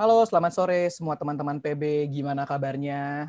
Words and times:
Halo, 0.00 0.24
selamat 0.24 0.52
sore 0.56 0.88
semua 0.88 1.12
teman-teman 1.12 1.60
PB. 1.60 2.08
Gimana 2.08 2.48
kabarnya? 2.48 3.28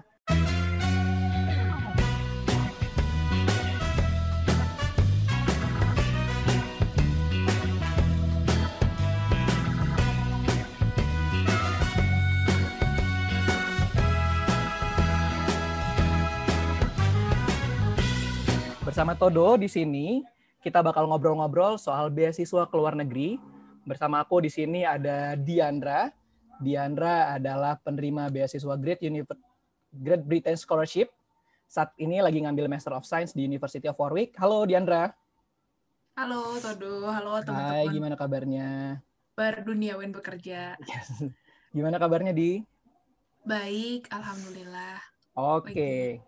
Bersama 18.88 19.20
Todo 19.20 19.60
di 19.60 19.68
sini, 19.68 20.24
kita 20.64 20.80
bakal 20.80 21.12
ngobrol-ngobrol 21.12 21.76
soal 21.76 22.08
beasiswa 22.08 22.64
ke 22.64 22.76
luar 22.80 22.96
negeri. 22.96 23.36
Bersama 23.84 24.24
aku 24.24 24.40
di 24.40 24.48
sini 24.48 24.88
ada 24.88 25.36
Diandra. 25.36 26.21
Diandra 26.62 27.34
adalah 27.34 27.76
penerima 27.82 28.30
beasiswa 28.30 28.78
Great, 28.78 29.02
Univer- 29.02 29.42
Great 29.90 30.22
Britain 30.22 30.54
Scholarship. 30.54 31.10
Saat 31.66 31.98
ini 31.98 32.22
lagi 32.22 32.38
ngambil 32.38 32.70
Master 32.70 32.94
of 32.94 33.04
Science 33.10 33.34
di 33.34 33.50
University 33.50 33.90
of 33.90 33.98
Warwick. 33.98 34.38
Halo 34.38 34.70
Diandra. 34.70 35.10
Halo 36.14 36.60
Todo, 36.62 37.10
halo 37.10 37.42
Hai, 37.42 37.46
teman-teman 37.50 37.94
gimana 37.98 38.16
kabarnya? 38.20 38.70
berduniawan 39.32 40.12
bekerja. 40.14 40.78
Gimana 41.74 41.98
kabarnya 41.98 42.36
di? 42.36 42.62
Baik, 43.42 44.06
alhamdulillah. 44.14 45.02
Oke. 45.34 46.22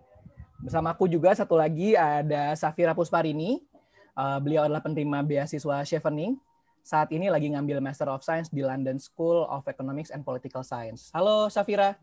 Bersama 0.63 0.96
aku 0.96 1.05
juga 1.05 1.36
satu 1.38 1.54
lagi 1.60 1.94
ada 1.94 2.55
Safira 2.58 2.96
Pusparini. 2.98 3.62
Uh, 4.18 4.40
beliau 4.41 4.66
adalah 4.66 4.82
penerima 4.82 5.22
beasiswa 5.22 5.86
Chevening. 5.86 6.40
Saat 6.84 7.16
ini 7.16 7.32
lagi 7.32 7.48
ngambil 7.48 7.80
Master 7.80 8.12
of 8.12 8.28
Science 8.28 8.52
di 8.52 8.60
London 8.60 9.00
School 9.00 9.48
of 9.48 9.64
Economics 9.72 10.12
and 10.12 10.28
Political 10.28 10.68
Science. 10.68 11.08
Halo 11.16 11.48
Safira. 11.48 11.96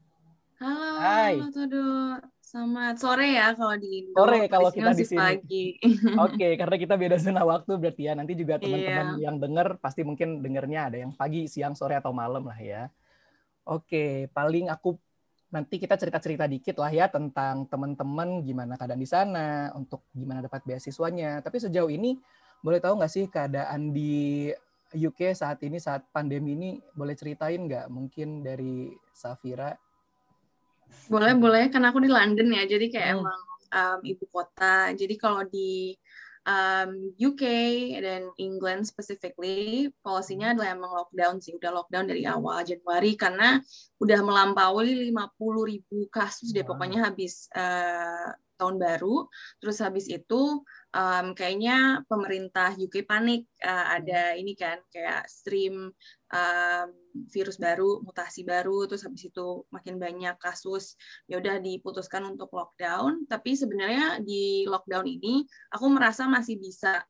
Halo, 0.57 0.89
Hai. 0.97 1.37
Todo. 1.53 2.17
Selamat 2.41 2.97
sore 2.97 3.37
ya 3.37 3.53
kalau 3.53 3.77
di 3.77 4.09
Indo. 4.09 4.17
Sore 4.17 4.49
kalau 4.49 4.73
kita 4.73 4.97
di 4.97 5.05
sini. 5.05 5.21
Pagi. 5.21 5.65
Oke, 6.25 6.57
karena 6.57 6.77
kita 6.81 6.95
beda 6.97 7.21
zona 7.21 7.45
waktu 7.45 7.77
berarti 7.77 8.09
ya. 8.09 8.17
Nanti 8.17 8.33
juga 8.33 8.57
teman-teman 8.57 9.21
Iya. 9.21 9.29
yang 9.29 9.37
denger 9.37 9.77
pasti 9.85 10.01
mungkin 10.01 10.41
dengernya 10.41 10.81
ada 10.89 10.97
yang 10.97 11.13
pagi, 11.13 11.45
siang, 11.45 11.77
sore 11.77 12.01
atau 12.01 12.17
malam 12.17 12.49
lah 12.49 12.57
ya. 12.57 12.89
Oke, 13.69 14.33
paling 14.33 14.73
aku 14.73 14.97
nanti 15.53 15.77
kita 15.77 16.01
cerita-cerita 16.01 16.49
dikit 16.49 16.81
lah 16.81 16.89
ya 16.89 17.05
tentang 17.13 17.69
teman-teman 17.69 18.41
gimana 18.49 18.81
keadaan 18.81 18.99
di 19.05 19.07
sana, 19.07 19.77
untuk 19.77 20.09
gimana 20.17 20.41
dapat 20.41 20.65
beasiswanya. 20.65 21.45
Tapi 21.45 21.61
sejauh 21.61 21.93
ini 21.93 22.17
boleh 22.65 22.81
tahu 22.81 22.97
nggak 22.97 23.13
sih 23.13 23.25
keadaan 23.29 23.93
di 23.93 24.49
UK 24.95 25.35
saat 25.35 25.63
ini 25.63 25.79
saat 25.79 26.07
pandemi 26.11 26.59
ini 26.59 26.71
boleh 26.95 27.15
ceritain 27.15 27.63
nggak 27.63 27.87
mungkin 27.91 28.43
dari 28.43 28.91
Safira? 29.15 29.75
Boleh, 31.07 31.35
boleh. 31.39 31.65
Karena 31.71 31.95
aku 31.95 32.03
di 32.03 32.11
London 32.11 32.51
ya, 32.51 32.67
jadi 32.67 32.87
kayak 32.91 33.09
Hmm. 33.15 33.23
emang 33.23 33.41
um, 33.71 33.99
ibu 34.03 34.25
kota. 34.31 34.91
Jadi 34.95 35.15
kalau 35.15 35.47
di 35.47 35.95
um, 36.47 37.15
UK 37.15 37.43
dan 38.03 38.31
England 38.41 38.87
specifically, 38.91 39.91
polisinya 40.03 40.55
adalah 40.55 40.75
emang 40.75 40.91
lockdown 40.91 41.39
sih. 41.39 41.55
Udah 41.55 41.71
lockdown 41.71 42.11
dari 42.11 42.27
awal 42.27 42.67
Januari 42.67 43.15
karena 43.15 43.63
udah 44.03 44.21
melampaui 44.25 45.11
50 45.11 45.71
ribu 45.71 46.07
kasus 46.11 46.51
deh 46.51 46.65
Wow. 46.65 46.75
pokoknya 46.75 46.99
habis 47.07 47.47
uh, 47.55 48.35
tahun 48.61 48.77
baru. 48.77 49.25
Terus 49.57 49.81
habis 49.81 50.07
itu 50.13 50.61
um, 50.93 51.27
kayaknya 51.33 52.05
pemerintah 52.05 52.77
UK 52.77 53.09
panik 53.09 53.49
uh, 53.65 53.97
ada 53.97 54.37
ini 54.37 54.53
kan 54.53 54.77
kayak 54.93 55.25
stream 55.25 55.89
um, 56.29 56.89
virus 57.33 57.57
baru, 57.57 58.05
mutasi 58.05 58.45
baru, 58.45 58.87
terus 58.87 59.03
habis 59.03 59.33
itu 59.33 59.65
makin 59.73 59.97
banyak 59.97 60.37
kasus, 60.39 60.95
ya 61.27 61.41
udah 61.41 61.59
diputuskan 61.59 62.29
untuk 62.29 62.53
lockdown. 62.53 63.27
Tapi 63.27 63.57
sebenarnya 63.57 64.21
di 64.21 64.69
lockdown 64.69 65.09
ini 65.09 65.43
aku 65.73 65.87
merasa 65.89 66.29
masih 66.29 66.61
bisa 66.61 67.03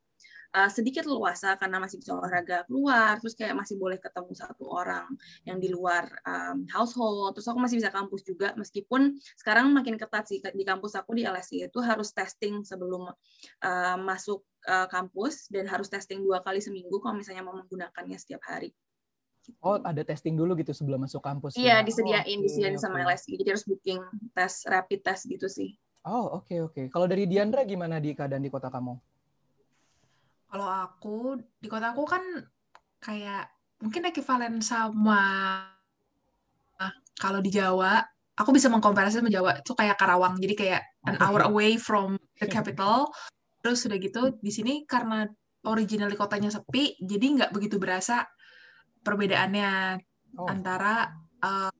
uh, 0.51 0.69
sedikit 0.71 1.07
luasa 1.07 1.55
karena 1.55 1.79
masih 1.79 1.99
bisa 1.99 2.15
olahraga 2.15 2.63
keluar, 2.67 3.17
terus 3.19 3.33
kayak 3.35 3.55
masih 3.55 3.79
boleh 3.79 3.97
ketemu 3.97 4.31
satu 4.35 4.67
orang 4.67 5.07
yang 5.47 5.57
di 5.57 5.71
luar 5.71 6.07
um, 6.27 6.67
household, 6.71 7.35
terus 7.35 7.47
aku 7.47 7.59
masih 7.59 7.79
bisa 7.79 7.91
kampus 7.91 8.21
juga 8.27 8.53
meskipun 8.59 9.15
sekarang 9.39 9.71
makin 9.71 9.95
ketat 9.95 10.27
sih 10.27 10.43
di 10.43 10.63
kampus 10.67 10.95
aku 10.99 11.15
di 11.15 11.23
LSI 11.23 11.71
itu 11.71 11.79
harus 11.79 12.11
testing 12.11 12.63
sebelum 12.67 13.09
uh, 13.63 13.97
masuk 13.99 14.43
uh, 14.67 14.87
kampus 14.91 15.47
dan 15.47 15.65
harus 15.67 15.87
testing 15.87 16.21
dua 16.21 16.43
kali 16.43 16.59
seminggu 16.59 16.99
kalau 16.99 17.17
misalnya 17.17 17.41
mau 17.41 17.55
menggunakannya 17.55 18.17
setiap 18.19 18.43
hari. 18.45 18.75
Oh, 19.65 19.81
ada 19.81 20.05
testing 20.05 20.37
dulu 20.37 20.53
gitu 20.53 20.69
sebelum 20.69 21.01
masuk 21.01 21.17
kampus. 21.25 21.57
Iya, 21.57 21.81
ya? 21.81 21.85
disediain, 21.85 22.39
Oh, 22.39 22.43
disediain 22.45 22.77
sama 22.77 23.01
oke. 23.01 23.09
LSI. 23.09 23.41
Jadi 23.41 23.49
harus 23.49 23.65
booking 23.65 24.01
tes 24.37 24.53
rapid 24.69 25.01
test 25.01 25.25
gitu 25.25 25.49
sih. 25.49 25.73
Oh, 26.05 26.41
oke 26.41 26.53
oke. 26.69 26.81
Kalau 26.93 27.05
dari 27.09 27.25
Diandra 27.25 27.65
gimana 27.65 27.97
di 27.97 28.13
keadaan 28.13 28.41
di 28.41 28.53
kota 28.53 28.69
kamu? 28.69 28.93
Kalau 30.51 30.67
aku 30.67 31.39
di 31.39 31.67
kota 31.71 31.95
aku 31.95 32.03
kan 32.03 32.23
kayak 32.99 33.47
mungkin 33.79 34.11
ekivalen 34.11 34.59
sama 34.59 35.23
ah, 36.77 36.93
kalau 37.15 37.39
di 37.39 37.49
Jawa, 37.49 38.03
aku 38.35 38.51
bisa 38.51 38.67
mengkomparasi 38.67 39.23
sama 39.23 39.31
Jawa 39.31 39.63
itu 39.63 39.71
kayak 39.71 39.95
Karawang. 39.95 40.35
Jadi 40.37 40.53
kayak 40.59 40.81
an 41.07 41.15
hour 41.23 41.47
away 41.47 41.79
from 41.79 42.19
the 42.37 42.51
capital. 42.51 43.07
Terus 43.63 43.87
udah 43.87 43.97
gitu 43.97 44.21
di 44.43 44.51
sini 44.51 44.83
karena 44.83 45.23
originally 45.63 46.17
kotanya 46.17 46.49
sepi, 46.51 46.97
jadi 46.99 47.25
nggak 47.37 47.51
begitu 47.53 47.77
berasa 47.77 48.25
perbedaannya 49.05 50.01
Oh, 50.39 50.47
antara 50.47 51.11
uh, 51.43 51.73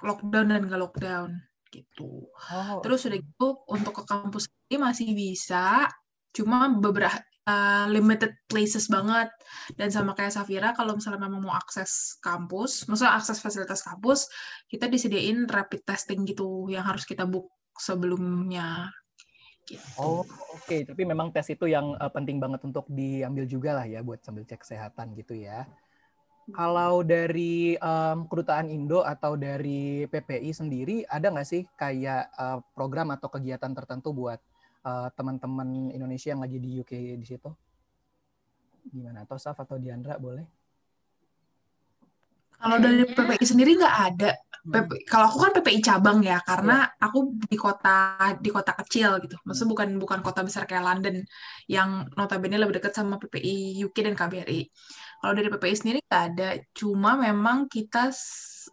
lockdown 0.00 0.56
dan 0.56 0.64
nggak 0.64 0.80
lockdown 0.80 1.28
gitu. 1.68 2.32
oh, 2.32 2.80
Terus 2.80 3.04
udah 3.04 3.18
gitu 3.20 3.48
untuk 3.68 3.92
ke 4.00 4.02
kampus 4.08 4.48
ini 4.72 4.80
masih 4.80 5.08
bisa, 5.12 5.84
cuma 6.32 6.72
beberapa 6.72 7.20
uh, 7.48 7.86
limited 7.88 8.32
places 8.48 8.88
banget. 8.88 9.30
Dan 9.76 9.88
sama 9.92 10.12
kayak 10.16 10.34
Safira, 10.34 10.72
kalau 10.72 10.96
misalnya 10.96 11.24
memang 11.24 11.44
mau 11.44 11.54
akses 11.54 12.18
kampus, 12.20 12.88
maksudnya 12.88 13.16
akses 13.16 13.38
fasilitas 13.40 13.84
kampus, 13.84 14.28
kita 14.68 14.88
disediain 14.88 15.48
rapid 15.48 15.84
testing 15.84 16.24
gitu 16.28 16.68
yang 16.68 16.84
harus 16.84 17.04
kita 17.04 17.24
book 17.28 17.48
sebelumnya. 17.76 18.92
Gitu. 19.64 19.80
Oh, 19.96 20.20
oke. 20.52 20.76
Tapi 20.84 21.02
memang 21.08 21.32
tes 21.32 21.48
itu 21.48 21.64
yang 21.64 21.96
eh, 21.96 22.12
penting 22.12 22.36
banget 22.36 22.60
untuk 22.68 22.84
diambil 22.92 23.48
juga 23.48 23.80
lah 23.80 23.86
ya 23.88 24.04
buat 24.04 24.20
sambil 24.20 24.44
cek 24.44 24.60
kesehatan 24.60 25.16
gitu 25.16 25.36
ya. 25.36 25.64
Kalau 26.52 27.00
dari 27.00 27.72
em, 27.72 28.18
kedutaan 28.28 28.68
Indo 28.68 29.00
atau 29.00 29.32
dari 29.32 30.04
PPI 30.04 30.52
sendiri, 30.52 30.96
ada 31.08 31.32
nggak 31.32 31.48
sih 31.48 31.64
kayak 31.80 32.28
eh, 32.28 32.58
program 32.76 33.16
atau 33.16 33.32
kegiatan 33.32 33.72
tertentu 33.72 34.12
buat 34.12 34.36
eh, 34.84 35.08
teman-teman 35.16 35.90
Indonesia 35.90 36.28
yang 36.32 36.42
lagi 36.44 36.58
di 36.60 36.80
UK 36.80 36.92
di 37.18 37.26
situ? 37.26 37.50
Gimana? 38.92 39.24
Atau 39.24 39.40
Saf 39.40 39.56
atau 39.56 39.80
Diandra 39.80 40.20
boleh? 40.20 40.44
Kalau 42.64 42.80
dari 42.80 43.04
PPI 43.04 43.44
sendiri 43.44 43.76
nggak 43.76 43.96
ada. 44.08 44.32
Hmm. 44.64 44.72
PP 44.72 45.04
kalau 45.04 45.28
aku 45.28 45.38
kan 45.44 45.52
PPI 45.60 45.78
cabang 45.84 46.18
ya, 46.24 46.40
karena 46.40 46.88
aku 46.96 47.36
di 47.44 47.58
kota 47.60 48.16
di 48.40 48.48
kota 48.48 48.72
kecil 48.72 49.20
gitu. 49.20 49.36
Maksudnya 49.44 49.70
bukan 49.76 49.88
bukan 50.00 50.20
kota 50.24 50.40
besar 50.40 50.64
kayak 50.64 50.80
London 50.80 51.20
yang 51.68 52.08
notabene 52.16 52.56
lebih 52.56 52.80
dekat 52.80 52.96
sama 52.96 53.20
PPI 53.20 53.84
UK 53.84 53.96
dan 54.08 54.16
KBRI. 54.16 54.60
Kalau 55.20 55.32
dari 55.36 55.48
PPI 55.52 55.74
sendiri 55.76 55.98
nggak 56.08 56.24
ada. 56.32 56.48
Cuma 56.72 57.20
memang 57.20 57.68
kita 57.68 58.08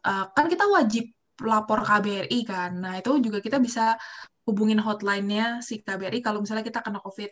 uh, 0.07 0.25
kan 0.31 0.45
kita 0.47 0.63
wajib 0.71 1.11
lapor 1.43 1.83
KBRI 1.83 2.39
kan. 2.47 2.71
Nah 2.79 2.93
itu 2.95 3.11
juga 3.19 3.43
kita 3.43 3.59
bisa 3.59 3.99
hubungin 4.47 4.81
hotline-nya 4.81 5.61
si 5.61 5.79
KBRI 5.79 6.19
kalau 6.19 6.41
misalnya 6.41 6.65
kita 6.65 6.81
kena 6.81 6.97
COVID. 6.99 7.31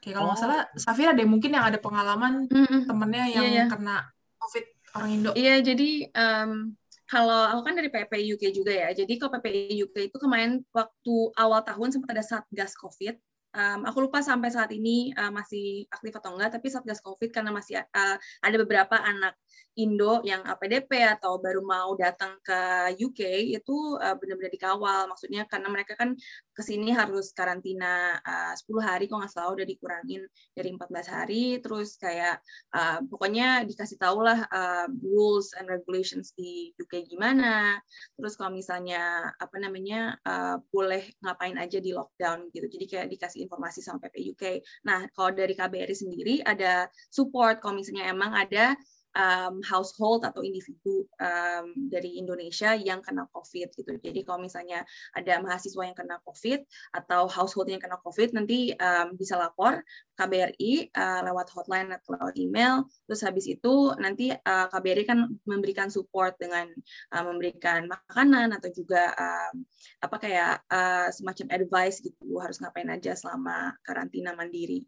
Kayak 0.00 0.14
kalau 0.20 0.26
nggak 0.28 0.40
Oh. 0.40 0.44
salah, 0.44 0.60
Safira 0.76 1.16
deh 1.16 1.24
mungkin 1.24 1.56
yang 1.56 1.64
ada 1.64 1.80
pengalaman 1.80 2.44
Mm-mm. 2.44 2.84
temennya 2.84 3.24
Iya, 3.24 3.36
yang 3.40 3.46
iya. 3.48 3.64
kena 3.72 3.96
COVID 4.36 4.64
orang 4.94 5.10
Indo. 5.10 5.30
Iya, 5.32 5.54
jadi 5.64 5.90
em, 6.12 6.76
kalau 7.04 7.40
aku 7.48 7.60
kan 7.64 7.74
dari 7.76 7.88
PPI 7.88 8.36
UK 8.36 8.44
juga 8.52 8.72
ya. 8.72 8.88
Jadi 8.92 9.16
kalau 9.16 9.32
PPI 9.32 9.80
UK 9.80 9.96
itu 10.12 10.16
kemarin 10.20 10.60
waktu 10.72 11.14
awal 11.36 11.64
tahun 11.64 11.88
sempat 11.96 12.12
ada 12.12 12.24
Satgas 12.24 12.76
COVID. 12.76 13.16
Em, 13.54 13.80
aku 13.86 14.04
lupa 14.04 14.18
sampai 14.20 14.50
saat 14.52 14.68
ini 14.74 15.14
eh, 15.14 15.32
masih 15.32 15.88
aktif 15.88 16.12
atau 16.20 16.36
enggak, 16.36 16.58
tapi 16.60 16.68
Satgas 16.68 17.00
COVID 17.00 17.30
karena 17.32 17.54
masih 17.54 17.80
eh, 17.80 18.16
ada 18.20 18.56
beberapa 18.60 19.00
anak 19.00 19.32
Indo 19.74 20.22
yang 20.22 20.46
APDP 20.46 21.02
atau 21.02 21.42
baru 21.42 21.58
mau 21.66 21.98
datang 21.98 22.38
ke 22.46 22.94
UK 22.94 23.50
itu 23.58 23.98
eh, 23.98 24.14
benar-benar 24.14 24.52
dikawal. 24.54 25.10
Maksudnya 25.10 25.50
karena 25.50 25.66
mereka 25.66 25.98
kan 25.98 26.14
ke 26.54 26.62
sini 26.62 26.94
harus 26.94 27.34
karantina 27.34 28.14
eh, 28.22 28.54
10 28.54 28.70
hari 28.78 29.04
kalau 29.10 29.26
nggak 29.26 29.34
salah 29.34 29.50
udah 29.50 29.66
dikurangin 29.66 30.22
dari 30.54 30.70
14 30.70 31.10
hari. 31.10 31.44
Terus 31.58 31.98
kayak 31.98 32.38
uh, 32.74 33.02
pokoknya 33.10 33.66
dikasih 33.66 33.98
tahu 33.98 34.22
lah 34.22 34.46
uh, 34.46 34.86
rules 35.02 35.50
and 35.58 35.66
regulations 35.66 36.30
di 36.38 36.70
UK 36.78 37.10
gimana. 37.10 37.82
Terus 38.14 38.38
kalau 38.38 38.54
misalnya 38.54 39.34
apa 39.38 39.56
namanya 39.58 40.14
uh, 40.22 40.62
boleh 40.70 41.02
ngapain 41.24 41.58
aja 41.58 41.82
di 41.82 41.90
lockdown 41.90 42.50
gitu. 42.54 42.66
Jadi 42.70 42.84
kayak 42.86 43.06
dikasih 43.10 43.42
informasi 43.48 43.82
sama 43.82 43.98
PP 44.06 44.34
UK. 44.34 44.44
Nah 44.86 45.06
kalau 45.12 45.34
dari 45.34 45.58
KBRI 45.58 45.96
sendiri 45.96 46.34
ada 46.46 46.86
support 47.10 47.58
kalau 47.58 47.80
misalnya 47.80 48.06
emang 48.10 48.32
ada 48.32 48.78
um, 49.14 49.62
household 49.62 50.26
atau 50.26 50.42
individu 50.42 51.06
um, 51.18 51.66
dari 51.88 52.18
Indonesia 52.18 52.74
yang 52.74 53.00
kena 53.00 53.26
COVID 53.30 53.74
gitu. 53.74 53.92
Jadi 53.98 54.20
kalau 54.26 54.42
misalnya 54.44 54.82
ada 55.14 55.40
mahasiswa 55.40 55.82
yang 55.86 55.96
kena 55.96 56.18
COVID 56.26 56.66
atau 56.94 57.30
household 57.30 57.70
yang 57.70 57.80
kena 57.80 57.98
COVID, 58.02 58.34
nanti 58.36 58.74
um, 58.76 59.14
bisa 59.14 59.38
lapor 59.38 59.80
KBRI 60.18 60.94
uh, 60.94 61.20
lewat 61.26 61.50
hotline 61.54 61.90
atau 61.94 62.18
lewat 62.18 62.34
email. 62.38 62.86
Terus 63.06 63.20
habis 63.22 63.46
itu 63.50 63.94
nanti 63.98 64.30
uh, 64.34 64.66
KBRI 64.70 65.04
kan 65.06 65.18
memberikan 65.46 65.88
support 65.90 66.38
dengan 66.38 66.70
uh, 67.14 67.24
memberikan 67.24 67.86
makanan 67.86 68.54
atau 68.54 68.70
juga 68.70 69.14
um, 69.14 69.64
apa 70.02 70.16
kayak 70.18 70.54
uh, 70.70 71.08
semacam 71.10 71.46
advice 71.54 72.02
gitu 72.02 72.38
harus 72.42 72.58
ngapain 72.60 72.90
aja 72.90 73.14
selama 73.14 73.74
karantina 73.82 74.34
mandiri. 74.34 74.86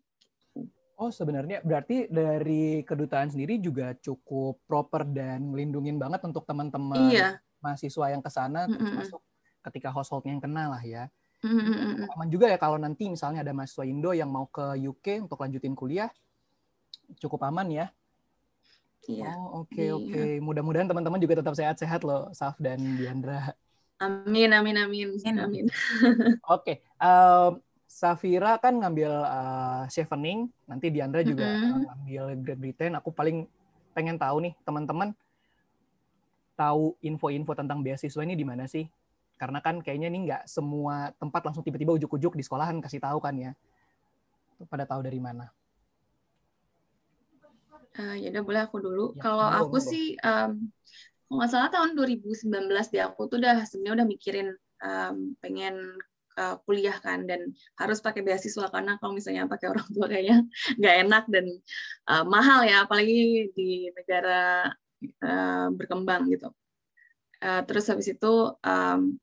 Oh, 0.96 1.12
sebenarnya 1.12 1.60
berarti 1.60 2.08
dari 2.08 2.80
kedutaan 2.80 3.28
sendiri 3.28 3.60
juga 3.60 3.92
cukup 4.00 4.64
proper 4.64 5.04
dan 5.04 5.44
melindungin 5.52 6.00
banget 6.00 6.24
untuk 6.24 6.48
teman-teman 6.48 7.12
iya. 7.12 7.36
mahasiswa 7.60 8.08
yang 8.08 8.24
ke 8.24 8.32
sana, 8.32 8.64
mm 8.64 8.72
-mm. 8.72 8.80
termasuk 8.80 9.20
ketika 9.68 9.92
householdnya 9.92 10.32
yang 10.32 10.44
kena 10.44 10.72
lah 10.72 10.80
ya. 10.80 11.12
Mm 11.44 11.52
-mm. 11.52 12.12
Aman 12.16 12.28
juga 12.32 12.48
ya 12.48 12.56
kalau 12.56 12.80
nanti 12.80 13.12
misalnya 13.12 13.44
ada 13.44 13.52
mahasiswa 13.52 13.84
Indo 13.84 14.16
yang 14.16 14.32
mau 14.32 14.48
ke 14.48 14.72
UK 14.88 15.28
untuk 15.28 15.36
lanjutin 15.44 15.76
kuliah, 15.76 16.08
cukup 17.20 17.44
aman 17.44 17.68
ya. 17.68 17.86
Iya. 19.04 19.36
Oh, 19.36 19.68
oke 19.68 19.76
okay, 19.76 19.88
oke. 19.92 20.10
Okay. 20.10 20.32
Mudah-mudahan 20.40 20.88
teman-teman 20.88 21.20
juga 21.20 21.44
tetap 21.44 21.54
sehat-sehat 21.54 22.08
loh, 22.08 22.32
Saf 22.32 22.56
dan 22.56 22.80
Diandra. 22.96 23.52
Amin 23.96 24.52
amin 24.52 24.76
amin 24.76 25.08
amin. 25.40 25.66
oke. 26.44 26.64
Okay. 26.64 26.76
Um, 27.00 27.60
Safira 27.96 28.60
kan 28.60 28.76
ngambil 28.76 29.08
uh, 29.08 29.88
chevening, 29.88 30.52
nanti 30.68 30.92
Diandra 30.92 31.24
juga 31.24 31.48
mm 31.48 31.56
-hmm. 31.56 31.80
ngambil 31.88 32.22
Great 32.44 32.60
Britain. 32.60 32.92
Aku 33.00 33.08
paling 33.08 33.48
pengen 33.96 34.20
tahu 34.20 34.44
nih 34.44 34.52
teman-teman 34.68 35.16
tahu 36.60 36.92
info-info 37.00 37.56
tentang 37.56 37.80
beasiswa 37.80 38.20
ini 38.20 38.36
di 38.36 38.44
mana 38.44 38.68
sih? 38.68 38.84
Karena 39.40 39.64
kan 39.64 39.80
kayaknya 39.80 40.12
ini 40.12 40.28
nggak 40.28 40.44
semua 40.44 41.08
tempat 41.16 41.48
langsung 41.48 41.64
tiba-tiba 41.64 41.96
ujuk-ujuk 41.96 42.36
di 42.36 42.44
sekolahan 42.44 42.84
kasih 42.84 43.00
tahu 43.00 43.16
kan 43.16 43.32
ya. 43.32 43.56
Pada 44.68 44.84
tahu 44.84 45.00
dari 45.00 45.16
mana? 45.16 45.48
Uh, 47.96 48.12
ya 48.20 48.28
udah 48.28 48.44
boleh 48.44 48.60
aku 48.60 48.76
dulu. 48.76 49.16
Ya, 49.16 49.24
Kalau 49.24 49.48
aku 49.48 49.80
sih, 49.80 50.20
um, 50.20 50.68
kalau 51.32 51.36
nggak 51.40 51.48
salah 51.48 51.72
tahun 51.72 51.96
2019 51.96 52.68
di 52.92 52.98
aku 53.00 53.24
tuh 53.24 53.40
udah 53.40 53.64
sebenarnya 53.64 54.04
udah 54.04 54.06
mikirin 54.08 54.48
um, 54.84 55.32
pengen 55.40 55.96
uh, 56.36 56.56
kuliah 56.68 56.96
kan 57.00 57.24
dan 57.24 57.52
harus 57.80 57.98
pakai 58.04 58.22
beasiswa 58.22 58.68
karena 58.68 59.00
kalau 59.00 59.16
misalnya 59.16 59.48
pakai 59.48 59.72
orang 59.72 59.88
tua 59.90 60.06
kayaknya 60.06 60.44
nggak 60.78 60.96
enak 61.08 61.24
dan 61.32 61.46
uh, 62.12 62.24
mahal 62.28 62.60
ya 62.62 62.84
apalagi 62.84 63.50
di 63.56 63.90
negara 63.92 64.70
uh, 65.24 65.66
berkembang 65.72 66.28
gitu. 66.30 66.52
Uh, 67.36 67.60
terus 67.68 67.84
habis 67.92 68.08
itu 68.08 68.32
um, 68.64 69.20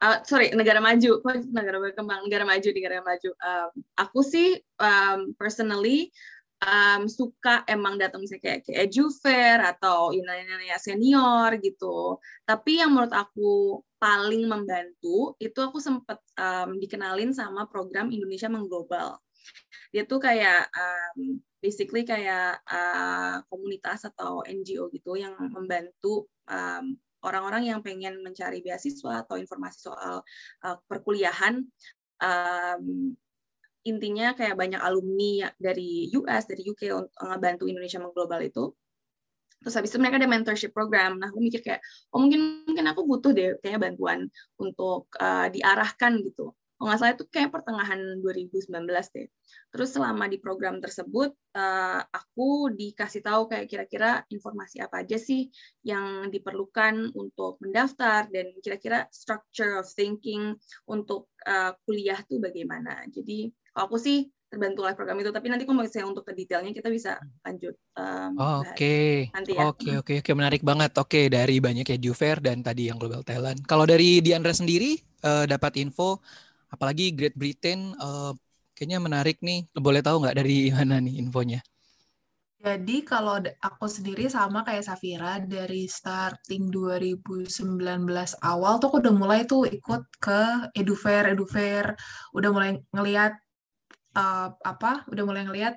uh, 0.00 0.18
sorry 0.24 0.50
negara 0.56 0.78
maju 0.78 1.20
negara 1.52 1.78
berkembang 1.78 2.22
negara 2.26 2.44
maju 2.46 2.68
negara 2.70 3.02
maju 3.02 3.30
um, 3.34 3.70
aku 3.98 4.20
sih 4.22 4.58
um, 4.78 5.34
personally 5.36 6.10
um, 6.60 7.08
suka 7.08 7.64
emang 7.64 7.96
datang 7.96 8.20
misalnya 8.20 8.44
kayak 8.44 8.60
ke 8.68 8.72
edu 8.76 9.08
fair 9.08 9.60
atau 9.64 10.12
ya 10.12 10.76
senior 10.76 11.56
gitu. 11.60 12.20
Tapi 12.44 12.80
yang 12.80 12.92
menurut 12.92 13.12
aku 13.12 13.80
paling 14.00 14.48
membantu 14.48 15.36
itu 15.40 15.58
aku 15.60 15.80
sempat 15.80 16.20
um, 16.36 16.76
dikenalin 16.80 17.32
sama 17.36 17.68
program 17.68 18.08
Indonesia 18.12 18.48
Mengglobal. 18.48 19.20
Dia 19.90 20.06
tuh 20.06 20.22
kayak 20.22 20.70
um, 20.72 21.40
basically 21.60 22.08
kayak 22.08 22.62
uh, 22.64 23.44
komunitas 23.52 24.08
atau 24.08 24.40
NGO 24.46 24.88
gitu 24.94 25.18
yang 25.20 25.36
membantu 25.52 26.30
um, 26.48 26.96
orang-orang 27.20 27.68
yang 27.68 27.80
pengen 27.84 28.24
mencari 28.24 28.64
beasiswa 28.64 29.28
atau 29.28 29.36
informasi 29.36 29.78
soal 29.84 30.24
uh, 30.64 30.76
perkuliahan 30.88 31.60
um, 32.22 33.12
intinya 33.84 34.36
kayak 34.36 34.56
banyak 34.58 34.80
alumni 34.80 35.48
dari 35.56 36.12
US, 36.16 36.44
dari 36.44 36.62
UK 36.68 36.82
untuk 36.92 37.16
ngebantu 37.16 37.64
Indonesia 37.68 37.98
mengglobal 38.02 38.40
itu. 38.44 38.64
Terus 39.60 39.76
habis 39.76 39.92
itu 39.92 40.00
mereka 40.00 40.16
ada 40.16 40.28
mentorship 40.28 40.72
program. 40.72 41.20
Nah, 41.20 41.28
aku 41.28 41.40
mikir 41.40 41.60
kayak, 41.60 41.84
oh 42.16 42.20
mungkin 42.24 42.64
mungkin 42.64 42.86
aku 42.88 43.04
butuh 43.04 43.32
deh 43.36 43.60
kayaknya 43.60 43.92
bantuan 43.92 44.20
untuk 44.56 45.12
uh, 45.20 45.52
diarahkan 45.52 46.16
gitu. 46.24 46.56
Kalau 46.80 46.88
nggak 46.88 47.00
salah 47.04 47.12
itu 47.12 47.24
kayak 47.28 47.52
pertengahan 47.52 48.00
2019 48.24 48.88
deh. 48.88 49.28
Terus 49.68 49.88
selama 49.92 50.32
di 50.32 50.40
program 50.40 50.80
tersebut, 50.80 51.28
uh, 51.52 52.00
aku 52.08 52.72
dikasih 52.72 53.20
tahu 53.20 53.52
kayak 53.52 53.68
kira-kira 53.68 54.24
informasi 54.32 54.80
apa 54.80 55.04
aja 55.04 55.20
sih 55.20 55.52
yang 55.84 56.32
diperlukan 56.32 57.12
untuk 57.12 57.60
mendaftar 57.60 58.32
dan 58.32 58.56
kira-kira 58.64 59.04
structure 59.12 59.76
of 59.76 59.92
thinking 59.92 60.56
untuk 60.88 61.28
uh, 61.44 61.76
kuliah 61.84 62.16
tuh 62.24 62.40
bagaimana. 62.40 63.04
Jadi 63.12 63.52
kalau 63.72 63.84
aku 63.90 63.96
sih 63.98 64.28
terbantu 64.50 64.82
oleh 64.82 64.98
program 64.98 65.14
itu 65.22 65.30
tapi 65.30 65.46
nanti 65.46 65.62
kalau 65.62 65.86
misalnya 65.86 66.10
untuk 66.10 66.26
ke 66.26 66.34
detailnya 66.34 66.74
kita 66.74 66.90
bisa 66.90 67.22
lanjut 67.46 67.78
um, 67.94 68.34
oke. 68.34 68.98
nanti 69.30 69.54
ya. 69.54 69.70
Oke 69.70 69.90
oke 70.02 70.12
oke. 70.26 70.30
Menarik 70.34 70.66
banget. 70.66 70.90
Oke 70.98 71.30
dari 71.30 71.62
banyak 71.62 71.86
ya 71.86 71.96
Fair 72.10 72.42
dan 72.42 72.66
tadi 72.66 72.90
yang 72.90 72.98
Global 72.98 73.22
Talent. 73.22 73.62
Kalau 73.62 73.86
dari 73.86 74.18
Diandra 74.18 74.50
sendiri 74.50 74.98
uh, 75.22 75.46
dapat 75.46 75.78
info 75.78 76.18
apalagi 76.66 77.14
Great 77.14 77.38
Britain 77.38 77.94
uh, 78.02 78.34
kayaknya 78.74 78.98
menarik 78.98 79.38
nih. 79.38 79.70
Boleh 79.70 80.02
tahu 80.02 80.26
nggak 80.26 80.42
dari 80.42 80.66
mana 80.74 80.98
nih 80.98 81.22
infonya? 81.22 81.62
Jadi 82.60 83.06
kalau 83.08 83.40
aku 83.40 83.88
sendiri 83.88 84.28
sama 84.28 84.60
kayak 84.66 84.84
Safira 84.84 85.40
dari 85.40 85.88
starting 85.88 86.68
2019 86.68 87.48
awal 88.44 88.76
tuh 88.76 88.92
aku 88.92 89.00
udah 89.00 89.14
mulai 89.16 89.40
tuh 89.48 89.64
ikut 89.64 90.04
ke 90.20 90.68
Edufair, 90.76 91.32
Edufair, 91.32 91.96
udah 92.36 92.50
mulai 92.52 92.76
ngeliat 92.92 93.32
uh, 94.16 94.48
apa 94.64 95.04
udah 95.10 95.24
mulai 95.26 95.44
ngelihat 95.46 95.74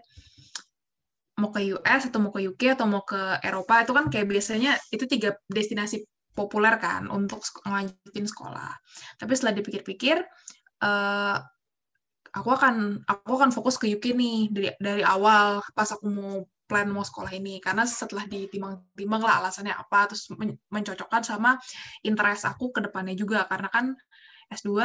mau 1.41 1.49
ke 1.49 1.65
US 1.73 2.01
atau 2.13 2.21
mau 2.21 2.29
ke 2.29 2.45
UK 2.45 2.77
atau 2.77 2.85
mau 2.85 3.01
ke 3.01 3.41
Eropa 3.41 3.81
itu 3.81 3.91
kan 3.91 4.05
kayak 4.09 4.27
biasanya 4.29 4.77
itu 4.93 5.09
tiga 5.09 5.33
destinasi 5.49 6.05
populer 6.33 6.77
kan 6.81 7.09
untuk 7.09 7.41
ngelanjutin 7.65 8.25
sekolah. 8.25 8.73
Tapi 9.17 9.31
setelah 9.37 9.53
dipikir-pikir, 9.57 10.17
uh, 10.81 11.37
aku 12.33 12.49
akan 12.49 13.05
aku 13.05 13.31
akan 13.37 13.49
fokus 13.53 13.77
ke 13.77 13.85
UK 13.93 14.17
nih 14.17 14.37
dari 14.49 14.69
dari 14.81 15.03
awal 15.05 15.61
pas 15.77 15.89
aku 15.93 16.05
mau 16.09 16.33
plan 16.65 16.89
mau 16.89 17.05
sekolah 17.05 17.29
ini 17.37 17.61
karena 17.61 17.85
setelah 17.85 18.25
ditimbang-timbang 18.25 19.21
lah 19.21 19.45
alasannya 19.45 19.77
apa 19.77 20.09
terus 20.09 20.25
mencocokkan 20.73 21.21
sama 21.21 21.61
interest 22.01 22.49
aku 22.49 22.73
ke 22.73 22.81
depannya 22.81 23.13
juga 23.13 23.45
karena 23.45 23.69
kan 23.69 23.93
S2 24.49 24.81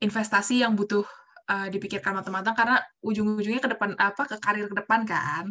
investasi 0.00 0.64
yang 0.64 0.72
butuh 0.72 1.04
uh, 1.48 1.68
dipikirkan 1.72 2.12
matang-matang 2.12 2.54
karena 2.54 2.76
ujung-ujungnya 3.00 3.60
ke 3.64 3.70
depan 3.72 3.96
apa 3.96 4.22
ke 4.28 4.36
karir 4.38 4.68
ke 4.68 4.76
depan 4.76 5.02
kan. 5.08 5.44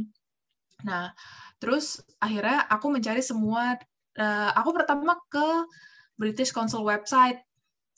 Nah, 0.85 1.11
terus 1.57 1.99
akhirnya 2.21 2.69
aku 2.69 2.93
mencari 2.93 3.21
semua 3.25 3.75
uh, 4.21 4.51
aku 4.53 4.69
pertama 4.77 5.17
ke 5.27 5.47
British 6.17 6.53
Council 6.53 6.85
website 6.85 7.41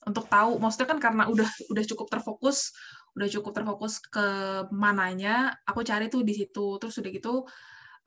untuk 0.08 0.32
tahu. 0.32 0.58
Maksudnya 0.58 0.88
kan 0.96 1.00
karena 1.04 1.24
udah 1.28 1.50
udah 1.72 1.84
cukup 1.86 2.08
terfokus 2.08 2.72
udah 3.18 3.26
cukup 3.28 3.52
terfokus 3.52 4.00
ke 4.00 4.26
mananya 4.72 5.52
aku 5.68 5.84
cari 5.84 6.08
tuh 6.08 6.24
di 6.24 6.34
situ. 6.36 6.80
Terus 6.80 6.96
udah 7.04 7.12
gitu 7.12 7.44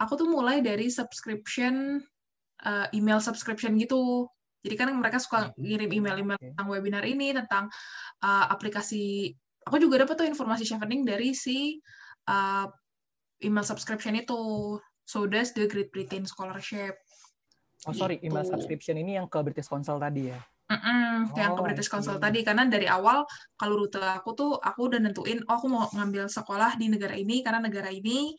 aku 0.00 0.12
tuh 0.16 0.28
mulai 0.30 0.64
dari 0.64 0.88
subscription 0.88 2.00
uh, 2.64 2.86
email 2.96 3.20
subscription 3.20 3.76
gitu. 3.76 4.26
Jadi 4.62 4.74
kan 4.78 4.94
mereka 4.94 5.18
suka 5.18 5.50
ngirim 5.58 5.90
email-email 5.90 6.38
tentang 6.38 6.66
webinar 6.70 7.02
ini 7.02 7.34
tentang 7.34 7.66
uh, 8.22 8.46
aplikasi 8.46 9.34
aku 9.66 9.76
juga 9.78 10.02
dapat 10.02 10.14
tuh 10.18 10.28
informasi 10.28 10.66
chevening 10.66 11.06
dari 11.06 11.32
si 11.32 11.78
uh, 12.28 12.66
email 13.42 13.66
subscription 13.66 14.14
itu. 14.18 14.76
So 15.02 15.26
that's 15.26 15.52
the 15.52 15.66
Great 15.66 15.90
Britain 15.90 16.24
Scholarship. 16.24 16.94
Oh 17.82 17.94
sorry, 17.94 18.22
gitu. 18.22 18.30
email 18.30 18.46
subscription 18.46 18.94
ini 18.94 19.18
yang 19.18 19.26
ke 19.26 19.38
British 19.42 19.66
Council 19.66 19.98
tadi 19.98 20.30
ya? 20.30 20.38
Mm-mm, 20.70 21.34
oh, 21.34 21.36
yang 21.36 21.52
ke 21.58 21.62
British 21.66 21.90
Council 21.90 22.16
tadi 22.16 22.40
karena 22.46 22.64
dari 22.64 22.86
awal 22.88 23.26
kalau 23.58 23.84
rute 23.84 24.00
aku 24.00 24.30
tuh 24.32 24.52
aku 24.56 24.88
udah 24.88 25.02
nentuin 25.02 25.42
oh 25.44 25.58
aku 25.58 25.66
mau 25.68 25.84
ngambil 25.92 26.30
sekolah 26.32 26.80
di 26.80 26.88
negara 26.88 27.12
ini 27.12 27.44
karena 27.44 27.60
negara 27.60 27.92
ini 27.92 28.32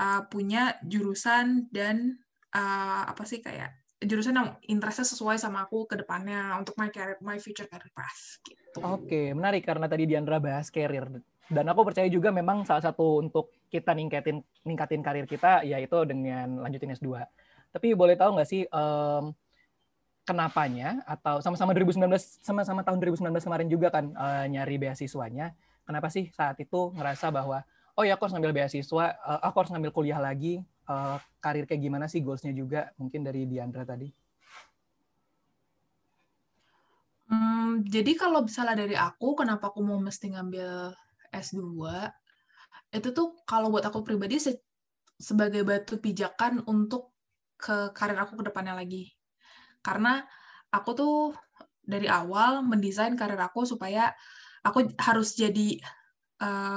uh, 0.00 0.24
punya 0.30 0.78
jurusan 0.80 1.68
dan 1.68 2.16
uh, 2.56 3.02
apa 3.10 3.28
sih 3.28 3.44
kayak 3.44 3.76
jurusan 3.96 4.36
yang 4.36 4.48
interestnya 4.68 5.08
sesuai 5.08 5.40
sama 5.40 5.64
aku 5.64 5.88
ke 5.88 5.96
depannya 5.96 6.52
untuk 6.60 6.76
my 6.76 6.92
career, 6.92 7.16
my 7.24 7.40
future 7.40 7.64
career 7.64 7.88
path. 7.96 8.44
Gitu. 8.44 8.76
Oke, 8.84 9.32
menarik 9.32 9.64
karena 9.64 9.88
tadi 9.88 10.04
Diandra 10.04 10.36
bahas 10.36 10.68
career. 10.68 11.08
Dan 11.46 11.64
aku 11.70 11.86
percaya 11.86 12.10
juga 12.10 12.28
memang 12.34 12.66
salah 12.66 12.82
satu 12.84 13.22
untuk 13.22 13.54
kita 13.70 13.94
ningkatin 13.94 14.42
ningkatin 14.66 15.00
karir 15.00 15.24
kita 15.24 15.62
yaitu 15.62 15.96
dengan 16.04 16.60
lanjutin 16.60 16.92
S2. 16.92 17.22
Tapi 17.72 17.94
boleh 17.96 18.18
tahu 18.18 18.36
nggak 18.36 18.48
sih 18.50 18.66
um, 18.68 19.32
kenapanya 20.26 21.06
atau 21.06 21.38
sama-sama 21.38 21.70
2019 21.72 22.02
sama-sama 22.42 22.82
tahun 22.82 22.98
2019 22.98 23.30
kemarin 23.46 23.68
juga 23.70 23.88
kan 23.94 24.10
uh, 24.12 24.44
nyari 24.50 24.76
beasiswanya. 24.76 25.54
Kenapa 25.86 26.10
sih 26.10 26.28
saat 26.34 26.58
itu 26.58 26.90
ngerasa 26.98 27.30
bahwa 27.30 27.62
oh 27.94 28.02
ya 28.02 28.18
aku 28.18 28.26
harus 28.26 28.34
ngambil 28.34 28.52
beasiswa, 28.52 29.14
uh, 29.14 29.40
aku 29.46 29.56
harus 29.62 29.70
ngambil 29.70 29.94
kuliah 29.94 30.18
lagi 30.18 30.66
uh, 30.90 31.18
karir 31.38 31.64
kayak 31.68 31.82
gimana 31.82 32.06
sih 32.10 32.22
goalsnya 32.22 32.54
juga 32.56 32.90
mungkin 32.98 33.22
dari 33.26 33.46
Diandra 33.46 33.86
tadi 33.86 34.08
hmm, 37.30 37.86
jadi 37.86 38.12
kalau 38.18 38.42
misalnya 38.46 38.86
dari 38.86 38.96
aku 38.96 39.38
kenapa 39.38 39.70
aku 39.70 39.80
mau 39.82 39.98
mesti 40.00 40.32
ngambil 40.32 40.94
S2 41.30 41.62
itu 42.94 43.08
tuh 43.12 43.36
kalau 43.44 43.68
buat 43.68 43.84
aku 43.84 44.00
pribadi 44.06 44.38
se 44.40 44.56
sebagai 45.16 45.64
batu 45.64 45.96
pijakan 45.96 46.60
untuk 46.68 47.16
ke 47.56 47.90
karir 47.96 48.20
aku 48.20 48.36
ke 48.36 48.44
depannya 48.52 48.76
lagi. 48.76 49.16
Karena 49.80 50.20
aku 50.68 50.90
tuh 50.92 51.16
dari 51.80 52.04
awal 52.04 52.60
mendesain 52.60 53.16
karir 53.16 53.40
aku 53.40 53.64
supaya 53.64 54.12
aku 54.60 54.92
harus 55.00 55.32
jadi 55.32 55.80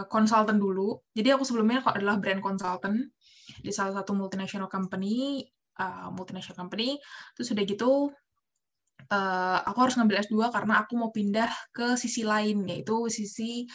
konsultan 0.08 0.56
uh, 0.56 0.62
dulu. 0.62 1.04
Jadi 1.12 1.36
aku 1.36 1.44
sebelumnya 1.44 1.84
adalah 1.84 2.16
brand 2.16 2.40
consultant 2.40 3.12
di 3.60 3.72
salah 3.74 4.02
satu 4.02 4.14
multinational 4.14 4.70
company, 4.70 5.44
uh, 5.82 6.10
multinational 6.14 6.58
company. 6.58 6.98
Terus 7.34 7.52
udah 7.54 7.64
gitu 7.66 7.92
uh, 9.10 9.58
aku 9.66 9.78
harus 9.88 9.96
ngambil 9.98 10.22
S2 10.24 10.52
karena 10.54 10.74
aku 10.84 10.94
mau 11.00 11.10
pindah 11.10 11.50
ke 11.74 11.96
sisi 11.96 12.22
lain 12.28 12.68
yaitu 12.70 13.10
sisi 13.10 13.66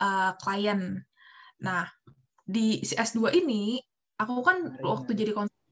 uh, 0.00 0.32
klien. 0.38 1.02
Nah, 1.64 1.88
di 2.44 2.80
S2 2.84 3.32
ini 3.40 3.80
aku 4.20 4.44
kan 4.44 4.78
waktu 4.84 5.16
jadi 5.16 5.32
konsultan 5.34 5.62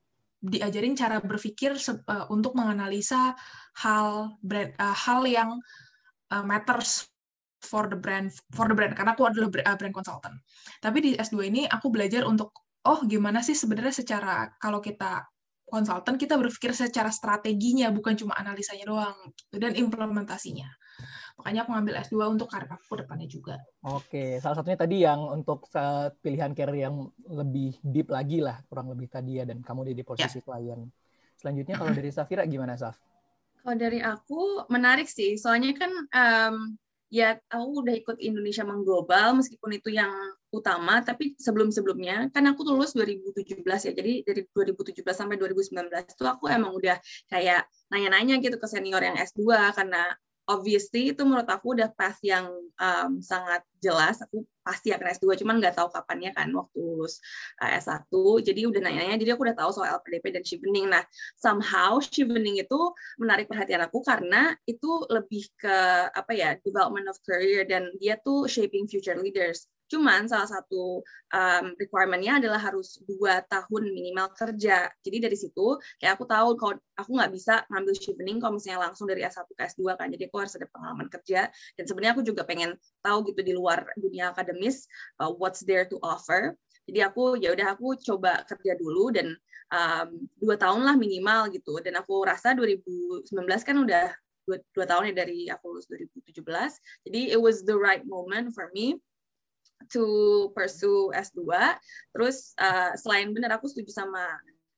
diajarin 0.43 0.99
cara 0.99 1.23
berpikir 1.23 1.79
uh, 1.79 2.27
untuk 2.35 2.59
menganalisa 2.59 3.39
hal 3.79 4.35
brand 4.43 4.75
uh, 4.83 4.91
hal 4.91 5.23
yang 5.23 5.55
uh, 6.35 6.43
matters 6.43 7.07
for 7.63 7.87
the 7.87 7.95
brand 7.95 8.35
for 8.51 8.67
the 8.67 8.75
brand 8.75 8.99
karena 8.99 9.15
aku 9.15 9.23
adalah 9.23 9.47
brand 9.55 9.95
consultant. 9.95 10.35
Tapi 10.83 10.99
di 10.99 11.11
S2 11.15 11.47
ini 11.47 11.63
aku 11.71 11.95
belajar 11.95 12.27
untuk 12.27 12.62
oh 12.87 13.01
gimana 13.07 13.41
sih 13.43 13.55
sebenarnya 13.55 13.95
secara 13.95 14.51
kalau 14.59 14.83
kita 14.83 15.27
konsultan 15.73 16.21
kita 16.21 16.37
berpikir 16.37 16.77
secara 16.77 17.09
strateginya 17.09 17.89
bukan 17.89 18.13
cuma 18.13 18.37
analisanya 18.37 18.85
doang 18.85 19.17
gitu, 19.41 19.57
dan 19.57 19.73
implementasinya. 19.73 20.69
Makanya 21.41 21.65
aku 21.65 21.71
ngambil 21.73 21.95
S2 22.05 22.17
untuk 22.29 22.53
karir 22.53 22.69
aku 22.69 22.93
depannya 23.01 23.25
juga. 23.25 23.57
Oke, 23.89 24.37
salah 24.37 24.61
satunya 24.61 24.77
tadi 24.77 25.01
yang 25.01 25.33
untuk 25.33 25.65
pilihan 26.21 26.53
karir 26.53 26.93
yang 26.93 27.09
lebih 27.25 27.81
deep 27.81 28.13
lagi 28.13 28.45
lah, 28.45 28.61
kurang 28.69 28.93
lebih 28.93 29.09
tadi 29.09 29.41
ya, 29.41 29.49
dan 29.49 29.65
kamu 29.65 29.97
di 29.97 30.05
posisi 30.05 30.39
ya. 30.39 30.45
klien. 30.45 30.85
Selanjutnya 31.41 31.75
kalau 31.81 31.93
dari 31.97 32.11
Safira 32.13 32.45
gimana, 32.45 32.77
Saf? 32.77 33.01
Kalau 33.65 33.75
dari 33.81 34.05
aku 34.05 34.69
menarik 34.69 35.09
sih, 35.09 35.41
soalnya 35.41 35.73
kan 35.73 35.91
um, 36.13 36.77
ya 37.13 37.37
aku 37.53 37.85
udah 37.85 37.93
ikut 37.93 38.17
Indonesia 38.25 38.65
Mengglobal 38.65 39.37
meskipun 39.37 39.77
itu 39.77 39.93
yang 39.93 40.09
utama 40.49 41.05
tapi 41.05 41.37
sebelum-sebelumnya 41.37 42.33
kan 42.33 42.49
aku 42.49 42.65
lulus 42.65 42.97
2017 42.97 43.61
ya 43.61 43.93
jadi 43.93 44.13
dari 44.25 44.41
2017 44.49 45.05
sampai 45.13 45.37
2019 45.37 45.93
itu 45.93 46.25
aku 46.25 46.49
emang 46.49 46.73
udah 46.73 46.97
kayak 47.29 47.69
nanya-nanya 47.93 48.41
gitu 48.41 48.57
ke 48.57 48.65
senior 48.65 49.05
yang 49.05 49.21
S2 49.21 49.45
karena 49.77 50.09
obviously 50.51 51.15
itu 51.15 51.23
menurut 51.23 51.47
aku 51.47 51.79
udah 51.79 51.91
path 51.95 52.19
yang 52.27 52.51
um, 52.79 53.23
sangat 53.23 53.63
jelas 53.79 54.19
aku 54.23 54.43
pasti 54.63 54.95
akan 54.95 55.11
S2 55.11 55.43
cuman 55.43 55.59
nggak 55.59 55.75
tahu 55.75 55.91
kapannya 55.91 56.31
kan 56.35 56.51
waktu 56.55 56.79
lulus 56.79 57.19
uh, 57.59 57.71
S1 57.71 58.11
jadi 58.47 58.71
udah 58.71 58.81
nanya-nanya 58.83 59.19
jadi 59.19 59.35
aku 59.35 59.43
udah 59.47 59.59
tahu 59.59 59.71
soal 59.75 59.99
LPDP 59.99 60.35
dan 60.35 60.43
chevening 60.47 60.87
nah 60.91 61.03
somehow 61.39 61.99
chevening 61.99 62.63
itu 62.63 62.81
menarik 63.19 63.51
perhatian 63.51 63.83
aku 63.83 64.03
karena 64.07 64.55
itu 64.67 65.03
lebih 65.11 65.47
ke 65.59 65.77
apa 66.15 66.33
ya 66.35 66.55
development 66.63 67.11
of 67.11 67.19
career 67.27 67.67
dan 67.67 67.91
dia 67.99 68.19
tuh 68.23 68.47
shaping 68.47 68.87
future 68.87 69.19
leaders 69.19 69.67
Cuman 69.93 70.25
salah 70.25 70.49
satu 70.49 71.05
um, 71.37 71.65
requirement-nya 71.77 72.41
adalah 72.41 72.57
harus 72.57 72.97
dua 73.05 73.45
tahun 73.45 73.93
minimal 73.93 74.33
kerja. 74.33 74.89
Jadi 75.05 75.17
dari 75.21 75.37
situ 75.37 75.77
kayak 76.01 76.17
aku 76.17 76.25
tahu 76.25 76.57
kalau 76.57 76.81
aku 76.97 77.11
nggak 77.13 77.33
bisa 77.37 77.61
ngambil 77.69 77.95
shifting 78.01 78.41
kalau 78.41 78.57
misalnya 78.57 78.89
langsung 78.89 79.05
dari 79.05 79.21
S1 79.29 79.45
ke 79.53 79.63
S2 79.77 79.85
kan. 80.01 80.09
Jadi 80.09 80.33
aku 80.33 80.37
harus 80.41 80.57
ada 80.57 80.65
pengalaman 80.73 81.13
kerja. 81.13 81.53
Dan 81.77 81.85
sebenarnya 81.85 82.13
aku 82.17 82.25
juga 82.25 82.49
pengen 82.49 82.73
tahu 83.05 83.29
gitu 83.29 83.45
di 83.45 83.53
luar 83.53 83.85
dunia 84.01 84.33
akademis 84.33 84.89
uh, 85.21 85.29
what's 85.29 85.61
there 85.69 85.85
to 85.85 86.01
offer. 86.01 86.57
Jadi 86.89 87.05
aku 87.05 87.37
ya 87.37 87.53
udah 87.53 87.77
aku 87.77 87.93
coba 88.01 88.49
kerja 88.49 88.73
dulu 88.81 89.13
dan 89.13 89.37
um, 89.69 90.09
dua 90.41 90.57
tahun 90.57 90.89
lah 90.89 90.97
minimal 90.97 91.53
gitu. 91.53 91.77
Dan 91.85 92.01
aku 92.01 92.25
rasa 92.25 92.57
2019 92.57 93.29
kan 93.61 93.77
udah 93.77 94.09
dua, 94.49 94.57
dua 94.73 94.87
tahun 94.89 95.13
ya 95.13 95.15
dari 95.21 95.53
aku 95.53 95.77
lulus 95.77 95.85
2017. 95.93 96.41
Jadi 97.13 97.21
it 97.29 97.41
was 97.41 97.61
the 97.69 97.77
right 97.77 98.03
moment 98.09 98.57
for 98.57 98.73
me 98.73 98.97
to 99.91 100.51
pursue 100.55 101.11
S2. 101.15 101.43
Terus 102.15 102.55
uh, 102.59 102.95
selain 102.99 103.33
benar 103.35 103.59
aku 103.59 103.67
setuju 103.71 103.91
sama 103.91 104.23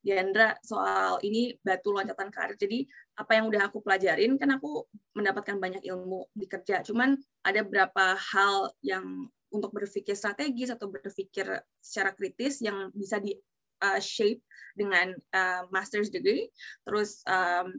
Diandra 0.04 0.52
soal 0.61 1.16
ini 1.25 1.56
batu 1.64 1.96
loncatan 1.96 2.28
karir. 2.28 2.61
Jadi 2.61 2.84
apa 3.16 3.40
yang 3.40 3.49
udah 3.49 3.73
aku 3.73 3.80
pelajarin 3.80 4.37
kan 4.37 4.52
aku 4.52 4.84
mendapatkan 5.16 5.56
banyak 5.56 5.80
ilmu 5.88 6.28
di 6.37 6.44
kerja. 6.44 6.84
Cuman 6.84 7.16
ada 7.40 7.64
beberapa 7.64 8.12
hal 8.12 8.68
yang 8.84 9.32
untuk 9.49 9.73
berpikir 9.73 10.12
strategis 10.12 10.68
atau 10.68 10.92
berpikir 10.92 11.46
secara 11.80 12.12
kritis 12.12 12.61
yang 12.61 12.92
bisa 12.92 13.16
di 13.16 13.32
uh, 13.80 13.96
shape 13.96 14.44
dengan 14.76 15.16
uh, 15.32 15.64
master's 15.73 16.12
degree. 16.12 16.52
Terus 16.84 17.25
um, 17.25 17.73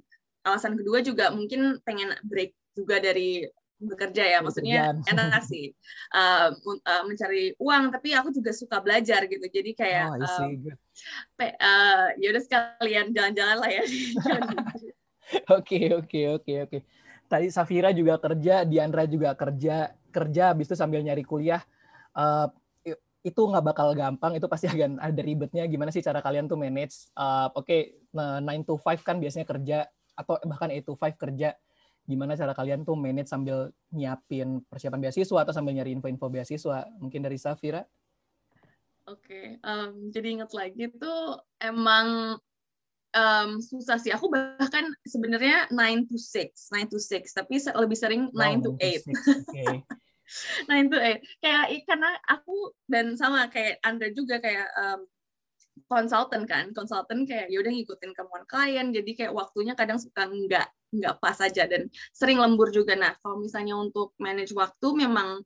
alasan 0.49 0.79
kedua 0.81 1.05
juga 1.05 1.29
mungkin 1.29 1.77
pengen 1.85 2.15
break 2.25 2.57
juga 2.73 2.97
dari 2.97 3.45
bekerja 3.75 4.23
ya 4.23 4.39
maksudnya 4.39 4.95
enak 5.07 5.43
sih. 5.43 5.75
Uh, 6.11 6.55
uh, 6.83 7.03
mencari 7.03 7.51
uang 7.59 7.91
tapi 7.91 8.15
aku 8.15 8.31
juga 8.31 8.51
suka 8.55 8.79
belajar 8.79 9.27
gitu. 9.27 9.45
Jadi 9.45 9.71
kayak 9.75 10.15
oh, 10.15 10.23
um, 10.23 10.51
uh, 11.43 12.07
ya 12.15 12.27
udah 12.31 12.43
sekalian 12.43 13.11
jalan-jalan 13.11 13.57
lah 13.59 13.71
ya. 13.71 13.83
Oke 15.49 15.89
oke 15.89 16.37
oke 16.37 16.53
oke. 16.69 16.77
Tadi 17.25 17.49
Safira 17.49 17.89
juga 17.89 18.21
kerja 18.21 18.61
Diandra 18.61 19.09
juga 19.09 19.33
kerja 19.33 19.89
kerja 20.13 20.53
habis 20.53 20.69
itu 20.69 20.77
sambil 20.77 21.01
nyari 21.01 21.25
kuliah. 21.25 21.65
Uh, 22.13 22.45
itu 23.25 23.41
nggak 23.41 23.65
bakal 23.73 23.97
gampang 23.97 24.37
itu 24.37 24.45
pasti 24.45 24.69
akan 24.71 25.01
ada 25.01 25.21
ribetnya. 25.25 25.65
Gimana 25.65 25.89
sih 25.89 26.05
cara 26.05 26.21
kalian 26.21 26.45
tuh 26.45 26.61
manage? 26.61 27.09
Uh, 27.17 27.49
oke 27.57 27.65
okay, 27.65 27.97
9 28.13 28.69
to 28.69 28.77
5 28.77 29.01
kan 29.01 29.17
biasanya 29.17 29.49
kerja 29.49 29.77
atau 30.13 30.37
bahkan 30.45 30.69
8 30.69 30.85
to 30.85 30.93
5 30.93 31.17
kerja 31.17 31.57
gimana 32.05 32.37
cara 32.37 32.53
kalian 32.53 32.85
tuh 32.85 32.93
manage 32.93 33.29
sambil 33.29 33.73
nyiapin 33.89 34.61
persiapan 34.69 35.01
beasiswa 35.01 35.39
atau 35.41 35.53
sambil 35.53 35.73
nyari 35.73 35.93
info-info 35.93 36.29
beasiswa? 36.29 36.85
Mungkin 37.01 37.25
dari 37.25 37.37
Safira? 37.41 37.81
Oke, 39.05 39.21
okay. 39.29 39.45
um, 39.61 40.09
jadi 40.09 40.41
ingat 40.41 40.51
lagi 40.57 40.89
tuh 40.97 41.37
emang 41.61 42.37
um, 43.13 43.49
susah 43.61 44.01
sih. 44.01 44.09
Aku 44.09 44.33
bahkan 44.33 44.89
sebenarnya 45.05 45.69
9 45.69 46.09
to 46.09 46.17
6, 46.17 46.49
9 46.73 46.89
to 46.89 46.97
6, 46.97 47.37
tapi 47.37 47.61
lebih 47.61 47.97
sering 47.97 48.21
9 48.33 48.33
wow, 48.33 48.53
to 48.65 48.71
8. 48.81 49.05
Okay. 49.53 49.75
9 50.65 50.89
to 50.89 50.97
8. 50.97 51.21
Kayak 51.45 51.65
karena 51.85 52.09
aku 52.25 52.73
dan 52.89 53.13
sama 53.13 53.45
kayak 53.53 53.77
Anda 53.85 54.09
juga 54.09 54.41
kayak 54.41 54.69
um, 54.73 55.05
konsultan 55.91 56.47
kan 56.47 56.71
konsultan 56.71 57.27
kayak 57.27 57.51
yaudah 57.51 57.69
ngikutin 57.69 58.15
kemauan 58.15 58.47
klien 58.47 58.95
jadi 58.95 59.11
kayak 59.11 59.33
waktunya 59.35 59.75
kadang 59.75 59.99
suka 59.99 60.23
nggak 60.25 60.67
nggak 61.01 61.19
pas 61.19 61.37
aja 61.41 61.67
dan 61.67 61.91
sering 62.15 62.39
lembur 62.39 62.71
juga. 62.71 62.95
Nah 62.95 63.17
kalau 63.19 63.41
misalnya 63.43 63.75
untuk 63.75 64.15
manage 64.21 64.55
waktu 64.55 64.87
memang 64.95 65.41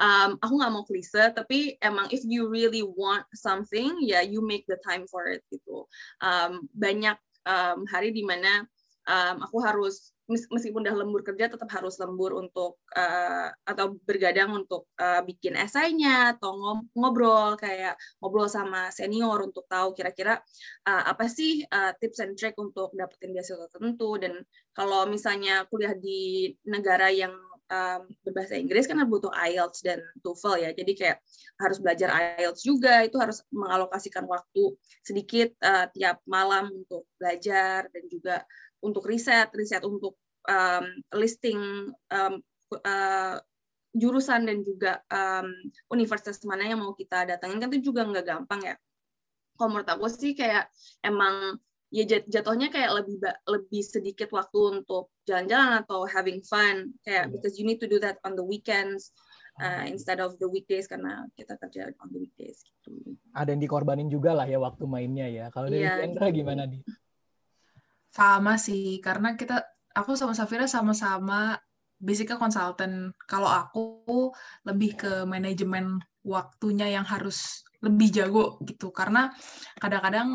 um, 0.00 0.30
aku 0.40 0.52
nggak 0.56 0.72
mau 0.72 0.84
klise 0.86 1.34
tapi 1.34 1.76
emang 1.82 2.08
if 2.14 2.22
you 2.24 2.46
really 2.46 2.82
want 2.82 3.26
something 3.34 3.98
ya 4.00 4.20
yeah, 4.20 4.22
you 4.22 4.40
make 4.40 4.64
the 4.70 4.78
time 4.86 5.04
for 5.10 5.28
it 5.28 5.44
gitu. 5.50 5.84
Um, 6.22 6.70
banyak 6.72 7.18
um, 7.44 7.84
hari 7.90 8.14
di 8.14 8.24
mana 8.24 8.64
um, 9.08 9.36
aku 9.44 9.60
harus 9.60 10.13
meskipun 10.28 10.80
udah 10.84 10.96
lembur 10.96 11.20
kerja 11.20 11.52
tetap 11.52 11.68
harus 11.68 12.00
lembur 12.00 12.32
untuk 12.40 12.80
uh, 12.96 13.48
atau 13.68 13.96
bergadang 14.08 14.56
untuk 14.56 14.88
uh, 14.96 15.20
bikin 15.20 15.52
esainya 15.60 16.32
atau 16.36 16.80
ngobrol 16.96 17.60
kayak 17.60 18.00
ngobrol 18.24 18.48
sama 18.48 18.88
senior 18.88 19.44
untuk 19.44 19.68
tahu 19.68 19.92
kira-kira 19.92 20.40
uh, 20.88 21.02
apa 21.12 21.28
sih 21.28 21.60
uh, 21.68 21.92
tips 22.00 22.24
and 22.24 22.40
trick 22.40 22.56
untuk 22.56 22.92
dapetin 22.96 23.36
beasiswa 23.36 23.68
tertentu 23.68 24.16
dan 24.16 24.40
kalau 24.72 25.04
misalnya 25.04 25.68
kuliah 25.68 25.92
di 25.92 26.52
negara 26.64 27.12
yang 27.12 27.36
um, 27.70 28.00
berbahasa 28.24 28.56
Inggris 28.58 28.88
kan 28.88 29.00
butuh 29.06 29.32
IELTS 29.32 29.84
dan 29.84 30.00
TOEFL 30.20 30.60
ya. 30.60 30.70
Jadi 30.74 30.92
kayak 30.96 31.18
harus 31.60 31.78
belajar 31.80 32.08
IELTS 32.12 32.62
juga, 32.64 33.04
itu 33.04 33.16
harus 33.16 33.40
mengalokasikan 33.54 34.24
waktu 34.28 34.74
sedikit 35.04 35.54
uh, 35.64 35.88
tiap 35.92 36.20
malam 36.28 36.72
untuk 36.72 37.08
belajar 37.16 37.88
dan 37.88 38.04
juga 38.10 38.36
untuk 38.84 39.08
riset, 39.08 39.48
riset 39.56 39.80
untuk 39.82 40.20
um, 40.44 40.84
listing 41.16 41.88
um, 42.12 42.34
uh, 42.84 43.40
jurusan 43.94 44.44
dan 44.44 44.60
juga 44.66 45.00
um, 45.08 45.48
universitas 45.94 46.42
mana 46.44 46.66
yang 46.68 46.82
mau 46.82 46.92
kita 46.92 47.24
datangin 47.24 47.62
kan 47.62 47.70
itu 47.72 47.94
juga 47.94 48.04
nggak 48.04 48.26
gampang 48.26 48.60
ya. 48.62 48.76
Kalau 49.54 49.70
menurut 49.70 49.88
aku 49.88 50.10
sih 50.10 50.34
kayak 50.34 50.66
emang 51.00 51.56
ya 51.94 52.02
jatuhnya 52.10 52.74
kayak 52.74 52.90
lebih 52.90 53.22
lebih 53.46 53.82
sedikit 53.86 54.26
waktu 54.34 54.82
untuk 54.82 55.14
jalan-jalan 55.30 55.78
atau 55.86 56.02
having 56.10 56.42
fun 56.42 56.90
kayak 57.06 57.30
yeah. 57.30 57.30
because 57.30 57.54
you 57.54 57.62
need 57.62 57.78
to 57.78 57.86
do 57.86 58.02
that 58.02 58.18
on 58.26 58.34
the 58.34 58.42
weekends 58.42 59.14
uh, 59.62 59.86
instead 59.86 60.18
of 60.18 60.34
the 60.42 60.48
weekdays 60.50 60.90
karena 60.90 61.22
kita 61.38 61.54
kerja 61.62 61.94
on 62.02 62.10
the 62.10 62.18
weekdays 62.18 62.66
gitu. 62.66 63.14
Ada 63.30 63.54
yang 63.54 63.62
dikorbanin 63.62 64.10
juga 64.10 64.34
lah 64.34 64.46
ya 64.50 64.58
waktu 64.58 64.82
mainnya 64.90 65.30
ya. 65.30 65.46
Kalau 65.54 65.70
dari 65.70 65.86
Iya, 65.86 66.02
Kendra 66.02 66.34
gitu. 66.34 66.42
gimana 66.42 66.66
nih? 66.66 66.82
Sama 68.14 68.54
sih, 68.66 69.02
karena 69.02 69.34
kita 69.34 69.58
aku 69.98 70.14
sama 70.14 70.34
Safira 70.38 70.66
sama-sama 70.70 71.58
basicnya 71.98 72.38
konsultan. 72.38 73.10
Kalau 73.26 73.50
aku 73.50 74.30
lebih 74.68 74.90
ke 75.00 75.12
manajemen 75.26 75.98
waktunya 76.22 76.86
yang 76.94 77.02
harus 77.02 77.66
lebih 77.82 78.08
jago 78.14 78.62
gitu. 78.62 78.94
Karena 78.94 79.34
kadang-kadang 79.82 80.28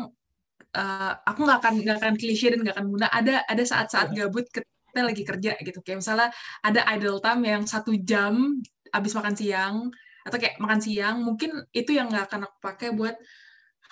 eh, 0.76 1.12
aku 1.28 1.40
nggak 1.46 1.58
akan 1.64 1.74
nggak 1.84 1.98
akan 2.00 2.14
klise 2.20 2.46
dan 2.52 2.60
nggak 2.64 2.76
akan 2.76 2.88
guna. 2.92 3.06
Ada 3.08 3.34
ada 3.48 3.64
saat-saat 3.64 4.08
gabut 4.18 4.44
kita 4.52 5.00
lagi 5.00 5.22
kerja 5.24 5.52
gitu. 5.64 5.78
Kayak 5.84 5.98
misalnya 6.04 6.28
ada 6.60 6.80
idle 6.94 7.18
time 7.24 7.42
yang 7.48 7.64
satu 7.64 7.92
jam 8.04 8.60
abis 8.92 9.12
makan 9.16 9.34
siang 9.40 9.76
atau 10.26 10.36
kayak 10.36 10.60
makan 10.60 10.80
siang, 10.84 11.16
mungkin 11.24 11.50
itu 11.72 11.96
yang 11.96 12.12
nggak 12.12 12.28
akan 12.28 12.40
aku 12.50 12.56
pakai 12.60 12.88
buat 12.92 13.16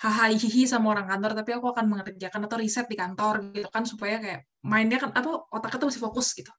hihi 0.07 0.63
sama 0.63 0.95
orang 0.95 1.11
kantor 1.11 1.35
tapi 1.35 1.51
aku 1.59 1.75
akan 1.75 1.85
mengerjakan 1.91 2.47
atau 2.47 2.55
riset 2.55 2.87
di 2.87 2.95
kantor 2.95 3.51
gitu 3.51 3.67
kan 3.67 3.83
supaya 3.83 4.15
kayak 4.23 4.47
mainnya 4.63 4.95
kan 4.95 5.11
apa 5.11 5.43
otaknya 5.51 5.77
tuh 5.83 5.87
masih 5.91 6.03
fokus 6.03 6.27
gitu. 6.31 6.51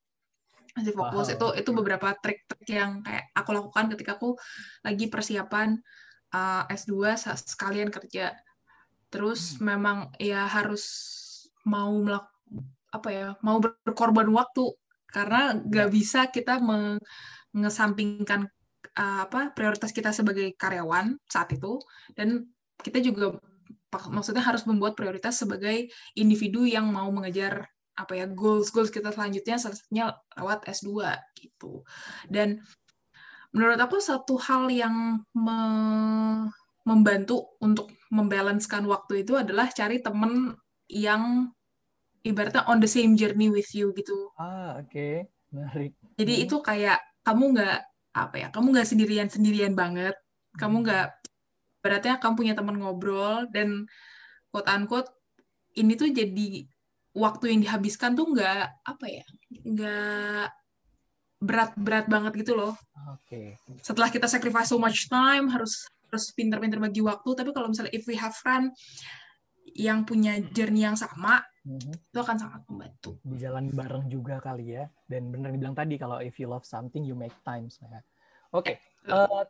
Masih 0.76 0.92
fokus. 0.92 1.32
Wow. 1.32 1.35
itu 1.35 1.47
itu 1.64 1.70
beberapa 1.73 2.12
trik-trik 2.20 2.68
yang 2.68 3.00
kayak 3.00 3.32
aku 3.32 3.50
lakukan 3.56 3.97
ketika 3.97 4.20
aku 4.20 4.37
lagi 4.85 5.09
persiapan 5.09 5.80
uh, 6.37 6.68
S2 6.68 7.16
sa- 7.16 7.40
sekalian 7.40 7.88
kerja. 7.88 8.37
Terus 9.09 9.56
memang 9.59 10.12
ya 10.20 10.44
harus 10.44 10.85
mau 11.64 11.90
melak 11.97 12.28
apa 12.92 13.09
ya 13.09 13.28
mau 13.40 13.56
berkorban 13.56 14.28
waktu. 14.37 14.68
Karena 15.09 15.56
nggak 15.56 15.88
bisa 15.90 16.28
kita 16.28 16.61
mengesampingkan 16.61 18.47
uh, 19.00 19.26
apa 19.26 19.50
prioritas 19.56 19.97
kita 19.97 20.12
sebagai 20.12 20.52
karyawan 20.61 21.16
saat 21.25 21.56
itu. 21.56 21.80
Dan 22.12 22.47
kita 22.85 22.99
juga 23.01 23.37
maksudnya 24.11 24.45
harus 24.45 24.63
membuat 24.67 24.95
prioritas 24.95 25.41
sebagai 25.43 25.91
individu 26.15 26.63
yang 26.67 26.87
mau 26.91 27.11
mengejar 27.11 27.67
apa 27.99 28.13
ya 28.17 28.27
goals 28.31 28.71
goals 28.73 28.89
kita 28.89 29.13
selanjutnya 29.13 29.61
salah 29.61 29.77
satunya 29.77 30.05
lewat 30.39 30.65
S2 30.71 31.11
gitu 31.37 31.85
dan 32.31 32.63
menurut 33.51 33.77
aku 33.77 33.99
satu 33.99 34.39
hal 34.39 34.71
yang 34.71 35.21
me- 35.35 36.49
membantu 36.87 37.59
untuk 37.61 37.91
membalancekan 38.09 38.87
waktu 38.89 39.27
itu 39.27 39.37
adalah 39.37 39.69
cari 39.69 40.01
temen 40.01 40.55
yang 40.89 41.51
ibaratnya 42.25 42.65
on 42.71 42.81
the 42.81 42.89
same 42.89 43.19
journey 43.19 43.51
with 43.53 43.69
you 43.75 43.93
gitu 43.93 44.33
Ah, 44.39 44.81
oke. 44.81 45.29
Menarik. 45.51 45.93
jadi 46.15 46.35
Hmm. 46.41 46.45
itu 46.47 46.57
kayak 46.63 46.99
kamu 47.27 47.59
nggak 47.59 47.79
apa 48.11 48.37
ya, 48.39 48.49
kamu 48.55 48.67
nggak 48.75 48.89
sendirian 48.89 49.29
sendirian 49.31 49.75
banget. 49.77 50.15
Kamu 50.59 50.83
nggak 50.83 51.07
beratnya 51.81 52.21
kamu 52.21 52.35
punya 52.37 52.55
teman 52.57 52.77
ngobrol 52.77 53.49
dan 53.49 53.89
quote 54.53 54.69
unquote 54.69 55.11
ini 55.77 55.97
tuh 55.97 56.13
jadi 56.13 56.67
waktu 57.17 57.55
yang 57.57 57.61
dihabiskan 57.65 58.15
tuh 58.15 58.31
nggak 58.31 58.85
apa 58.87 59.07
ya, 59.09 59.27
nggak 59.67 60.49
berat-berat 61.41 62.07
banget 62.07 62.33
gitu 62.45 62.53
loh. 62.55 62.77
Oke. 63.17 63.57
Setelah 63.81 64.13
kita 64.13 64.29
sacrifice 64.29 64.69
so 64.71 64.77
much 64.77 65.09
time 65.09 65.49
harus 65.49 65.89
harus 66.11 66.27
pinter-pinter 66.37 66.77
bagi 66.77 67.01
waktu. 67.01 67.33
Tapi 67.33 67.51
kalau 67.55 67.73
misalnya 67.73 67.95
if 67.97 68.05
we 68.05 68.19
have 68.19 68.35
friend 68.37 68.75
yang 69.73 70.03
punya 70.03 70.43
journey 70.51 70.83
yang 70.83 70.99
sama, 70.99 71.41
Mhm. 71.63 71.93
itu 72.11 72.19
akan 72.19 72.37
sangat 72.37 72.63
membantu. 72.67 73.17
Dijalani 73.23 73.71
bareng 73.71 74.11
juga 74.11 74.43
kali 74.43 74.75
ya. 74.75 74.85
Dan 75.07 75.31
benar 75.31 75.55
dibilang 75.55 75.77
tadi 75.77 75.95
kalau 75.97 76.19
if 76.19 76.35
you 76.43 76.51
love 76.51 76.67
something 76.67 77.07
you 77.07 77.15
make 77.15 77.35
times 77.47 77.79
ya. 77.81 78.03
Oke. 78.51 78.83
eh, 79.07 79.45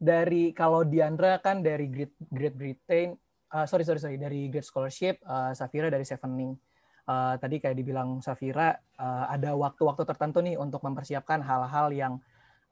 dari 0.00 0.56
kalau 0.56 0.80
Diandra 0.88 1.36
kan 1.44 1.60
dari 1.60 1.84
Great 1.92 2.16
Great 2.32 2.56
Britain, 2.56 3.12
eh, 3.52 3.66
sorry 3.68 3.84
sorry 3.84 4.00
sorry 4.00 4.16
dari 4.16 4.48
Great 4.48 4.64
Scholarship, 4.64 5.20
eh, 5.20 5.52
Safira 5.52 5.92
dari 5.92 6.08
Sevening. 6.08 6.56
Eh, 7.04 7.34
tadi 7.36 7.60
kayak 7.60 7.76
dibilang 7.76 8.24
Safira 8.24 8.72
eh, 8.76 9.24
ada 9.28 9.52
waktu-waktu 9.52 10.08
tertentu 10.08 10.40
nih 10.40 10.56
untuk 10.56 10.80
mempersiapkan 10.80 11.44
hal-hal 11.44 11.92
yang 11.92 12.16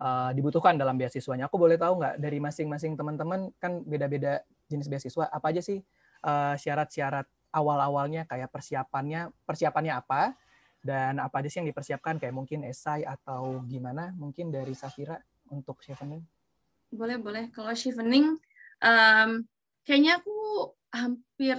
eh, 0.01 0.31
dibutuhkan 0.33 0.81
dalam 0.81 0.97
beasiswanya. 0.97 1.53
Aku 1.53 1.61
boleh 1.61 1.77
tahu 1.77 2.01
nggak 2.01 2.17
dari 2.17 2.41
masing-masing 2.41 2.97
teman-teman 2.97 3.53
kan 3.61 3.85
beda-beda 3.85 4.41
jenis 4.73 4.89
beasiswa 4.89 5.29
apa 5.29 5.53
aja 5.53 5.61
sih 5.61 5.85
eh, 6.25 6.55
syarat-syarat 6.57 7.29
awal-awalnya 7.53 8.25
kayak 8.25 8.49
persiapannya 8.53 9.33
persiapannya 9.45 9.93
apa 9.97 10.37
dan 10.81 11.21
apa 11.21 11.45
aja 11.45 11.49
sih 11.53 11.59
yang 11.61 11.69
dipersiapkan 11.69 12.17
kayak 12.17 12.33
mungkin 12.33 12.65
esai 12.65 13.05
atau 13.05 13.61
gimana 13.67 14.17
mungkin 14.17 14.49
dari 14.49 14.73
Safira 14.73 15.21
untuk 15.53 15.81
Chevening. 15.85 16.38
Boleh, 16.89 17.17
boleh. 17.21 17.45
Kalau 17.53 17.73
Chevening, 17.77 18.37
um, 18.81 19.31
kayaknya 19.85 20.21
aku 20.21 20.37
hampir 20.89 21.57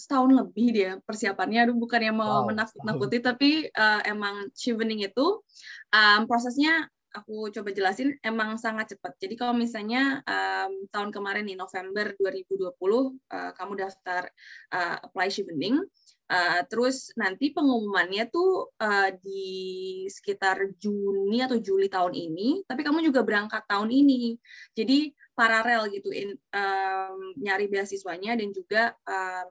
setahun 0.00 0.30
lebih 0.32 0.66
dia 0.72 0.90
persiapannya. 1.04 1.68
Aduh, 1.68 1.76
bukan 1.76 2.00
yang 2.00 2.16
mau 2.16 2.44
Wow, 2.44 2.48
menakut-nakuti, 2.52 3.20
tapi 3.20 3.50
uh, 3.76 4.00
emang 4.08 4.48
Chevening 4.56 5.04
itu 5.04 5.44
um, 5.92 6.20
prosesnya 6.24 6.88
aku 7.10 7.50
coba 7.50 7.74
jelasin 7.74 8.14
emang 8.22 8.56
sangat 8.56 8.94
cepat. 8.94 9.18
Jadi 9.18 9.34
kalau 9.34 9.54
misalnya 9.54 10.22
um, 10.24 10.86
tahun 10.94 11.10
kemarin 11.10 11.44
nih 11.46 11.58
November 11.58 12.14
2020 12.16 12.70
uh, 12.70 13.50
kamu 13.58 13.72
daftar 13.78 14.30
uh, 14.72 14.96
apply 15.04 15.28
Chevening, 15.28 15.82
uh, 16.30 16.62
terus 16.70 17.10
nanti 17.18 17.50
pengumumannya 17.50 18.30
tuh 18.30 18.70
uh, 18.78 19.10
di 19.18 20.06
sekitar 20.06 20.78
Juni 20.78 21.42
atau 21.42 21.58
Juli 21.58 21.90
tahun 21.90 22.14
ini, 22.14 22.62
tapi 22.64 22.86
kamu 22.86 23.02
juga 23.10 23.26
berangkat 23.26 23.66
tahun 23.66 23.90
ini. 23.90 24.38
Jadi 24.78 25.10
paralel 25.34 25.90
gitu 25.90 26.14
in, 26.14 26.38
um, 26.54 27.18
nyari 27.40 27.66
beasiswanya 27.66 28.38
dan 28.38 28.54
juga 28.54 28.94
um, 29.04 29.50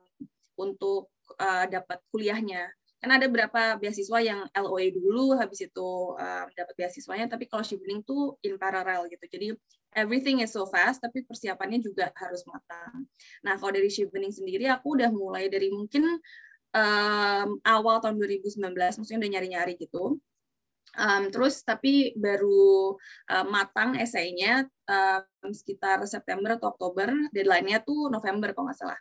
untuk 0.55 1.11
uh, 1.35 1.67
dapat 1.67 1.99
kuliahnya. 2.09 2.71
Kan 2.99 3.15
ada 3.15 3.31
beberapa 3.31 3.79
beasiswa 3.79 4.19
yang 4.19 4.43
LOA 4.51 4.91
dulu, 4.91 5.39
habis 5.39 5.63
itu 5.63 5.89
um, 6.19 6.47
dapat 6.51 6.73
beasiswanya, 6.75 7.31
tapi 7.31 7.47
kalau 7.47 7.63
Shibling 7.63 8.03
tuh 8.03 8.35
in 8.43 8.59
parallel 8.59 9.07
gitu. 9.07 9.23
Jadi 9.23 9.47
everything 9.95 10.43
is 10.43 10.51
so 10.51 10.67
fast, 10.67 10.99
tapi 10.99 11.23
persiapannya 11.23 11.79
juga 11.79 12.11
harus 12.19 12.43
matang. 12.43 13.07
Nah, 13.41 13.55
kalau 13.55 13.71
dari 13.71 13.87
Shibling 13.87 14.35
sendiri, 14.35 14.67
aku 14.67 14.99
udah 14.99 15.09
mulai 15.15 15.47
dari 15.47 15.71
mungkin 15.71 16.19
um, 16.73 17.49
awal 17.65 17.97
tahun 18.03 18.17
2019, 18.17 18.59
maksudnya 18.75 19.19
udah 19.21 19.31
nyari-nyari 19.37 19.73
gitu. 19.77 20.17
Um, 20.97 21.29
terus 21.29 21.61
tapi 21.61 22.17
baru 22.17 22.97
uh, 23.29 23.45
matang 23.45 23.93
esainya 23.93 24.65
um, 24.89 25.53
sekitar 25.53 26.01
September 26.09 26.57
atau 26.57 26.73
Oktober, 26.73 27.13
deadline-nya 27.29 27.85
tuh 27.85 28.09
November 28.09 28.51
kalau 28.57 28.73
nggak 28.73 28.79
salah. 28.79 28.99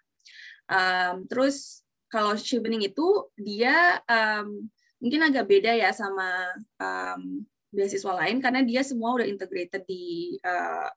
Um, 0.69 1.25
terus 1.25 1.81
kalau 2.13 2.37
Chevening 2.37 2.85
itu 2.93 3.33
dia 3.41 4.01
um, 4.05 4.69
mungkin 5.01 5.21
agak 5.33 5.49
beda 5.49 5.73
ya 5.77 5.89
sama 5.97 6.53
um, 6.77 7.45
beasiswa 7.73 8.13
lain 8.17 8.41
karena 8.41 8.61
dia 8.65 8.85
semua 8.85 9.17
udah 9.17 9.27
integrated 9.29 9.85
di 9.89 10.37
uh, 10.45 10.89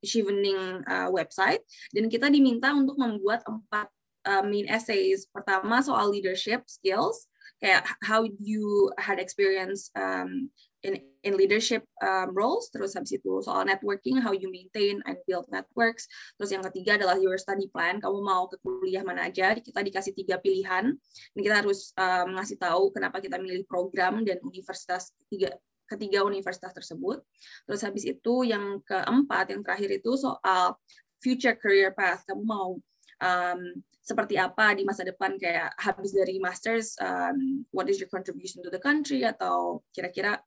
Chevening 0.00 0.80
uh, 0.88 1.12
website 1.12 1.60
dan 1.92 2.08
kita 2.08 2.32
diminta 2.32 2.72
untuk 2.72 2.96
membuat 2.96 3.44
empat 3.44 3.92
uh, 4.26 4.44
main 4.44 4.68
essays. 4.68 5.28
Pertama 5.30 5.80
soal 5.84 6.10
leadership 6.10 6.66
skills, 6.66 7.28
kayak 7.60 7.84
how 8.04 8.24
you 8.40 8.88
had 8.96 9.20
experience 9.20 9.92
um, 9.94 10.48
in 10.80 10.96
in 11.20 11.36
leadership 11.36 11.84
um, 12.00 12.32
roles. 12.32 12.72
Terus 12.72 12.96
habis 12.96 13.20
itu 13.20 13.44
soal 13.44 13.68
networking, 13.68 14.16
how 14.16 14.32
you 14.32 14.48
maintain 14.48 15.04
and 15.04 15.20
build 15.28 15.44
networks. 15.52 16.08
Terus 16.40 16.50
yang 16.56 16.64
ketiga 16.72 16.96
adalah 16.96 17.20
your 17.20 17.36
study 17.36 17.68
plan. 17.68 18.00
Kamu 18.00 18.24
mau 18.24 18.48
ke 18.48 18.56
kuliah 18.64 19.04
mana 19.04 19.28
aja? 19.28 19.52
Kita 19.56 19.84
dikasih 19.84 20.16
tiga 20.16 20.40
pilihan. 20.40 20.96
Dan 21.36 21.40
kita 21.40 21.60
harus 21.60 21.92
um, 22.00 22.40
ngasih 22.40 22.56
tahu 22.56 22.92
kenapa 22.96 23.20
kita 23.20 23.36
milih 23.36 23.68
program 23.68 24.24
dan 24.24 24.40
universitas 24.40 25.12
tiga 25.28 25.52
ketiga 25.90 26.22
universitas 26.22 26.70
tersebut. 26.70 27.18
Terus 27.66 27.82
habis 27.82 28.06
itu 28.06 28.34
yang 28.46 28.78
keempat, 28.86 29.50
yang 29.50 29.60
terakhir 29.66 29.90
itu 29.90 30.14
soal 30.14 30.78
future 31.18 31.58
career 31.58 31.90
path. 31.92 32.22
Kamu 32.24 32.46
mau 32.46 32.78
um, 33.20 33.60
seperti 34.00 34.34
apa 34.40 34.74
di 34.74 34.82
masa 34.82 35.04
depan 35.06 35.36
kayak 35.38 35.70
habis 35.78 36.10
dari 36.10 36.40
masters, 36.40 36.96
um, 36.98 37.62
what 37.70 37.86
is 37.86 38.00
your 38.00 38.10
contribution 38.10 38.64
to 38.64 38.72
the 38.72 38.80
country 38.80 39.22
atau 39.22 39.84
kira-kira 39.94 40.40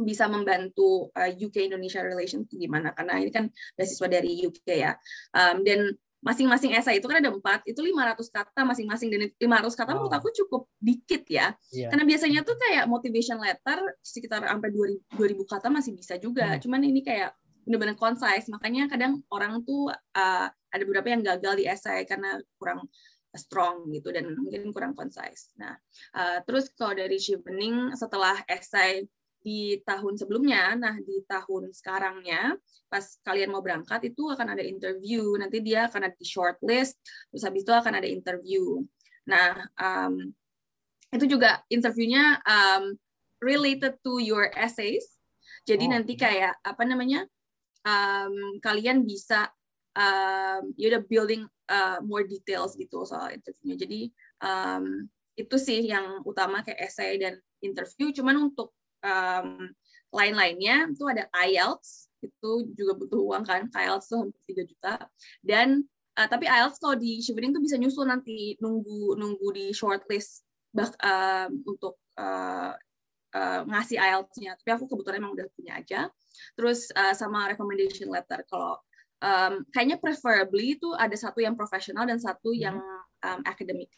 bisa 0.00 0.24
membantu 0.26 1.12
uh, 1.12 1.28
UK 1.28 1.68
Indonesia 1.68 2.00
relation 2.00 2.48
gimana 2.48 2.96
karena 2.96 3.20
ini 3.20 3.28
kan 3.28 3.52
beasiswa 3.76 4.08
dari 4.08 4.32
UK 4.48 4.64
ya 4.80 4.96
um, 5.36 5.60
dan 5.60 5.92
masing-masing 6.24 6.72
esai 6.72 7.00
itu 7.00 7.08
kan 7.08 7.20
ada 7.20 7.28
empat 7.28 7.64
itu 7.68 7.80
500 7.84 8.16
kata 8.32 8.60
masing-masing 8.64 9.08
dan 9.12 9.28
500 9.36 9.76
kata 9.76 9.90
menurut 9.92 10.12
Wow. 10.12 10.20
aku 10.24 10.28
cukup 10.32 10.62
dikit 10.80 11.24
ya 11.28 11.52
Iya. 11.68 11.92
karena 11.92 12.04
biasanya 12.08 12.40
tuh 12.44 12.56
kayak 12.56 12.88
motivation 12.88 13.36
letter 13.40 13.76
sekitar 14.00 14.40
sampai 14.44 14.68
2000, 14.72 15.04
2000 15.16 15.44
kata 15.48 15.68
masih 15.68 15.92
bisa 15.92 16.16
juga 16.16 16.48
Hmm. 16.56 16.60
cuman 16.64 16.80
ini 16.80 17.00
kayak 17.04 17.36
benar-benar 17.66 17.96
concise 17.96 18.48
makanya 18.48 18.88
kadang 18.88 19.20
orang 19.30 19.62
tuh 19.64 19.92
uh, 19.92 20.48
ada 20.70 20.82
beberapa 20.86 21.10
yang 21.10 21.22
gagal 21.22 21.60
di 21.60 21.64
esai 21.66 22.06
karena 22.06 22.38
kurang 22.56 22.86
strong 23.34 23.86
gitu 23.94 24.10
dan 24.10 24.26
mungkin 24.34 24.74
kurang 24.74 24.94
concise. 24.98 25.54
Nah, 25.54 25.78
uh, 26.18 26.42
terus 26.42 26.70
kalau 26.74 26.98
dari 26.98 27.14
Chevening 27.18 27.94
setelah 27.94 28.42
esai 28.50 29.06
di 29.40 29.80
tahun 29.86 30.20
sebelumnya, 30.20 30.76
nah 30.76 30.94
di 31.00 31.24
tahun 31.24 31.72
sekarangnya, 31.72 32.58
pas 32.92 33.16
kalian 33.24 33.48
mau 33.54 33.64
berangkat 33.64 34.12
itu 34.12 34.28
akan 34.28 34.52
ada 34.52 34.60
interview, 34.60 35.32
nanti 35.40 35.64
dia 35.64 35.88
akan 35.88 36.12
ada 36.12 36.16
di 36.16 36.26
shortlist, 36.28 37.00
terus 37.32 37.42
habis 37.48 37.64
itu 37.64 37.72
akan 37.72 37.92
ada 37.96 38.08
interview. 38.08 38.84
Nah, 39.24 39.64
um, 39.80 40.28
itu 41.10 41.24
juga 41.24 41.64
interviewnya 41.72 42.38
um, 42.44 42.94
related 43.40 43.96
to 44.04 44.20
your 44.20 44.52
essays. 44.52 45.08
Jadi 45.64 45.88
oh. 45.88 45.90
nanti 45.96 46.20
kayak 46.20 46.60
apa 46.60 46.82
namanya, 46.84 47.24
um, 47.86 48.60
kalian 48.60 49.04
bisa 49.04 49.48
um, 49.96 50.72
ya 50.76 50.86
udah 50.96 51.02
building 51.06 51.42
uh, 51.70 51.98
more 52.04 52.24
details 52.26 52.74
gitu 52.76 53.04
soal 53.06 53.32
interviewnya. 53.32 53.76
Jadi 53.80 54.00
um, 54.42 55.06
itu 55.38 55.56
sih 55.56 55.86
yang 55.86 56.20
utama 56.26 56.60
kayak 56.60 56.90
essay 56.90 57.16
dan 57.16 57.40
interview. 57.64 58.12
Cuman 58.12 58.50
untuk 58.50 58.74
um, 59.04 59.70
lain-lainnya 60.10 60.90
itu 60.90 61.04
ada 61.06 61.30
IELTS 61.30 62.10
itu 62.20 62.50
juga 62.76 62.92
butuh 62.98 63.20
uang 63.22 63.44
kan 63.46 63.62
IELTS 63.72 64.12
tuh 64.12 64.28
hampir 64.28 64.42
3 64.52 64.70
juta 64.70 64.94
dan 65.40 65.86
uh, 66.18 66.28
tapi 66.28 66.50
IELTS 66.50 66.82
kalau 66.82 66.98
di 66.98 67.22
Shivering 67.22 67.54
tuh 67.56 67.62
bisa 67.62 67.80
nyusul 67.80 68.04
nanti 68.10 68.58
nunggu 68.60 69.16
nunggu 69.16 69.48
di 69.54 69.66
shortlist 69.72 70.44
bah, 70.74 70.90
uh, 71.00 71.48
untuk 71.48 71.96
uh, 72.20 72.74
uh, 73.32 73.60
ngasih 73.64 73.96
IELTS-nya 73.96 74.58
tapi 74.60 74.70
aku 74.76 74.84
kebetulan 74.90 75.24
emang 75.24 75.32
udah 75.38 75.46
punya 75.54 75.80
aja 75.80 76.00
terus 76.54 76.88
uh, 76.94 77.14
sama 77.14 77.50
recommendation 77.50 78.10
letter 78.10 78.42
kalau 78.48 78.78
um, 79.22 79.64
kayaknya 79.72 80.00
preferably 80.00 80.78
itu 80.78 80.92
ada 80.96 81.14
satu 81.14 81.40
yang 81.44 81.54
profesional 81.54 82.04
dan 82.08 82.18
satu 82.18 82.52
hmm. 82.52 82.60
yang 82.60 82.76
um, 83.24 83.40
academic 83.46 83.90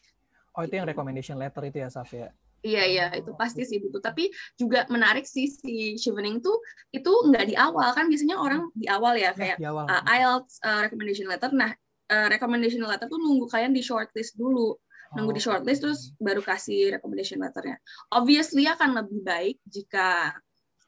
oh 0.54 0.62
itu 0.66 0.76
yang 0.76 0.88
recommendation 0.88 1.38
letter 1.38 1.62
itu 1.66 1.80
ya 1.82 1.88
Saf 1.88 2.10
ya 2.12 2.30
Iya 2.62 2.82
iya 2.86 3.06
itu 3.18 3.34
pasti 3.34 3.66
sih 3.66 3.82
butuh. 3.82 3.98
Tapi 3.98 4.30
juga 4.54 4.86
menarik 4.86 5.26
sih 5.26 5.50
si 5.50 5.98
Chevening 5.98 6.38
tuh 6.38 6.62
itu 6.94 7.10
nggak 7.10 7.50
di 7.50 7.54
awal 7.58 7.90
kan 7.90 8.06
biasanya 8.06 8.38
orang 8.38 8.70
di 8.70 8.86
awal 8.86 9.18
ya 9.18 9.34
kayak 9.34 9.58
ya, 9.58 9.74
awal. 9.74 9.90
Uh, 9.90 10.02
IELTS 10.06 10.62
uh, 10.62 10.86
recommendation 10.86 11.26
letter. 11.26 11.50
Nah 11.50 11.74
uh, 12.06 12.26
recommendation 12.30 12.78
letter 12.86 13.10
tuh 13.10 13.18
nunggu 13.18 13.50
kalian 13.50 13.74
di 13.74 13.82
shortlist 13.82 14.38
dulu. 14.38 14.78
Nunggu 15.12 15.36
di 15.36 15.42
oh, 15.42 15.44
shortlist 15.44 15.80
terus 15.84 16.00
baru 16.16 16.40
kasih 16.40 16.96
recommendation 16.96 17.42
letternya. 17.42 17.76
Obviously 18.14 18.64
akan 18.70 18.96
lebih 18.96 19.20
baik 19.26 19.56
jika 19.66 20.32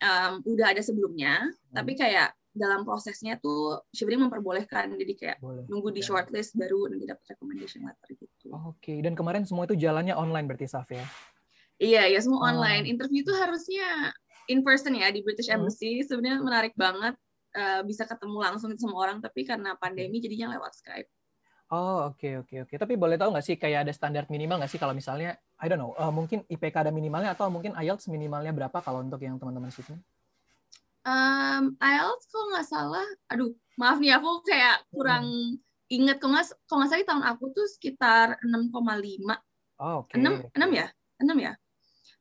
um, 0.05 0.33
udah 0.45 0.77
ada 0.77 0.83
sebelumnya. 0.85 1.49
Hmm. 1.49 1.75
Tapi 1.81 1.97
kayak 1.97 2.37
dalam 2.55 2.87
prosesnya 2.87 3.35
tuh 3.43 3.83
Shivering 3.91 4.31
memperbolehkan 4.31 4.95
jadi 4.95 5.13
kayak 5.19 5.39
Boleh. 5.43 5.67
nunggu 5.67 5.91
di 5.91 6.07
shortlist 6.07 6.55
baru 6.55 6.87
nanti 6.87 7.03
dapat 7.03 7.35
recommendation 7.35 7.83
letter 7.83 8.15
gitu. 8.15 8.55
Oke, 8.55 8.79
okay. 8.79 8.99
dan 9.03 9.19
kemarin 9.19 9.43
semua 9.43 9.67
itu 9.67 9.75
jalannya 9.75 10.15
online 10.15 10.47
berarti 10.47 10.71
Saf 10.71 10.87
ya? 10.87 11.03
Iya, 11.83 12.07
ya 12.15 12.21
semua 12.23 12.47
oh. 12.47 12.51
online. 12.55 12.87
Interview 12.87 13.27
itu 13.27 13.35
harusnya 13.35 14.15
in 14.47 14.63
person 14.63 14.95
ya 14.95 15.11
di 15.11 15.27
British 15.27 15.51
hmm. 15.51 15.67
Embassy. 15.67 15.99
Hmm. 15.99 16.07
Sebenarnya 16.07 16.39
menarik 16.47 16.75
banget 16.79 17.19
uh, 17.59 17.83
bisa 17.83 18.07
ketemu 18.07 18.39
langsung 18.39 18.71
sama 18.79 18.97
orang, 19.03 19.19
tapi 19.19 19.43
karena 19.43 19.75
pandemi 19.75 20.23
jadinya 20.23 20.55
lewat 20.55 20.79
Skype. 20.79 21.11
Oh 21.75 22.07
oke 22.07 22.23
okay, 22.23 22.33
oke 22.39 22.47
okay, 22.47 22.59
oke. 22.63 22.69
Okay. 22.71 22.77
Tapi 22.79 22.95
boleh 22.95 23.19
tahu 23.19 23.35
nggak 23.35 23.43
sih 23.43 23.59
kayak 23.59 23.83
ada 23.83 23.93
standar 23.93 24.31
minimal 24.31 24.63
nggak 24.63 24.71
sih 24.71 24.79
kalau 24.79 24.95
misalnya 24.95 25.35
I 25.59 25.67
don't 25.67 25.83
know 25.83 25.99
uh, 25.99 26.15
mungkin 26.15 26.47
IPK 26.47 26.87
ada 26.87 26.93
minimalnya 26.95 27.35
atau 27.35 27.51
mungkin 27.51 27.75
IELTS 27.75 28.07
minimalnya 28.15 28.55
berapa 28.55 28.79
kalau 28.79 29.03
untuk 29.03 29.19
yang 29.19 29.35
teman-teman 29.43 29.75
sini? 29.75 29.99
Um, 31.03 31.75
IELTS 31.83 32.31
kalau 32.31 32.47
nggak 32.55 32.69
salah, 32.71 33.07
aduh 33.27 33.51
maaf 33.75 33.99
nih 33.99 34.15
aku 34.15 34.47
kayak 34.47 34.87
kurang 34.95 35.27
hmm. 35.27 35.91
inget 35.91 36.23
kalau 36.23 36.39
nggak 36.39 36.47
kalau 36.71 36.79
nggak 36.87 36.91
salah 36.95 37.09
tahun 37.11 37.25
aku 37.35 37.45
tuh 37.51 37.67
sekitar 37.67 38.39
6,5. 38.39 38.71
Oh, 39.83 40.07
oke. 40.07 40.15
Okay. 40.15 40.23
6 40.23 40.55
6 40.55 40.79
ya? 40.79 40.87
6 41.19 41.35
ya? 41.43 41.53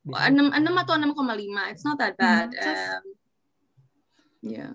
enam 0.04 0.52
enam 0.52 0.74
atau 0.84 1.00
enam 1.00 1.16
koma 1.16 1.32
lima 1.32 1.72
it's 1.72 1.84
not 1.84 1.96
that 1.96 2.12
bad 2.20 2.52
hmm, 2.52 2.68
um, 2.68 3.04
yeah 4.44 4.72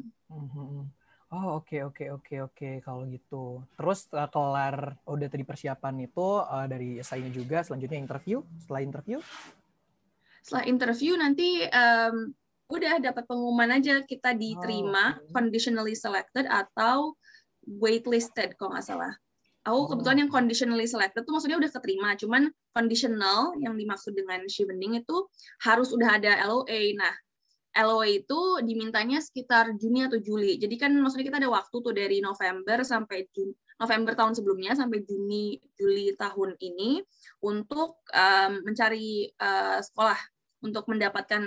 Oh 1.30 1.62
oke 1.62 1.78
okay, 1.78 1.82
oke 1.86 1.94
okay, 1.94 2.08
oke 2.10 2.26
okay, 2.26 2.38
oke 2.42 2.54
okay. 2.58 2.74
kalau 2.82 3.06
gitu. 3.06 3.62
Terus 3.78 4.10
uh, 4.18 4.26
kelar 4.34 4.98
udah 5.06 5.28
tadi 5.30 5.46
persiapan 5.46 6.10
itu 6.10 6.28
uh, 6.42 6.66
dari 6.66 6.98
esainya 6.98 7.30
juga, 7.30 7.62
selanjutnya 7.62 8.02
interview. 8.02 8.42
Setelah 8.58 8.82
interview? 8.82 9.22
Setelah 10.42 10.66
interview 10.66 11.14
nanti 11.14 11.70
um, 11.70 12.34
udah 12.74 12.98
dapat 12.98 13.30
pengumuman 13.30 13.78
aja 13.78 14.02
kita 14.10 14.34
diterima 14.34 15.18
oh, 15.18 15.22
okay. 15.22 15.34
conditionally 15.38 15.94
selected 15.94 16.50
atau 16.50 17.14
waitlisted 17.62 18.58
kalau 18.58 18.74
nggak 18.74 18.90
salah. 18.90 19.14
Aku 19.70 19.86
oh. 19.86 19.88
kebetulan 19.94 20.26
yang 20.26 20.32
conditionally 20.34 20.90
selected 20.90 21.30
tuh 21.30 21.34
maksudnya 21.38 21.62
udah 21.62 21.70
keterima, 21.70 22.18
cuman 22.18 22.50
conditional 22.74 23.54
yang 23.62 23.78
dimaksud 23.78 24.18
dengan 24.18 24.42
shielding 24.50 24.98
itu 24.98 25.30
harus 25.62 25.94
udah 25.94 26.18
ada 26.18 26.42
LOA. 26.50 26.98
Nah, 26.98 27.14
LOA 27.86 28.24
itu 28.24 28.40
dimintanya 28.66 29.24
sekitar 29.24 29.72
Juni 29.80 30.04
atau 30.04 30.20
Juli. 30.20 30.60
Jadi 30.60 30.76
kan 30.76 30.92
maksudnya 30.96 31.28
kita 31.32 31.40
ada 31.40 31.52
waktu 31.52 31.76
tuh 31.80 31.94
dari 31.96 32.20
November 32.20 32.84
sampai 32.84 33.28
Juni, 33.32 33.54
November 33.80 34.14
tahun 34.16 34.34
sebelumnya 34.36 34.76
sampai 34.76 35.06
Juni 35.08 35.56
Juli 35.80 36.12
tahun 36.20 36.60
ini 36.60 37.00
untuk 37.46 38.04
um, 38.12 38.52
mencari 38.66 39.32
uh, 39.40 39.80
sekolah 39.80 40.20
untuk 40.60 40.88
mendapatkan 40.92 41.44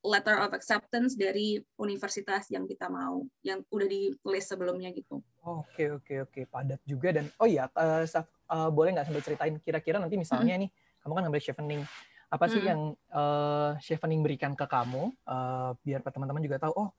letter 0.00 0.40
of 0.40 0.56
acceptance 0.56 1.12
dari 1.12 1.60
universitas 1.76 2.48
yang 2.48 2.64
kita 2.64 2.88
mau, 2.88 3.20
yang 3.44 3.60
udah 3.68 3.84
di 3.84 4.16
list 4.24 4.48
sebelumnya 4.48 4.88
gitu. 4.96 5.20
Oke 5.44 5.92
oke 5.92 6.24
oke 6.24 6.40
padat 6.48 6.80
juga 6.88 7.12
dan 7.20 7.28
oh 7.36 7.48
iya 7.48 7.68
uh, 7.76 8.04
uh, 8.48 8.70
boleh 8.72 8.96
nggak 8.96 9.06
sambil 9.08 9.24
ceritain 9.24 9.54
kira-kira 9.60 10.00
nanti 10.00 10.16
misalnya 10.16 10.56
hmm. 10.56 10.62
nih 10.66 10.70
kamu 11.00 11.12
kan 11.16 11.22
ngambil 11.28 11.42
chevening 11.44 11.82
apa 12.30 12.46
sih 12.46 12.62
hmm. 12.62 12.70
yang 12.70 12.80
uh, 13.10 13.74
chevening 13.82 14.22
berikan 14.22 14.54
ke 14.54 14.62
kamu 14.70 15.10
uh, 15.26 15.74
biar 15.82 15.98
teman-teman 16.06 16.42
juga 16.46 16.62
tahu 16.62 16.72
oh 16.78 16.90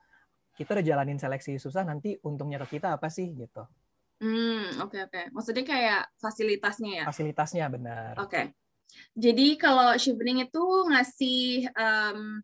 kita 0.60 0.76
udah 0.76 0.86
jalanin 0.86 1.16
seleksi 1.16 1.56
susah 1.56 1.88
nanti 1.88 2.20
untungnya 2.28 2.60
ke 2.68 2.78
kita 2.78 3.00
apa 3.00 3.08
sih 3.08 3.32
gitu. 3.32 3.64
Hmm 4.22 4.78
oke 4.84 4.94
okay, 4.94 5.02
oke 5.08 5.16
okay. 5.16 5.26
maksudnya 5.32 5.64
kayak 5.64 6.02
fasilitasnya 6.20 6.92
ya. 7.02 7.06
Fasilitasnya 7.08 7.66
benar. 7.72 8.14
Oke. 8.20 8.28
Okay. 8.28 8.46
Jadi 9.16 9.56
kalau 9.56 9.96
chevening 9.96 10.44
itu 10.44 10.64
ngasih 10.92 11.72
um, 11.80 12.44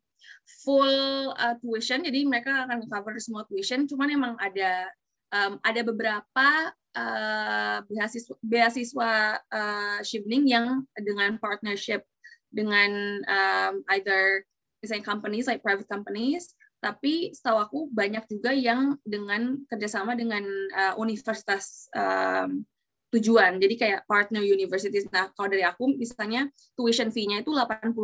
full 0.64 0.96
uh, 1.36 1.56
tuition, 1.60 2.04
jadi 2.04 2.24
mereka 2.24 2.68
akan 2.68 2.88
cover 2.88 3.20
semua 3.20 3.44
tuition. 3.52 3.84
Cuman 3.84 4.10
emang 4.16 4.34
ada 4.40 4.88
um, 5.32 5.60
ada 5.64 5.82
beberapa 5.84 6.48
uh, 6.96 7.78
beasiswa 7.88 8.36
beasiswa 8.40 9.12
uh, 9.52 10.00
shifting 10.04 10.48
yang 10.48 10.88
dengan 10.96 11.36
partnership 11.40 12.08
dengan 12.52 13.22
um, 13.28 13.74
either 13.98 14.44
design 14.80 15.02
companies 15.02 15.50
like 15.50 15.66
private 15.66 15.90
companies 15.90 16.54
tapi 16.78 17.34
setahu 17.34 17.58
aku 17.58 17.80
banyak 17.90 18.22
juga 18.30 18.54
yang 18.54 19.02
dengan 19.02 19.58
kerjasama 19.66 20.14
dengan 20.14 20.46
uh, 20.78 20.94
universitas 21.02 21.90
um, 21.98 22.62
tujuan. 23.10 23.58
Jadi 23.58 23.76
kayak 23.80 24.04
partner 24.06 24.44
universities. 24.44 25.08
Nah, 25.10 25.32
kalau 25.34 25.50
dari 25.50 25.64
aku 25.64 25.96
misalnya 25.96 26.52
tuition 26.76 27.10
fee-nya 27.10 27.42
itu 27.42 27.56
80% 27.56 27.96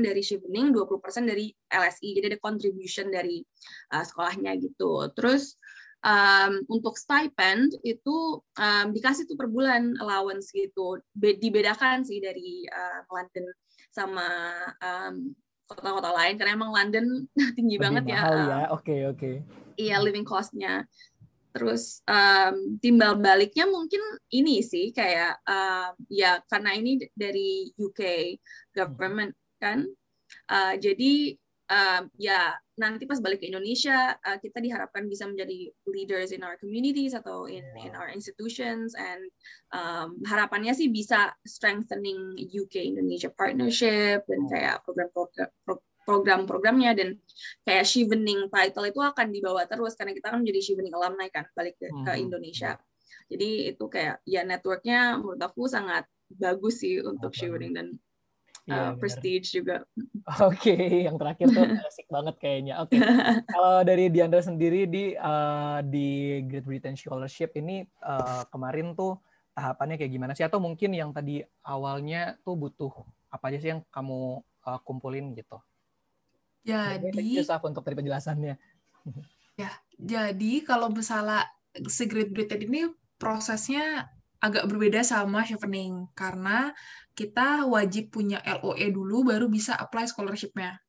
dari 0.00 0.22
Chevening, 0.22 0.70
20% 0.70 1.28
dari 1.28 1.50
LSI. 1.68 2.08
Jadi 2.16 2.26
ada 2.32 2.40
contribution 2.40 3.10
dari 3.10 3.42
uh, 3.92 4.04
sekolahnya 4.06 4.54
gitu. 4.62 5.12
Terus 5.12 5.58
um, 6.02 6.52
untuk 6.68 6.98
stipend 6.98 7.74
itu 7.86 8.42
um, 8.58 8.86
dikasih 8.90 9.26
tuh 9.26 9.38
per 9.38 9.48
bulan 9.48 9.94
allowance 10.02 10.50
gitu. 10.52 11.00
Be 11.14 11.38
dibedakan 11.38 12.02
sih 12.02 12.18
dari 12.18 12.66
uh, 12.68 13.00
London 13.10 13.46
sama 13.92 14.28
um, 14.82 15.32
kota-kota 15.70 16.10
lain 16.12 16.36
karena 16.36 16.52
emang 16.58 16.72
London 16.74 17.06
tinggi 17.56 17.76
Lebih 17.78 17.84
banget 17.86 18.04
ya. 18.10 18.20
Mahal 18.20 18.36
ya. 18.36 18.44
Oke, 18.44 18.52
oke. 18.68 18.76
Okay, 18.76 19.00
okay. 19.08 19.34
Iya, 19.80 19.96
living 20.04 20.26
cost-nya. 20.28 20.84
Terus 21.52 22.00
um, 22.08 22.80
timbal 22.80 23.20
baliknya 23.20 23.68
mungkin 23.68 24.00
ini 24.32 24.64
sih 24.64 24.88
kayak 24.92 25.36
um, 25.44 25.92
ya 26.08 26.40
karena 26.48 26.72
ini 26.76 26.96
dari 27.12 27.68
UK 27.76 28.00
government 28.72 29.36
kan, 29.60 29.84
uh, 30.48 30.74
jadi 30.80 31.36
um, 31.72 32.02
ya 32.20 32.52
nanti 32.76 33.08
pas 33.08 33.20
balik 33.20 33.40
ke 33.40 33.48
Indonesia 33.48 34.16
uh, 34.20 34.36
kita 34.36 34.60
diharapkan 34.60 35.08
bisa 35.08 35.24
menjadi 35.24 35.72
leaders 35.88 36.32
in 36.36 36.44
our 36.44 36.60
communities 36.60 37.16
atau 37.16 37.48
in 37.48 37.64
in 37.80 37.92
our 37.96 38.12
institutions 38.12 38.92
and 38.96 39.22
um, 39.72 40.20
harapannya 40.28 40.72
sih 40.76 40.92
bisa 40.92 41.32
strengthening 41.48 42.36
UK 42.36 42.92
Indonesia 42.92 43.32
partnership 43.32 44.24
dan 44.28 44.40
kayak 44.48 44.76
program-program 44.84 45.50
program-programnya 46.02 46.98
dan 46.98 47.08
kayak 47.62 47.86
Shivening 47.86 48.50
title 48.50 48.90
itu 48.90 48.98
akan 48.98 49.30
dibawa 49.30 49.62
terus 49.70 49.94
karena 49.94 50.12
kita 50.12 50.34
kan 50.34 50.42
menjadi 50.42 50.60
Shivening 50.60 50.94
alumni 50.98 51.30
kan 51.30 51.46
balik 51.54 51.78
ke, 51.78 51.86
ke 51.88 52.12
hmm. 52.12 52.24
Indonesia. 52.26 52.74
Jadi 53.30 53.70
itu 53.70 53.84
kayak 53.86 54.20
ya 54.26 54.42
networknya 54.42 55.22
menurut 55.22 55.38
aku 55.38 55.70
sangat 55.70 56.04
bagus 56.26 56.82
sih 56.82 56.98
untuk 57.06 57.30
Shivening 57.30 57.72
dan 57.78 57.86
uh, 58.70 58.94
prestige 58.98 59.48
juga. 59.50 59.82
Oke, 60.46 60.74
okay, 60.74 61.08
yang 61.08 61.16
terakhir 61.18 61.50
tuh 61.50 61.64
asik 61.88 62.06
banget 62.06 62.34
kayaknya. 62.38 62.74
Oke, 62.84 63.00
okay. 63.00 63.42
kalau 63.48 63.82
dari 63.82 64.06
Diandra 64.12 64.42
sendiri 64.44 64.86
di 64.86 65.16
uh, 65.18 65.82
di 65.82 66.42
Great 66.46 66.66
Britain 66.66 66.94
Scholarship 66.94 67.56
ini 67.58 67.82
uh, 68.04 68.46
kemarin 68.52 68.94
tuh 68.94 69.18
tahapannya 69.56 69.98
kayak 69.98 70.12
gimana 70.12 70.32
sih? 70.36 70.46
Atau 70.46 70.62
mungkin 70.62 70.94
yang 70.94 71.10
tadi 71.10 71.42
awalnya 71.66 72.38
tuh 72.46 72.54
butuh 72.54 72.92
apa 73.32 73.50
aja 73.50 73.58
sih 73.58 73.70
yang 73.74 73.82
kamu 73.90 74.44
uh, 74.68 74.80
kumpulin 74.86 75.34
gitu? 75.34 75.58
Jadi, 76.62 77.10
Thank 77.10 77.34
you, 77.34 77.42
Saf, 77.42 77.66
untuk 77.66 77.82
tadi 77.82 77.98
penjelasannya. 77.98 78.54
ya, 79.62 79.70
jadi 79.98 80.62
kalau 80.62 80.94
misalnya 80.94 81.50
si 81.90 82.06
Great 82.06 82.30
Britain 82.30 82.62
ini 82.70 82.86
prosesnya 83.18 84.06
agak 84.42 84.66
berbeda 84.66 85.06
sama 85.06 85.46
Chevening 85.46 86.10
karena 86.18 86.74
kita 87.12 87.68
wajib 87.68 88.12
punya 88.12 88.40
LOE 88.44 88.88
dulu 88.92 89.28
baru 89.28 89.46
bisa 89.48 89.76
apply 89.76 90.08
scholarship-nya. 90.08 90.80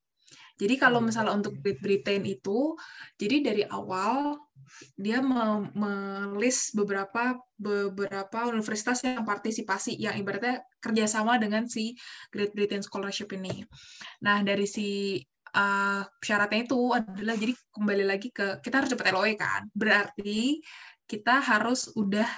Jadi 0.54 0.78
kalau 0.78 1.02
Oh, 1.02 1.06
misalnya 1.06 1.34
untuk. 1.34 1.58
Great 1.60 1.82
Britain 1.82 2.24
itu, 2.30 2.78
jadi 3.18 3.42
dari 3.42 3.64
awal 3.66 4.38
dia 4.96 5.20
me- 5.20 5.70
melis 5.74 6.72
beberapa 6.72 7.36
beberapa 7.58 8.48
universitas 8.48 9.02
yang 9.04 9.26
partisipasi 9.26 9.98
yang 9.98 10.16
ibaratnya 10.16 10.62
kerjasama 10.80 11.42
dengan 11.42 11.66
si 11.66 11.98
Great 12.30 12.54
Britain 12.54 12.86
Scholarship 12.86 13.34
ini. 13.34 13.66
Nah 14.24 14.46
dari 14.46 14.70
si 14.70 15.18
uh, 15.58 16.04
syaratnya 16.22 16.70
itu 16.70 16.80
adalah 16.94 17.36
jadi 17.38 17.54
kembali 17.74 18.06
lagi 18.06 18.30
ke 18.30 18.62
kita 18.62 18.84
harus 18.84 18.92
dapat 18.94 19.08
LOE 19.14 19.34
kan, 19.36 19.68
berarti 19.74 20.62
kita 21.04 21.44
harus 21.44 21.92
udah 21.98 22.30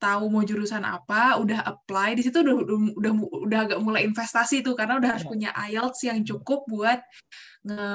tahu 0.00 0.32
mau 0.32 0.40
jurusan 0.40 0.80
apa, 0.82 1.36
udah 1.36 1.60
apply 1.62 2.16
di 2.16 2.24
situ 2.24 2.40
udah 2.40 2.56
udah 2.96 3.12
udah, 3.46 3.58
agak 3.68 3.78
mulai 3.84 4.02
investasi 4.08 4.64
tuh 4.64 4.72
karena 4.72 4.96
udah 4.96 5.08
harus 5.16 5.24
Ya. 5.28 5.30
punya 5.30 5.50
IELTS 5.68 6.00
yang 6.08 6.18
cukup 6.24 6.64
buat 6.66 6.98
nge 7.68 7.88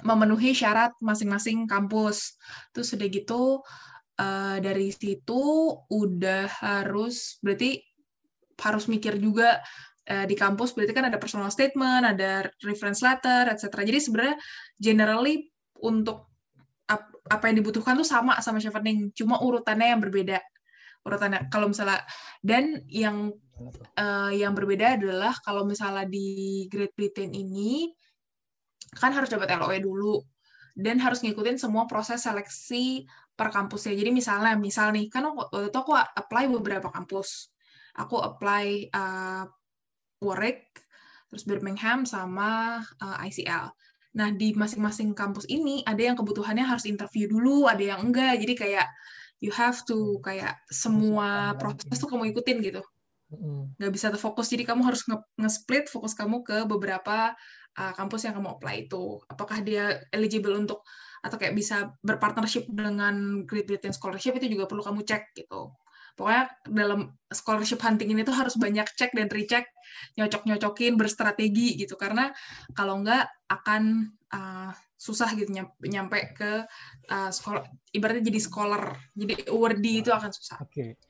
memenuhi 0.00 0.56
syarat 0.56 0.96
masing-masing 1.04 1.68
kampus. 1.68 2.34
Terus 2.72 2.88
udah 2.96 3.08
gitu 3.12 3.42
eh, 4.18 4.56
dari 4.64 4.88
situ 4.90 5.44
udah 5.88 6.48
harus 6.64 7.36
berarti 7.44 7.84
harus 8.60 8.84
mikir 8.88 9.16
juga 9.20 9.60
eh, 10.08 10.24
di 10.28 10.36
kampus 10.36 10.72
berarti 10.76 10.92
kan 10.96 11.06
ada 11.08 11.20
personal 11.20 11.52
statement, 11.52 12.02
ada 12.16 12.48
reference 12.64 13.00
letter, 13.04 13.52
etc. 13.52 13.84
Jadi 13.84 13.98
sebenarnya 14.00 14.36
generally 14.80 15.48
untuk 15.84 16.28
ap- 16.88 17.20
apa 17.28 17.44
yang 17.52 17.62
dibutuhkan 17.62 17.94
tuh 17.96 18.08
sama 18.08 18.40
sama 18.42 18.58
Chevening, 18.58 19.12
cuma 19.14 19.38
urutannya 19.40 19.94
yang 19.96 20.00
berbeda. 20.02 20.40
Urutannya 21.00 21.48
kalau 21.48 21.72
misalnya 21.72 22.04
dan 22.44 22.84
yang 22.88 23.32
eh, 23.96 24.32
yang 24.36 24.52
berbeda 24.52 25.00
adalah 25.00 25.32
kalau 25.40 25.64
misalnya 25.64 26.04
di 26.04 26.66
Great 26.68 26.92
Britain 26.92 27.32
ini 27.32 27.88
kan 28.96 29.14
harus 29.14 29.30
dapat 29.30 29.54
LOE 29.54 29.78
dulu 29.80 30.18
dan 30.74 30.98
harus 31.02 31.20
ngikutin 31.22 31.58
semua 31.60 31.84
proses 31.86 32.24
seleksi 32.24 33.04
per 33.34 33.48
kampusnya. 33.52 33.96
Jadi 33.96 34.10
misalnya, 34.12 34.54
misal 34.56 34.92
nih, 34.92 35.08
kan 35.08 35.28
aku- 35.28 35.48
waktu 35.52 35.68
itu 35.72 35.78
aku 35.78 35.92
apply 35.96 36.44
beberapa 36.52 36.88
kampus. 36.92 37.50
Aku 37.96 38.20
apply 38.20 38.88
uh, 38.92 39.44
Warwick, 40.22 40.72
terus 41.32 41.44
Birmingham, 41.44 42.04
sama 42.06 42.80
uh, 43.00 43.16
ICL. 43.26 43.72
Nah, 44.10 44.28
di 44.34 44.52
masing-masing 44.54 45.14
kampus 45.14 45.46
ini 45.46 45.86
ada 45.86 46.02
yang 46.02 46.16
kebutuhannya 46.18 46.66
harus 46.66 46.86
interview 46.86 47.30
dulu, 47.30 47.70
ada 47.70 47.82
yang 47.94 48.00
enggak. 48.02 48.38
Jadi 48.42 48.54
kayak 48.58 48.86
you 49.40 49.52
have 49.52 49.80
to 49.88 50.20
kayak 50.20 50.60
semua 50.68 51.56
proses 51.56 51.96
tuh 51.96 52.08
kamu 52.08 52.30
ikutin 52.36 52.60
gitu. 52.60 52.84
Mm-mm. 53.30 53.78
nggak 53.78 53.92
bisa 53.94 54.10
terfokus. 54.10 54.50
Jadi 54.50 54.66
kamu 54.66 54.82
harus 54.82 55.06
nge- 55.06 55.30
nge-split 55.38 55.86
fokus 55.86 56.18
kamu 56.18 56.42
ke 56.42 56.66
beberapa 56.66 57.30
uh, 57.78 57.92
kampus 57.94 58.26
yang 58.26 58.34
kamu 58.34 58.58
apply 58.58 58.90
itu. 58.90 59.22
Apakah 59.30 59.62
dia 59.62 60.02
eligible 60.10 60.58
untuk 60.58 60.82
atau 61.22 61.38
kayak 61.38 61.54
bisa 61.54 61.94
berpartnership 62.02 62.66
dengan 62.66 63.46
Great 63.46 63.70
Britain 63.70 63.94
Scholarship 63.94 64.34
itu 64.40 64.50
juga 64.50 64.66
perlu 64.66 64.82
kamu 64.82 65.06
cek 65.06 65.36
gitu. 65.38 65.70
Pokoknya 66.18 66.50
dalam 66.66 67.00
scholarship 67.30 67.78
hunting 67.80 68.12
ini 68.12 68.26
tuh 68.26 68.34
harus 68.34 68.58
banyak 68.58 68.84
cek 68.98 69.14
dan 69.14 69.30
recheck 69.30 69.70
nyocok-nyocokin 70.18 70.98
berstrategi 70.98 71.78
gitu. 71.78 71.94
Karena 71.94 72.34
kalau 72.74 72.98
nggak 72.98 73.24
akan 73.46 74.10
uh, 74.34 74.74
susah 75.00 75.32
gitu 75.32 75.48
nyam- 75.48 75.72
nyampe 75.80 76.36
ke 76.36 76.68
uh, 77.08 77.30
sekolah 77.32 77.64
ibaratnya 77.96 78.28
jadi 78.28 78.40
scholar 78.44 79.00
jadi 79.16 79.48
awardee 79.48 80.04
itu 80.04 80.12
akan 80.12 80.28
susah 80.28 80.60
Oke. 80.60 81.00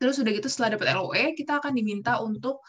Terus 0.00 0.16
udah 0.16 0.32
gitu 0.32 0.48
setelah 0.48 0.80
dapat 0.80 0.96
LOE, 0.96 1.36
kita 1.36 1.60
akan 1.60 1.76
diminta 1.76 2.24
untuk 2.24 2.64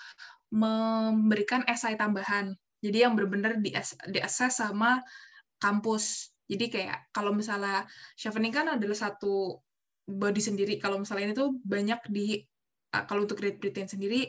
memberikan 0.51 1.63
esai 1.63 1.95
tambahan. 1.95 2.51
Jadi 2.83 3.07
yang 3.07 3.15
benar-benar 3.15 3.55
di 3.63 4.19
assess 4.19 4.59
sama 4.59 4.99
kampus. 5.55 6.35
Jadi 6.51 6.67
kayak 6.67 7.07
kalau 7.15 7.31
misalnya 7.31 7.87
chevening 8.19 8.51
kan 8.51 8.75
adalah 8.75 8.97
satu 8.99 9.63
body 10.03 10.43
sendiri. 10.43 10.75
Kalau 10.75 10.99
misalnya 10.99 11.31
ini 11.31 11.35
tuh 11.39 11.55
banyak 11.63 12.03
di 12.11 12.43
uh, 12.91 13.07
kalau 13.07 13.23
untuk 13.23 13.39
Great 13.39 13.63
Britain 13.63 13.87
sendiri 13.87 14.27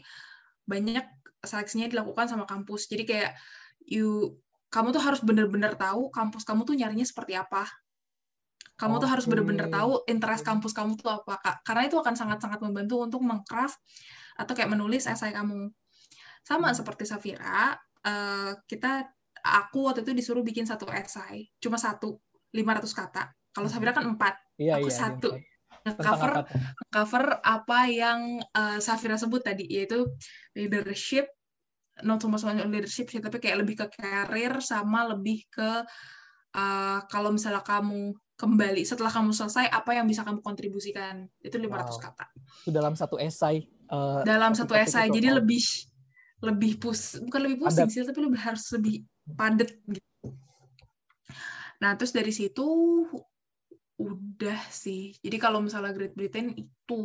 banyak 0.62 1.02
seleksinya 1.42 1.90
dilakukan 1.90 2.30
sama 2.30 2.46
kampus. 2.46 2.86
Jadi 2.86 3.02
kayak 3.02 3.34
you 3.82 4.38
kamu 4.72 4.88
tuh 4.88 5.02
harus 5.04 5.20
benar-benar 5.20 5.76
tahu 5.76 6.08
kampus 6.08 6.48
kamu 6.48 6.64
tuh 6.64 6.72
nyarinya 6.72 7.04
seperti 7.04 7.37
apa. 7.37 7.68
Kamu 8.80 8.98
tuh 8.98 9.06
harus 9.06 9.28
bener-bener 9.28 9.68
tahu 9.68 10.00
interest 10.08 10.42
kampus 10.42 10.72
kamu 10.72 10.96
tuh 10.96 11.12
apa 11.12 11.38
Kak. 11.38 11.56
karena 11.62 11.87
itu 11.87 12.00
akan 12.00 12.16
sangat-sangat 12.16 12.58
membantu 12.64 13.04
untuk 13.04 13.20
mengcraft 13.20 13.76
atau 14.35 14.52
kayak 14.56 14.72
menulis 14.72 15.04
esai 15.04 15.30
kamu. 15.30 15.68
Sama 16.42 16.72
seperti 16.72 17.04
Safira 17.04 17.76
eh, 18.02 18.52
kita 18.64 19.06
aku 19.44 19.92
waktu 19.92 20.02
itu 20.02 20.16
disuruh 20.16 20.42
bikin 20.42 20.64
satu 20.64 20.88
esai 20.88 21.52
cuma 21.61 21.76
satu 21.76 22.16
500 22.56 22.88
kata. 22.96 23.22
Kalau 23.52 23.68
Safira 23.68 23.92
kan 23.92 24.08
empat 24.08 24.35
Iya, 24.56 24.80
Aku 24.80 24.88
iya. 24.88 24.96
satu. 24.96 25.30
Tentang 25.82 26.14
cover 26.14 26.32
cover 26.88 27.24
apa 27.44 27.78
yang 27.92 28.40
eh, 28.40 28.78
Safira 28.80 29.20
sebut 29.20 29.44
tadi 29.44 29.68
yaitu 29.68 30.08
leadership 30.56 31.28
not 32.00 32.16
so 32.18 32.33
much 32.33 32.40
on 32.48 32.57
leadership 32.72 33.12
sih 33.12 33.20
tapi 33.20 33.37
kayak 33.37 33.61
lebih 33.61 33.76
ke 33.85 33.87
karir 33.92 34.57
sama 34.64 35.05
lebih 35.12 35.44
ke 35.52 35.85
eh, 36.57 36.98
kalau 37.12 37.28
misalnya 37.28 37.61
kamu 37.61 38.16
kembali 38.33 38.83
setelah 38.83 39.12
kamu 39.12 39.31
selesai 39.31 39.68
apa 39.68 39.92
yang 39.94 40.09
bisa 40.09 40.24
kamu 40.24 40.40
kontribusikan 40.40 41.28
itu 41.44 41.55
500 41.61 41.68
Wow. 41.68 42.00
kata 42.00 42.26
Itu 42.64 42.70
dalam 42.72 42.94
satu 42.96 43.20
esai. 43.20 43.68
eh, 43.68 44.20
dalam 44.24 44.57
satu 44.57 44.72
esai 44.74 45.12
itu. 45.12 45.20
jadi 45.20 45.28
Oh, 45.31 45.37
lebih 45.38 45.62
lebih 46.42 46.72
pus 46.83 47.22
bukan 47.22 47.40
lebih 47.46 47.59
pusing 47.62 47.87
sih 47.87 48.02
tapi 48.02 48.18
lebih 48.18 48.40
harus 48.40 48.64
lebih 48.74 49.07
padat 49.38 49.70
gitu 49.87 50.11
nah 51.78 51.94
terus 51.94 52.11
dari 52.11 52.31
situ 52.35 52.66
udah 53.98 54.61
sih 54.70 55.14
jadi 55.22 55.37
kalau 55.38 55.62
misalnya 55.62 55.94
Great 55.94 56.14
Britain 56.18 56.50
itu 56.57 57.00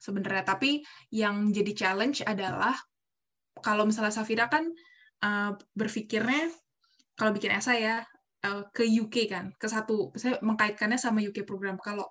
sebenarnya 0.00 0.44
tapi 0.44 0.80
yang 1.12 1.52
jadi 1.52 1.72
challenge 1.76 2.24
adalah 2.24 2.72
kalau 3.64 3.88
misalnya 3.88 4.12
Safira 4.12 4.52
kan 4.52 4.68
uh, 5.24 5.56
berpikirnya 5.72 6.52
kalau 7.16 7.32
bikin 7.32 7.56
esai 7.56 7.88
ya 7.88 8.04
uh, 8.44 8.68
ke 8.68 8.84
UK 8.84 9.32
kan 9.32 9.48
ke 9.56 9.64
satu 9.64 10.12
saya 10.20 10.36
mengkaitkannya 10.44 11.00
sama 11.00 11.24
UK 11.24 11.48
program. 11.48 11.80
Kalau 11.80 12.04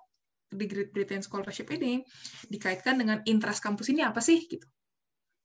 di 0.50 0.66
Great 0.66 0.90
Britain 0.90 1.22
Scholarship 1.22 1.70
ini 1.74 2.02
dikaitkan 2.50 2.98
dengan 2.98 3.22
interest 3.26 3.62
kampus 3.62 3.94
ini 3.94 4.02
apa 4.02 4.18
sih 4.18 4.42
gitu. 4.50 4.66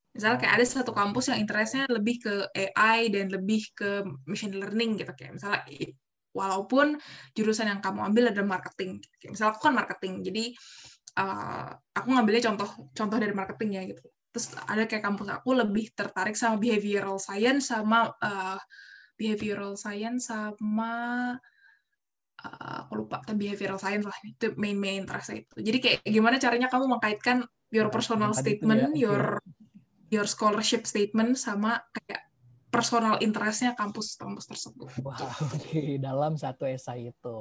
Misalnya 0.10 0.41
kayak 0.41 0.54
ada 0.58 0.65
satu 0.65 0.91
kampus 0.98 1.30
yang 1.30 1.45
interestnya 1.45 1.86
lebih 1.86 2.17
ke 2.26 2.34
AI 2.58 3.13
dan 3.13 3.30
lebih 3.30 3.62
ke 3.78 4.02
machine 4.26 4.58
learning 4.58 4.98
gitu 4.98 5.13
kayak 5.13 5.38
misalnya 5.38 5.62
walaupun 6.34 6.98
jurusan 7.38 7.69
yang 7.69 7.82
kamu 7.82 8.10
ambil 8.10 8.34
adalah 8.34 8.58
marketing. 8.58 8.98
Kayak 9.22 9.32
misalnya 9.38 9.52
aku 9.54 9.62
kan 9.62 9.74
marketing 9.78 10.13
jadi 10.26 10.45
uh, 11.22 11.69
aku 11.93 12.08
ngambilnya 12.10 12.43
contoh 12.50 12.69
contoh 12.98 13.17
dari 13.22 13.34
marketing 13.34 13.69
ya 13.78 13.84
gitu 13.86 14.02
terus 14.30 14.54
ada 14.70 14.86
kayak 14.86 15.02
kampus 15.02 15.28
aku 15.34 15.58
lebih 15.58 15.89
tertarik 15.94 16.38
sama 16.38 16.62
behavioral 16.62 17.18
science 17.18 17.74
sama 17.74 18.13
uh, 18.22 18.60
behavioral 19.20 19.76
science 19.76 20.30
sama 20.32 20.94
uh, 22.46 22.76
aku 22.88 23.04
lupa 23.04 23.20
tapi 23.26 23.50
behavioral 23.50 23.80
science 23.82 24.08
lah. 24.08 24.18
Itu 24.24 24.56
main 24.56 24.80
main 24.80 25.04
interest 25.04 25.36
itu. 25.36 25.56
Jadi 25.60 25.78
kayak 25.84 26.00
gimana 26.08 26.39
caranya 26.39 26.72
kamu 26.72 26.86
mengkaitkan 26.88 27.44
your 27.70 27.92
Nah, 27.92 27.94
personal 27.94 28.32
tadi 28.32 28.39
itu 28.39 28.63
statement 28.63 28.84
ya, 28.96 29.02
your 29.10 29.24
your 30.10 30.26
scholarship 30.26 30.89
statement 30.89 31.38
sama 31.38 31.84
kayak 31.94 32.30
personal 32.70 33.18
interestnya 33.22 33.74
kampus 33.74 34.15
kampus 34.18 34.46
tersebut. 34.50 34.89
Wow, 35.02 35.18
oke, 35.58 35.82
dalam 36.00 36.38
satu 36.38 36.70
esai 36.70 37.12
itu. 37.12 37.38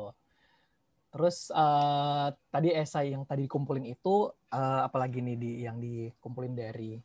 Terus 1.09 1.49
eh, 1.51 2.29
tadi 2.53 2.69
esai 2.73 3.17
yang 3.17 3.25
tadi 3.25 3.49
dikumpulin 3.49 3.87
itu 3.89 4.29
eh, 4.53 4.81
apalagi 4.85 5.25
nih 5.25 5.37
di 5.41 5.53
yang 5.65 5.81
dikumpulin 5.81 6.55
dari 6.55 6.97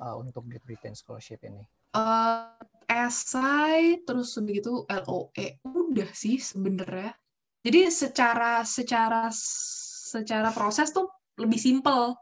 eh, 0.00 0.14
untuk 0.16 0.48
Great 0.48 0.64
Britain 0.64 0.96
Scholarship 0.96 1.44
ini? 1.44 1.64
uh, 1.94 2.50
esai 2.90 4.02
terus 4.04 4.34
begitu 4.42 4.84
LOE 4.90 5.62
udah 5.64 6.10
sih 6.12 6.42
sebenarnya 6.42 7.14
jadi 7.64 7.88
secara 7.88 8.66
secara 8.66 9.30
secara 10.10 10.50
proses 10.52 10.90
tuh 10.92 11.08
lebih 11.40 11.56
simpel 11.56 12.18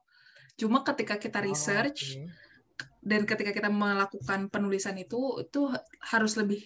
cuma 0.55 0.85
ketika 0.85 1.17
kita 1.17 1.41
research 1.43 2.21
Oh, 2.21 2.29
oke. 2.29 3.01
dan 3.03 3.21
ketika 3.27 3.51
kita 3.51 3.73
melakukan 3.73 4.47
penulisan 4.53 4.95
itu 5.01 5.43
itu 5.43 5.73
harus 6.13 6.39
lebih 6.39 6.63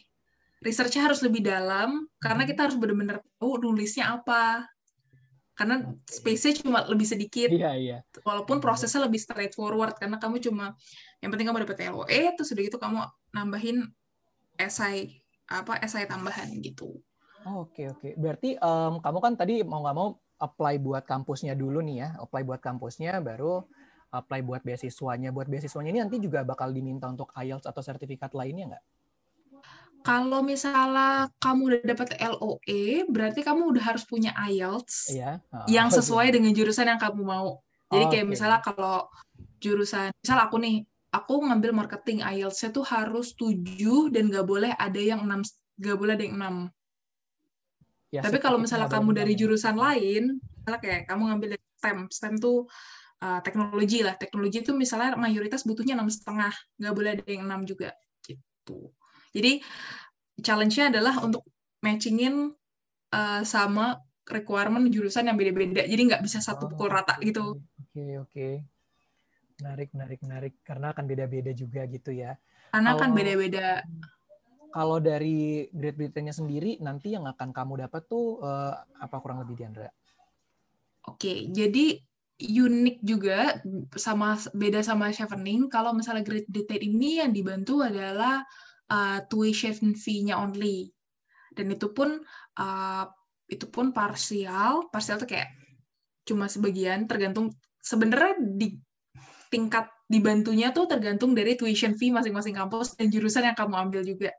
researchnya 0.66 1.06
harus 1.06 1.22
lebih 1.22 1.46
dalam 1.46 2.10
karena 2.18 2.42
Mhm. 2.42 2.48
kita 2.50 2.60
harus 2.66 2.76
benar-benar 2.76 3.22
tahu 3.38 3.62
nulisnya 3.62 4.18
apa 4.18 4.66
karena 5.56 5.88
Oke. 5.88 6.20
space-nya 6.20 6.60
cuma 6.60 6.84
lebih 6.84 7.06
sedikit 7.08 7.48
Iya, 7.48 7.72
iya. 7.78 7.98
walaupun 8.26 8.58
Mhm. 8.58 8.64
prosesnya 8.66 9.06
lebih 9.06 9.22
straightforward 9.22 9.94
karena 9.96 10.18
kamu 10.18 10.42
cuma 10.42 10.74
yang 11.22 11.30
penting 11.32 11.46
kamu 11.48 11.64
dapat 11.64 11.78
LOE 11.88 12.34
terus 12.36 12.50
udah 12.52 12.64
gitu 12.66 12.76
kamu 12.76 12.98
nambahin 13.32 13.86
esai 14.60 15.22
apa 15.46 15.78
esai 15.80 16.04
tambahan 16.10 16.50
gitu. 16.60 16.98
Oh, 17.46 17.62
oke 17.70 17.82
oke. 17.94 18.18
Berarti 18.18 18.58
um, 18.58 18.98
kamu 18.98 19.18
kan 19.22 19.32
tadi 19.38 19.62
mau 19.62 19.78
nggak 19.86 19.96
mau 19.96 20.18
apply 20.42 20.82
buat 20.82 21.06
kampusnya 21.06 21.54
dulu 21.54 21.78
nih 21.78 21.96
ya, 22.02 22.08
apply 22.18 22.42
buat 22.42 22.58
kampusnya, 22.58 23.22
baru 23.22 23.62
apply 24.10 24.42
buat 24.42 24.66
beasiswanya. 24.66 25.30
Buat 25.30 25.46
beasiswanya 25.46 25.94
ini 25.94 26.00
nanti 26.02 26.18
juga 26.18 26.42
bakal 26.42 26.74
diminta 26.74 27.06
untuk 27.06 27.30
IELTS 27.38 27.70
atau 27.70 27.80
sertifikat 27.80 28.34
lainnya 28.34 28.74
nggak? 28.74 28.84
Kalau 30.06 30.40
misalnya 30.46 31.26
kamu 31.42 31.60
udah 31.66 31.80
dapat 31.82 32.08
LOE, 32.22 33.10
berarti 33.10 33.42
kamu 33.42 33.74
udah 33.74 33.82
harus 33.90 34.06
punya 34.06 34.30
IELTS 34.38 35.18
Iya. 35.18 35.42
Oh, 35.50 35.66
yang 35.66 35.90
sesuai 35.98 36.30
dengan 36.30 36.54
jurusan 36.54 36.86
yang 36.86 37.00
kamu 37.02 37.26
mau. 37.26 37.58
Jadi 37.90 38.04
Oh, 38.06 38.10
kayak 38.10 38.26
oke. 38.26 38.32
misalnya 38.34 38.60
kalau 38.62 39.10
jurusan, 39.58 40.14
misal 40.22 40.38
aku 40.42 40.56
nih, 40.62 40.86
aku 41.10 41.34
ngambil 41.50 41.70
marketing 41.74 42.22
IELTS-nya 42.22 42.70
tuh 42.70 42.86
harus 42.86 43.34
7 43.34 44.10
dan 44.14 44.30
nggak 44.30 44.46
boleh 44.46 44.70
ada 44.78 45.00
yang 45.02 45.26
6, 45.26 45.42
nggak 45.82 45.96
boleh 45.98 46.12
ada 46.14 46.24
yang 46.24 46.38
6. 46.38 46.56
Ya, 48.14 48.22
Tapi 48.22 48.38
kalau 48.38 48.62
misalnya 48.62 48.86
kamu 48.86 49.10
dari 49.10 49.34
jurusan 49.34 49.74
lain, 49.74 50.38
misalnya 50.38 50.80
kayak 50.80 51.00
kamu 51.10 51.22
ngambil 51.34 51.48
dari 51.58 51.64
STEM, 51.76 51.98
STEM 52.08 52.34
tuh 52.38 52.70
uh, 53.20 53.40
teknologi 53.42 54.00
lah. 54.06 54.14
Teknologi 54.14 54.62
itu 54.62 54.72
misalnya 54.72 55.18
mayoritas 55.18 55.66
butuhnya 55.66 55.98
enam 55.98 56.08
setengah, 56.08 56.54
nggak 56.78 56.94
boleh 56.94 57.10
ada 57.18 57.24
yang 57.26 57.44
enam 57.44 57.66
juga 57.66 57.92
gitu. 58.22 58.94
Jadi 59.36 59.52
challenge-nya 60.40 60.88
adalah 60.88 61.20
untuk 61.20 61.44
matchingin 61.84 62.56
uh, 63.12 63.42
sama 63.44 64.00
requirement 64.26 64.88
jurusan 64.88 65.28
yang 65.28 65.36
beda-beda. 65.36 65.84
Jadi 65.84 66.02
nggak 66.08 66.24
bisa 66.24 66.40
satu 66.40 66.66
Oh, 66.66 66.70
pukul 66.72 66.88
rata 66.90 67.20
oke, 67.20 67.24
gitu. 67.28 67.60
Oke 67.60 68.04
oke. 68.24 68.48
Menarik 69.60 69.88
menarik 69.92 70.20
menarik 70.24 70.54
karena 70.64 70.96
akan 70.96 71.04
beda-beda 71.04 71.52
juga 71.52 71.84
gitu 71.86 72.10
ya. 72.16 72.34
Karena 72.72 72.96
kan 72.96 73.12
Kalau- 73.12 73.16
beda-beda. 73.16 73.84
Kalau 74.76 75.00
dari 75.00 75.64
Great 75.72 75.96
Britain 75.96 76.28
sendiri 76.28 76.76
nanti 76.84 77.16
yang 77.16 77.24
akan 77.24 77.48
kamu 77.48 77.88
dapat 77.88 78.02
tuh 78.12 78.44
eh, 78.44 78.74
apa 79.00 79.16
kurang 79.24 79.40
lebih 79.40 79.56
Diandra? 79.56 79.88
Oke, 81.08 81.48
jadi 81.48 81.96
unik 82.36 83.00
juga 83.00 83.56
sama 83.96 84.36
beda 84.52 84.84
sama 84.84 85.08
Chevening. 85.08 85.72
Kalau 85.72 85.96
misalnya 85.96 86.20
Great 86.20 86.44
Britain 86.44 86.92
ini 86.92 87.24
yang 87.24 87.32
dibantu 87.32 87.80
adalah 87.80 88.44
uh, 88.90 89.20
tuition 89.26 89.94
fee-nya 89.94 90.38
only. 90.38 90.90
Dan 91.56 91.72
itu 91.72 91.90
pun 91.90 92.20
uh, 92.60 93.04
itu 93.48 93.66
pun 93.70 93.90
parsial. 93.94 94.90
Parsial 94.92 95.22
tuh 95.22 95.28
kayak 95.30 95.48
cuma 96.26 96.50
sebagian 96.50 97.06
tergantung 97.06 97.54
sebenarnya 97.78 98.34
di 98.42 98.74
tingkat 99.46 99.86
dibantunya 100.10 100.74
tuh 100.74 100.90
tergantung 100.90 101.34
dari 101.34 101.54
tuition 101.54 101.94
fee 101.94 102.10
masing-masing 102.10 102.54
kampus 102.54 102.98
dan 102.98 103.10
jurusan 103.10 103.46
yang 103.46 103.56
kamu 103.58 103.74
ambil 103.90 104.02
juga 104.02 104.30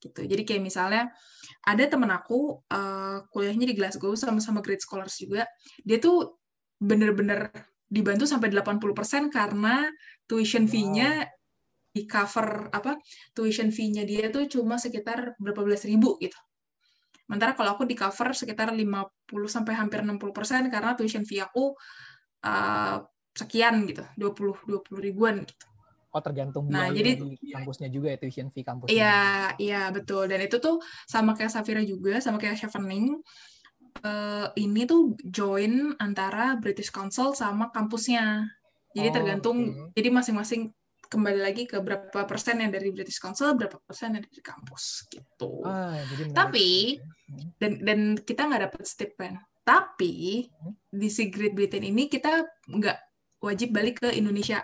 gitu. 0.00 0.20
Jadi 0.24 0.42
kayak 0.48 0.62
misalnya 0.64 1.12
ada 1.66 1.84
temen 1.84 2.08
aku 2.08 2.64
uh, 2.72 3.20
kuliahnya 3.28 3.68
di 3.68 3.74
Glasgow 3.76 4.16
sama-sama 4.16 4.64
Great 4.64 4.80
Scholars 4.80 5.20
juga. 5.20 5.44
Dia 5.84 6.00
tuh 6.00 6.40
bener-bener 6.80 7.52
dibantu 7.90 8.24
sampai 8.24 8.48
80% 8.54 9.28
karena 9.28 9.84
tuition 10.24 10.64
Wow. 10.64 10.70
fee-nya 10.72 11.10
di 11.90 12.06
cover 12.06 12.70
apa 12.70 12.94
tuition 13.34 13.74
fee-nya 13.74 14.06
dia 14.06 14.30
tuh 14.30 14.46
cuma 14.46 14.78
sekitar 14.78 15.34
berapa 15.42 15.60
belas 15.66 15.82
ribu 15.82 16.14
gitu. 16.22 16.38
Sementara 17.26 17.54
kalau 17.54 17.74
aku 17.78 17.86
di 17.86 17.94
cover 17.94 18.34
sekitar 18.34 18.74
50 18.74 19.10
sampai 19.46 19.74
hampir 19.78 20.02
60% 20.02 20.66
karena 20.70 20.98
tuition 20.98 21.22
fee 21.22 21.38
aku 21.42 21.74
uh, 22.46 22.96
sekian 23.34 23.86
gitu, 23.86 24.02
20 24.18 24.66
20 24.66 25.06
ribuan 25.06 25.42
gitu. 25.46 25.66
Oh 26.10 26.18
tergantung 26.18 26.66
Nah, 26.66 26.90
jadi 26.90 27.22
di 27.22 27.38
kampusnya 27.54 27.86
juga 27.86 28.10
ya 28.10 28.18
tuition 28.18 28.50
fee 28.50 28.66
kampusnya. 28.66 28.94
Iya, 28.98 29.18
iya 29.62 29.82
betul. 29.94 30.26
Dan 30.26 30.42
itu 30.42 30.58
tuh 30.58 30.82
sama 31.06 31.38
kayak 31.38 31.54
Safira 31.54 31.82
juga, 31.86 32.18
sama 32.18 32.38
kayak 32.42 32.58
Chevening. 32.58 33.22
eh, 34.06 34.46
ini 34.62 34.86
tuh 34.86 35.18
join 35.26 35.92
antara 35.98 36.54
British 36.58 36.90
Council 36.94 37.34
sama 37.34 37.74
kampusnya. 37.74 38.46
Jadi 38.90 39.08
Oh, 39.10 39.14
tergantung, 39.14 39.56
oke. 39.70 39.94
jadi 39.94 40.08
masing-masing 40.14 40.70
kembali 41.10 41.42
lagi 41.42 41.66
ke 41.66 41.82
berapa 41.82 42.22
persen 42.22 42.62
yang 42.62 42.70
dari 42.70 42.94
British 42.94 43.18
Council, 43.18 43.58
berapa 43.58 43.82
persen 43.82 44.14
yang 44.14 44.22
dari 44.22 44.38
kampus 44.38 45.10
gitu. 45.10 45.66
Ah, 45.66 45.98
menarik 45.98 46.30
Tapi. 46.30 46.70
Hmm. 47.26 47.50
dan 47.58 47.72
dan 47.82 48.00
kita 48.16 48.46
nggak 48.46 48.62
dapat 48.70 48.82
stipend. 48.86 49.36
Tapi 49.60 50.46
Hmm. 50.48 50.74
di 50.88 51.10
si 51.10 51.26
Great 51.26 51.52
Britain 51.52 51.82
ini 51.84 52.06
kita 52.06 52.42
nggak 52.64 52.98
wajib 53.42 53.74
balik 53.74 54.00
ke 54.00 54.14
Indonesia. 54.14 54.62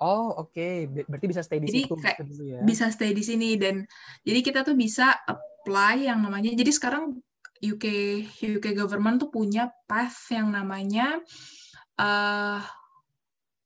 Oh 0.00 0.32
oke, 0.34 0.88
Ber- 0.88 1.06
berarti 1.06 1.26
bisa 1.28 1.40
stay 1.40 1.60
di 1.60 1.68
Jadi 1.68 1.80
situ 1.86 1.94
kayak 1.94 2.18
gitu 2.26 2.44
ya. 2.44 2.58
bisa 2.60 2.90
stay 2.90 3.12
di 3.12 3.22
sini 3.22 3.54
dan 3.54 3.84
jadi 4.20 4.40
kita 4.40 4.60
tuh 4.62 4.74
bisa 4.74 5.14
apply 5.22 6.08
yang 6.08 6.18
namanya 6.18 6.50
jadi 6.50 6.68
sekarang 6.68 7.14
UK 7.62 7.84
UK 8.58 8.74
government 8.74 9.22
tuh 9.22 9.30
punya 9.30 9.70
path 9.86 10.28
yang 10.28 10.50
namanya 10.50 11.22
eh 11.94 12.60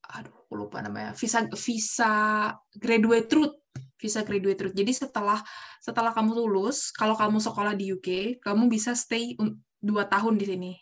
aduh 0.09 0.33
aku 0.33 0.53
lupa 0.57 0.81
namanya. 0.81 1.13
Visa 1.13 1.45
visa 1.45 2.13
graduate 2.73 3.29
route 3.37 3.59
visa 3.99 4.23
graduate 4.23 4.71
route 4.71 4.77
jadi 4.79 4.93
setelah 4.95 5.43
setelah 5.83 6.15
kamu 6.15 6.39
lulus 6.47 6.95
kalau 6.95 7.19
kamu 7.19 7.43
sekolah 7.43 7.75
di 7.75 7.93
UK 7.93 8.39
kamu 8.39 8.71
bisa 8.71 8.95
stay 8.97 9.37
dua 9.79 10.09
tahun 10.09 10.41
di 10.41 10.47
sini. 10.49 10.73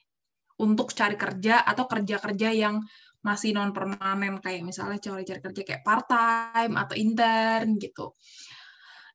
Untuk 0.56 0.96
cari 0.96 1.20
kerja 1.20 1.68
atau 1.68 1.84
kerja-kerja 1.84 2.48
yang 2.54 2.80
masih 3.20 3.52
non 3.52 3.74
permanen 3.74 4.38
kayak 4.38 4.62
misalnya 4.62 5.02
cari-cari 5.02 5.42
kerja 5.42 5.62
kayak 5.66 5.82
part 5.82 6.06
time 6.06 6.78
atau 6.78 6.94
intern 6.94 7.76
gitu. 7.76 8.14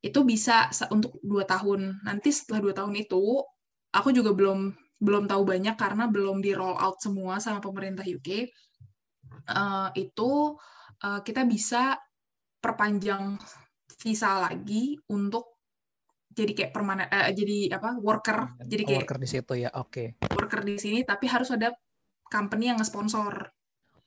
Itu 0.03 0.27
bisa 0.27 0.69
untuk 0.91 1.17
dua 1.23 1.47
tahun. 1.47 2.03
Nanti 2.03 2.29
setelah 2.29 2.59
dua 2.61 2.73
tahun 2.75 2.93
itu 2.99 3.41
aku 3.95 4.09
juga 4.11 4.35
belum 4.35 4.75
belum 5.01 5.25
tahu 5.25 5.43
banyak 5.47 5.75
karena 5.79 6.05
belum 6.05 6.45
di 6.45 6.53
roll 6.53 6.77
out 6.77 7.01
semua 7.01 7.41
sama 7.41 7.57
pemerintah 7.57 8.05
UK 8.05 8.53
Eh, 9.51 9.89
itu 10.07 10.31
eh, 11.03 11.19
kita 11.25 11.41
bisa 11.47 11.97
perpanjang 12.61 13.35
visa 14.01 14.37
lagi 14.41 14.95
untuk 15.11 15.57
jadi 16.31 16.51
kayak 16.55 16.71
permanen 16.71 17.07
eh, 17.11 17.31
jadi 17.35 17.75
apa 17.75 17.99
worker 17.99 18.55
jadi 18.63 18.83
kayak 18.87 18.99
worker 19.03 19.17
di 19.19 19.27
situ 19.27 19.53
ya. 19.67 19.69
Oke. 19.75 20.15
worker 20.31 20.61
di 20.63 20.75
sini 20.79 20.99
tapi 21.03 21.25
harus 21.27 21.51
ada 21.51 21.73
company 22.31 22.71
yang 22.71 22.79
nge-sponsor 22.79 23.51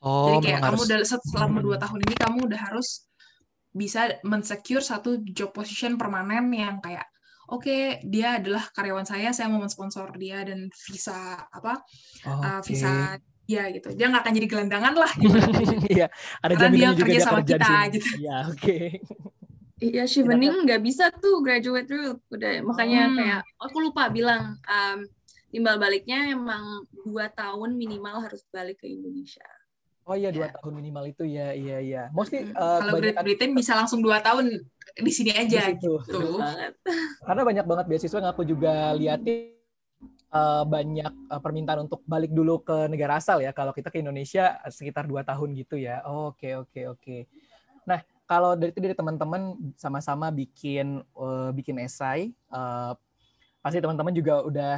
Oh, 0.05 0.29
jadi 0.29 0.39
kayak 0.45 0.61
kamu 0.69 0.77
harus. 0.77 0.85
udah 0.89 0.99
selama 1.25 1.59
Hmm. 1.61 1.65
dua 1.65 1.77
tahun 1.81 2.01
ini 2.05 2.15
kamu 2.21 2.39
udah 2.49 2.61
harus 2.61 2.89
bisa 3.75 4.01
mensecure 4.23 4.85
satu 4.85 5.19
job 5.33 5.51
position 5.51 5.97
permanen 5.99 6.47
yang 6.53 6.77
kayak 6.85 7.09
oke 7.51 8.05
dia 8.05 8.39
adalah 8.39 8.69
karyawan 8.71 9.09
saya 9.09 9.33
saya 9.33 9.49
mau 9.49 9.65
mensponsor 9.65 10.13
dia 10.21 10.45
dan 10.45 10.69
visa 10.71 11.41
apa 11.49 11.81
uh, 12.29 12.61
Oke. 12.61 12.69
visa 12.71 13.17
dia 13.45 13.69
gitu 13.69 13.93
dia 13.93 14.07
nggak 14.09 14.23
akan 14.25 14.35
jadi 14.35 14.47
gelandangan 14.49 14.95
lah 14.97 15.13
gitu. 15.15 15.37
Iya, 15.95 16.07
ada 16.41 16.53
Karena 16.57 16.73
dia 16.73 16.89
juga 16.91 17.03
kerja 17.05 17.19
sama 17.21 17.39
kerja 17.45 17.45
di 17.45 17.61
kita, 17.61 17.69
sini. 17.69 17.93
gitu. 17.93 18.09
Iya, 18.19 18.37
oke. 18.49 18.79
Iya, 19.75 20.03
Shivening 20.07 20.55
nggak 20.65 20.81
bisa 20.81 21.05
tuh 21.13 21.45
graduate 21.45 21.91
route. 21.91 22.23
Udah 22.33 22.53
makanya 22.65 23.03
Hmm. 23.05 23.17
kayak 23.21 23.41
aku 23.61 23.77
lupa 23.83 24.09
bilang 24.09 24.57
um, 24.65 24.99
timbal 25.51 25.77
baliknya 25.77 26.33
emang 26.33 26.83
dua 27.05 27.29
tahun 27.29 27.77
minimal 27.77 28.25
harus 28.25 28.43
balik 28.49 28.81
ke 28.81 28.89
Indonesia. 28.89 29.45
Oh 30.05 30.13
iya, 30.13 30.29
dua 30.29 30.49
Ya. 30.49 30.53
tahun 30.57 30.75
minimal 30.81 31.05
itu 31.09 31.25
ya, 31.25 31.53
iya 31.53 31.81
iya. 31.81 32.03
Mostly 32.13 32.45
eh, 32.45 32.53
kalau 32.55 32.97
Great 32.97 33.17
Britain 33.21 33.53
bisa 33.53 33.73
langsung 33.73 34.01
dua 34.01 34.21
tahun 34.21 34.53
di 34.95 35.13
sini 35.13 35.33
di 35.33 35.39
aja 35.49 35.73
situ. 35.73 35.97
gitu. 36.01 36.37
Karena 37.21 37.43
banyak 37.43 37.65
banget 37.65 37.85
beasiswa 37.89 38.21
yang 38.21 38.31
aku 38.31 38.45
juga 38.45 38.93
liatin 38.93 39.54
eh, 40.35 40.65
banyak 40.67 41.13
eh, 41.31 41.41
permintaan 41.41 41.87
untuk 41.87 42.03
balik 42.05 42.35
dulu 42.35 42.61
ke 42.67 42.91
negara 42.91 43.23
asal 43.23 43.39
ya. 43.39 43.55
Kalau 43.55 43.71
kita 43.71 43.89
ke 43.95 44.03
Indonesia 44.03 44.59
eh, 44.67 44.73
sekitar 44.75 45.07
dua 45.07 45.23
tahun 45.23 45.55
gitu 45.55 45.79
ya. 45.79 46.03
Oke 46.05 46.59
oke 46.59 46.99
oke. 46.99 47.17
Nah 47.87 48.03
kalau 48.27 48.59
dari 48.59 48.73
itu 48.75 48.81
dari 48.83 48.97
teman-teman 48.97 49.55
sama-sama 49.79 50.35
bikin 50.35 51.01
eh, 51.01 51.51
bikin 51.55 51.79
esai, 51.81 52.35
eh, 52.35 52.93
pasti 53.63 53.79
teman-teman 53.79 54.13
juga 54.13 54.43
udah 54.45 54.77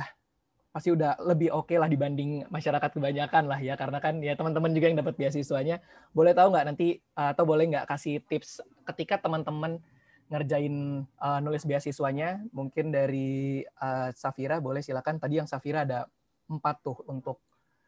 pasti 0.77 0.93
udah 0.93 1.17
lebih 1.25 1.49
oke 1.57 1.73
lah 1.73 1.89
dibanding 1.89 2.45
masyarakat 2.53 2.93
kebanyakan 2.93 3.49
lah 3.49 3.57
ya 3.65 3.81
karena 3.81 3.97
kan 3.97 4.21
ya 4.21 4.37
teman-teman 4.37 4.77
juga 4.77 4.93
yang 4.93 5.01
dapat 5.01 5.17
beasiswanya 5.17 5.81
boleh 6.13 6.37
tahu 6.37 6.53
nggak 6.53 6.67
nanti 6.69 7.01
atau 7.17 7.49
boleh 7.49 7.65
nggak 7.73 7.89
kasih 7.89 8.21
tips 8.29 8.61
ketika 8.85 9.17
teman-teman 9.17 9.81
ngerjain 10.27 11.07
uh, 11.23 11.39
nulis 11.39 11.63
beasiswanya 11.63 12.43
mungkin 12.51 12.91
dari 12.91 13.63
uh, 13.79 14.11
Safira 14.15 14.59
boleh 14.59 14.83
silakan 14.83 15.23
tadi 15.23 15.39
yang 15.39 15.47
Safira 15.47 15.87
ada 15.87 16.11
empat 16.51 16.83
tuh 16.83 16.99
untuk 17.07 17.39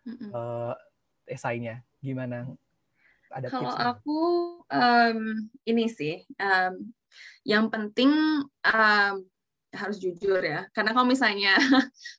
Mm-mm. 0.07 0.31
uh, 0.31 0.75
esainya 1.27 1.83
gimana 1.99 2.47
ada 3.29 3.49
Kalau 3.53 3.61
tips 3.61 3.75
nggak? 3.77 3.89
aku 3.93 4.21
em, 4.73 5.19
ini 5.69 5.85
sih, 5.93 6.25
em, 6.41 6.75
yang 7.45 7.69
penting 7.69 8.13
em, 8.65 9.15
harus 9.77 9.97
jujur 10.01 10.41
ya. 10.41 10.65
Karena 10.73 10.97
kalau 10.97 11.07
misalnya 11.09 11.55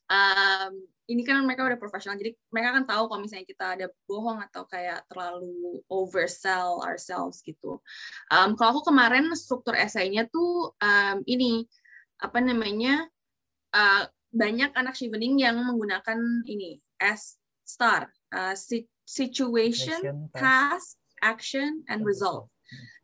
em, 0.06 0.72
ini 1.10 1.26
kan 1.26 1.42
mereka 1.42 1.66
udah 1.66 1.74
profesional, 1.74 2.14
jadi 2.14 2.38
mereka 2.54 2.78
kan 2.78 2.84
tahu 2.86 3.10
kalau 3.10 3.20
misalnya 3.20 3.46
kita 3.50 3.66
ada 3.74 3.86
bohong 4.06 4.38
atau 4.46 4.62
kayak 4.70 5.02
terlalu 5.10 5.82
oversell 5.90 6.78
ourselves 6.86 7.42
gitu. 7.42 7.82
Em, 8.30 8.54
kalau 8.54 8.78
aku 8.78 8.94
kemarin 8.94 9.26
struktur 9.34 9.74
esainya 9.74 10.30
tuh 10.30 10.70
em, 10.78 11.26
ini 11.26 11.66
apa 12.22 12.38
namanya 12.38 13.08
uh, 13.74 14.04
banyak 14.30 14.70
anak 14.76 14.94
Chevening 14.94 15.42
yang 15.42 15.58
menggunakan 15.58 16.46
ini 16.46 16.78
S 17.00 17.40
STAR 17.64 18.10
uh, 18.34 18.54
situation, 19.06 20.30
task, 20.34 20.98
action, 21.22 21.82
and 21.90 22.02
result. 22.06 22.50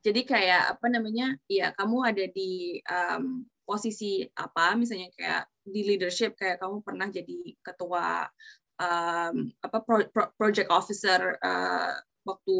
Jadi 0.07 0.23
kayak 0.23 0.79
apa 0.79 0.87
namanya 0.87 1.35
ya 1.51 1.75
kamu 1.75 1.99
ada 2.07 2.25
di 2.31 2.79
um, 2.87 3.43
posisi 3.67 4.23
apa 4.39 4.79
misalnya 4.79 5.11
kayak 5.19 5.51
di 5.67 5.83
leadership 5.83 6.39
kayak 6.39 6.63
kamu 6.63 6.81
pernah 6.81 7.11
jadi 7.11 7.55
ketua 7.61 8.31
um, 8.79 9.51
apa 9.61 9.79
pro, 9.83 10.07
pro, 10.09 10.31
project 10.39 10.71
officer 10.71 11.37
uh, 11.43 11.99
waktu 12.27 12.59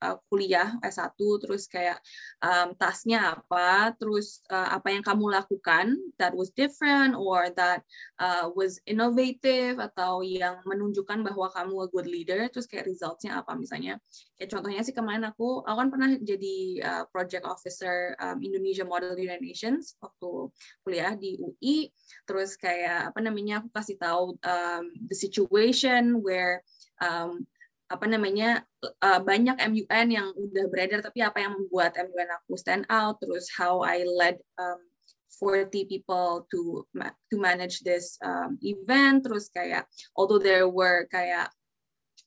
uh, 0.00 0.16
kuliah 0.32 0.74
S1 0.80 1.16
terus 1.16 1.68
kayak 1.68 2.00
um, 2.40 2.72
tasnya 2.74 3.36
apa 3.36 3.92
terus 4.00 4.40
uh, 4.48 4.76
apa 4.76 4.94
yang 4.94 5.04
kamu 5.04 5.30
lakukan 5.30 5.98
that 6.16 6.32
was 6.32 6.50
different 6.56 7.12
or 7.14 7.52
that 7.54 7.84
uh, 8.18 8.48
was 8.56 8.80
innovative 8.88 9.76
atau 9.78 10.24
yang 10.24 10.60
menunjukkan 10.64 11.20
bahwa 11.24 11.52
kamu 11.52 11.74
a 11.84 11.88
good 11.92 12.08
leader 12.08 12.48
terus 12.48 12.66
kayak 12.66 12.88
resultsnya 12.88 13.40
apa 13.40 13.52
misalnya. 13.56 14.00
Kayak 14.40 14.50
contohnya 14.56 14.80
sih 14.82 14.96
kemarin 14.96 15.28
aku 15.28 15.60
aku 15.64 15.76
kan 15.76 15.88
pernah 15.92 16.10
jadi 16.20 16.56
uh, 16.80 17.04
project 17.12 17.44
officer 17.44 18.16
um, 18.18 18.40
Indonesia 18.40 18.86
Model 18.88 19.12
United 19.14 19.44
Nations 19.44 20.00
waktu 20.00 20.48
kuliah 20.86 21.12
di 21.14 21.36
UI 21.36 21.92
terus 22.24 22.56
kayak 22.56 23.12
apa 23.12 23.20
namanya 23.20 23.60
aku 23.60 23.68
kasih 23.72 23.96
tahu 24.00 24.36
um, 24.40 24.84
the 25.10 25.16
situation 25.16 26.24
where 26.24 26.64
um, 27.04 27.44
apa 27.90 28.06
namanya 28.06 28.62
uh, 29.02 29.18
banyak 29.18 29.58
MUN 29.58 30.06
yang 30.14 30.30
udah 30.30 30.64
beredar 30.70 31.02
tapi 31.02 31.26
apa 31.26 31.42
yang 31.42 31.58
membuat 31.58 31.98
MUN 31.98 32.30
aku 32.38 32.54
stand 32.54 32.86
out 32.86 33.18
terus 33.18 33.50
how 33.50 33.82
I 33.82 34.06
led 34.06 34.38
um, 34.62 34.78
40 35.42 35.90
people 35.90 36.46
to 36.54 36.86
to 37.02 37.36
manage 37.38 37.82
this 37.82 38.14
um, 38.22 38.54
event 38.62 39.26
terus 39.26 39.50
kayak 39.50 39.90
although 40.14 40.38
there 40.38 40.70
were 40.70 41.10
kayak 41.10 41.50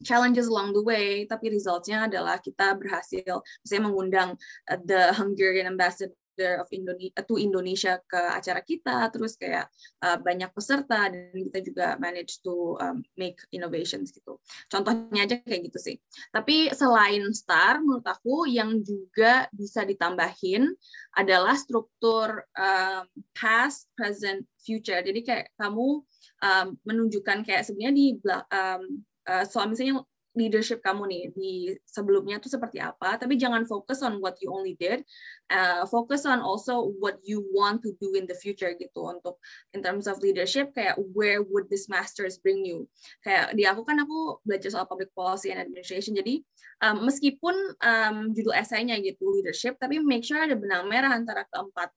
challenges 0.03 0.51
along 0.51 0.75
the 0.75 0.83
way 0.83 1.23
tapi 1.23 1.47
resultnya 1.47 2.11
adalah 2.11 2.41
kita 2.43 2.75
berhasil 2.75 3.39
misalnya 3.63 3.83
mengundang 3.87 4.29
uh, 4.67 4.79
the 4.83 5.15
Hungarian 5.15 5.71
ambassador 5.71 6.11
of 6.59 6.67
Indonesia 6.73 7.21
to 7.25 7.35
Indonesia 7.37 8.01
ke 8.09 8.17
acara 8.17 8.61
kita 8.65 9.09
terus 9.13 9.37
kayak 9.37 9.69
uh, 10.01 10.17
banyak 10.17 10.49
peserta 10.51 11.11
dan 11.11 11.33
kita 11.33 11.59
juga 11.61 11.87
manage 12.01 12.41
to 12.41 12.75
um, 12.81 13.05
make 13.19 13.37
innovations 13.53 14.09
gitu. 14.09 14.41
Contohnya 14.71 15.29
aja 15.29 15.37
kayak 15.41 15.69
gitu 15.69 15.79
sih. 15.79 15.95
Tapi 16.33 16.73
selain 16.73 17.23
star 17.35 17.83
menurut 17.83 18.05
aku 18.05 18.49
yang 18.49 18.81
juga 18.81 19.45
bisa 19.53 19.85
ditambahin 19.85 20.73
adalah 21.13 21.53
struktur 21.53 22.41
um, 22.57 23.05
past 23.37 23.89
present 23.93 24.45
future. 24.63 25.03
Jadi 25.03 25.21
kayak 25.21 25.45
kamu 25.59 26.01
um, 26.41 26.67
menunjukkan 26.87 27.45
kayak 27.45 27.67
sebenarnya 27.67 27.93
di 27.93 28.07
um, 28.25 29.03
uh, 29.27 29.45
soal 29.45 29.69
misalnya 29.69 30.01
leadership 30.33 30.81
kamu 30.81 31.05
nih 31.09 31.23
di 31.33 31.51
sebelumnya 31.85 32.41
tuh 32.41 32.49
seperti 32.49 32.81
apa 32.81 33.21
tapi 33.21 33.37
jangan 33.37 33.63
fokus 33.69 34.01
on 34.01 34.17
what 34.17 34.37
you 34.41 34.49
only 34.49 34.73
did 34.77 35.05
uh, 35.53 35.85
focus 35.85 36.25
on 36.25 36.41
also 36.41 36.93
what 36.97 37.21
you 37.21 37.45
want 37.53 37.81
to 37.85 37.93
do 38.01 38.17
in 38.17 38.25
the 38.25 38.35
future 38.37 38.73
gitu. 38.73 39.05
Untuk 39.05 39.37
in 39.77 39.85
terms 39.85 40.09
of 40.09 40.19
leadership 40.25 40.73
kayak 40.73 40.97
where 41.13 41.45
would 41.45 41.69
this 41.69 41.85
masters 41.85 42.41
bring 42.41 42.65
you? 42.65 42.89
Kayak 43.21 43.53
di 43.53 43.63
aku 43.69 43.85
kan 43.85 44.01
aku 44.01 44.41
belajar 44.43 44.73
soal 44.73 44.89
public 44.89 45.13
policy 45.13 45.53
and 45.53 45.61
administration 45.61 46.17
jadi 46.17 46.41
um, 46.81 47.05
meskipun 47.05 47.55
um, 47.79 48.33
judul 48.33 48.53
esainya 48.57 48.97
gitu 48.99 49.29
leadership 49.29 49.77
tapi 49.77 50.01
make 50.01 50.25
sure 50.25 50.41
ada 50.41 50.57
benang 50.57 50.89
merah 50.89 51.13
antara 51.13 51.45
keempat 51.49 51.89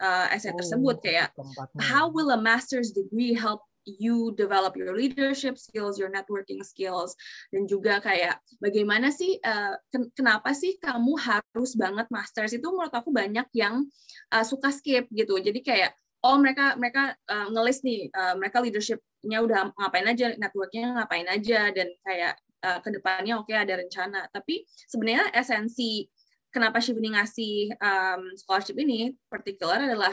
uh, 0.00 0.26
essay 0.32 0.52
oh, 0.54 0.58
tersebut 0.58 0.96
kayak 1.02 1.34
how 1.78 2.08
will 2.08 2.32
a 2.32 2.40
master's 2.40 2.94
degree 2.94 3.36
help 3.36 3.64
you 3.84 4.32
develop 4.36 4.76
your 4.76 4.92
leadership 4.96 5.56
skills, 5.56 5.96
your 5.96 6.12
networking 6.12 6.60
skills, 6.60 7.16
dan 7.54 7.64
juga 7.64 7.98
kayak 8.00 8.38
bagaimana 8.60 9.08
sih, 9.08 9.40
uh, 9.40 9.76
ken 9.88 10.08
kenapa 10.12 10.52
sih 10.52 10.76
kamu 10.80 11.16
harus 11.16 11.72
banget 11.76 12.06
masters 12.12 12.52
itu 12.52 12.66
menurut 12.68 12.92
aku 12.92 13.10
banyak 13.10 13.46
yang 13.56 13.86
uh, 14.32 14.44
suka 14.44 14.70
skip 14.74 15.08
gitu. 15.12 15.40
Jadi 15.40 15.60
kayak 15.64 15.92
oh 16.20 16.36
mereka 16.36 16.76
mereka 16.76 17.16
uh, 17.28 17.48
ngelis 17.48 17.80
nih, 17.80 18.12
uh, 18.12 18.34
mereka 18.36 18.60
leadershipnya 18.60 19.38
udah 19.40 19.72
ngapain 19.76 20.06
aja, 20.06 20.26
networknya 20.36 20.92
ngapain 21.00 21.28
aja, 21.28 21.72
dan 21.72 21.88
kayak 22.04 22.34
uh, 22.64 22.78
ke 22.84 22.88
depannya 22.92 23.40
oke 23.40 23.48
okay, 23.48 23.56
ada 23.56 23.80
rencana. 23.80 24.28
Tapi 24.28 24.68
sebenarnya 24.88 25.32
esensi 25.32 26.04
kenapa 26.50 26.82
Shivani 26.82 27.14
ngasih 27.14 27.54
um, 27.78 28.22
scholarship 28.36 28.76
ini 28.76 29.14
particular 29.30 29.86
adalah 29.86 30.12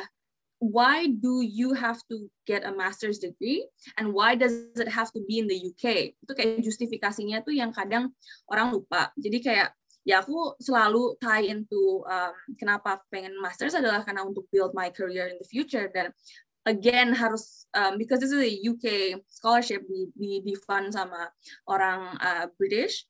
why 0.59 1.07
do 1.07 1.41
you 1.45 1.73
have 1.73 2.01
to 2.09 2.29
get 2.45 2.65
a 2.65 2.73
master's 2.73 3.19
degree 3.19 3.65
and 3.97 4.13
why 4.13 4.33
does 4.33 4.73
it 4.75 4.89
have 4.89 5.11
to 5.13 5.21
be 5.29 5.37
in 5.37 5.47
the 5.47 5.57
UK? 5.57 6.17
Itu 6.17 6.33
kayak 6.33 6.65
justifikasinya 6.65 7.45
tuh 7.45 7.53
yang 7.53 7.69
kadang 7.69 8.09
orang 8.49 8.73
lupa. 8.73 9.13
Jadi 9.21 9.37
kayak 9.41 9.69
ya 10.07 10.23
aku 10.23 10.55
selalu 10.63 11.19
tie 11.19 11.51
into 11.51 12.01
um, 12.07 12.33
kenapa 12.55 13.03
pengen 13.11 13.35
master's 13.43 13.75
adalah 13.75 14.01
karena 14.07 14.23
untuk 14.23 14.47
build 14.49 14.71
my 14.71 14.87
career 14.87 15.27
in 15.27 15.35
the 15.35 15.49
future 15.51 15.91
dan 15.91 16.15
again 16.63 17.11
harus 17.11 17.67
um, 17.75 17.99
because 17.99 18.23
this 18.23 18.31
is 18.31 18.39
a 18.39 18.53
UK 18.63 19.19
scholarship 19.27 19.83
di 19.83 20.07
di, 20.15 20.31
di 20.47 20.55
fund 20.63 20.95
sama 20.95 21.27
orang 21.67 22.15
uh, 22.23 22.47
British 22.55 23.03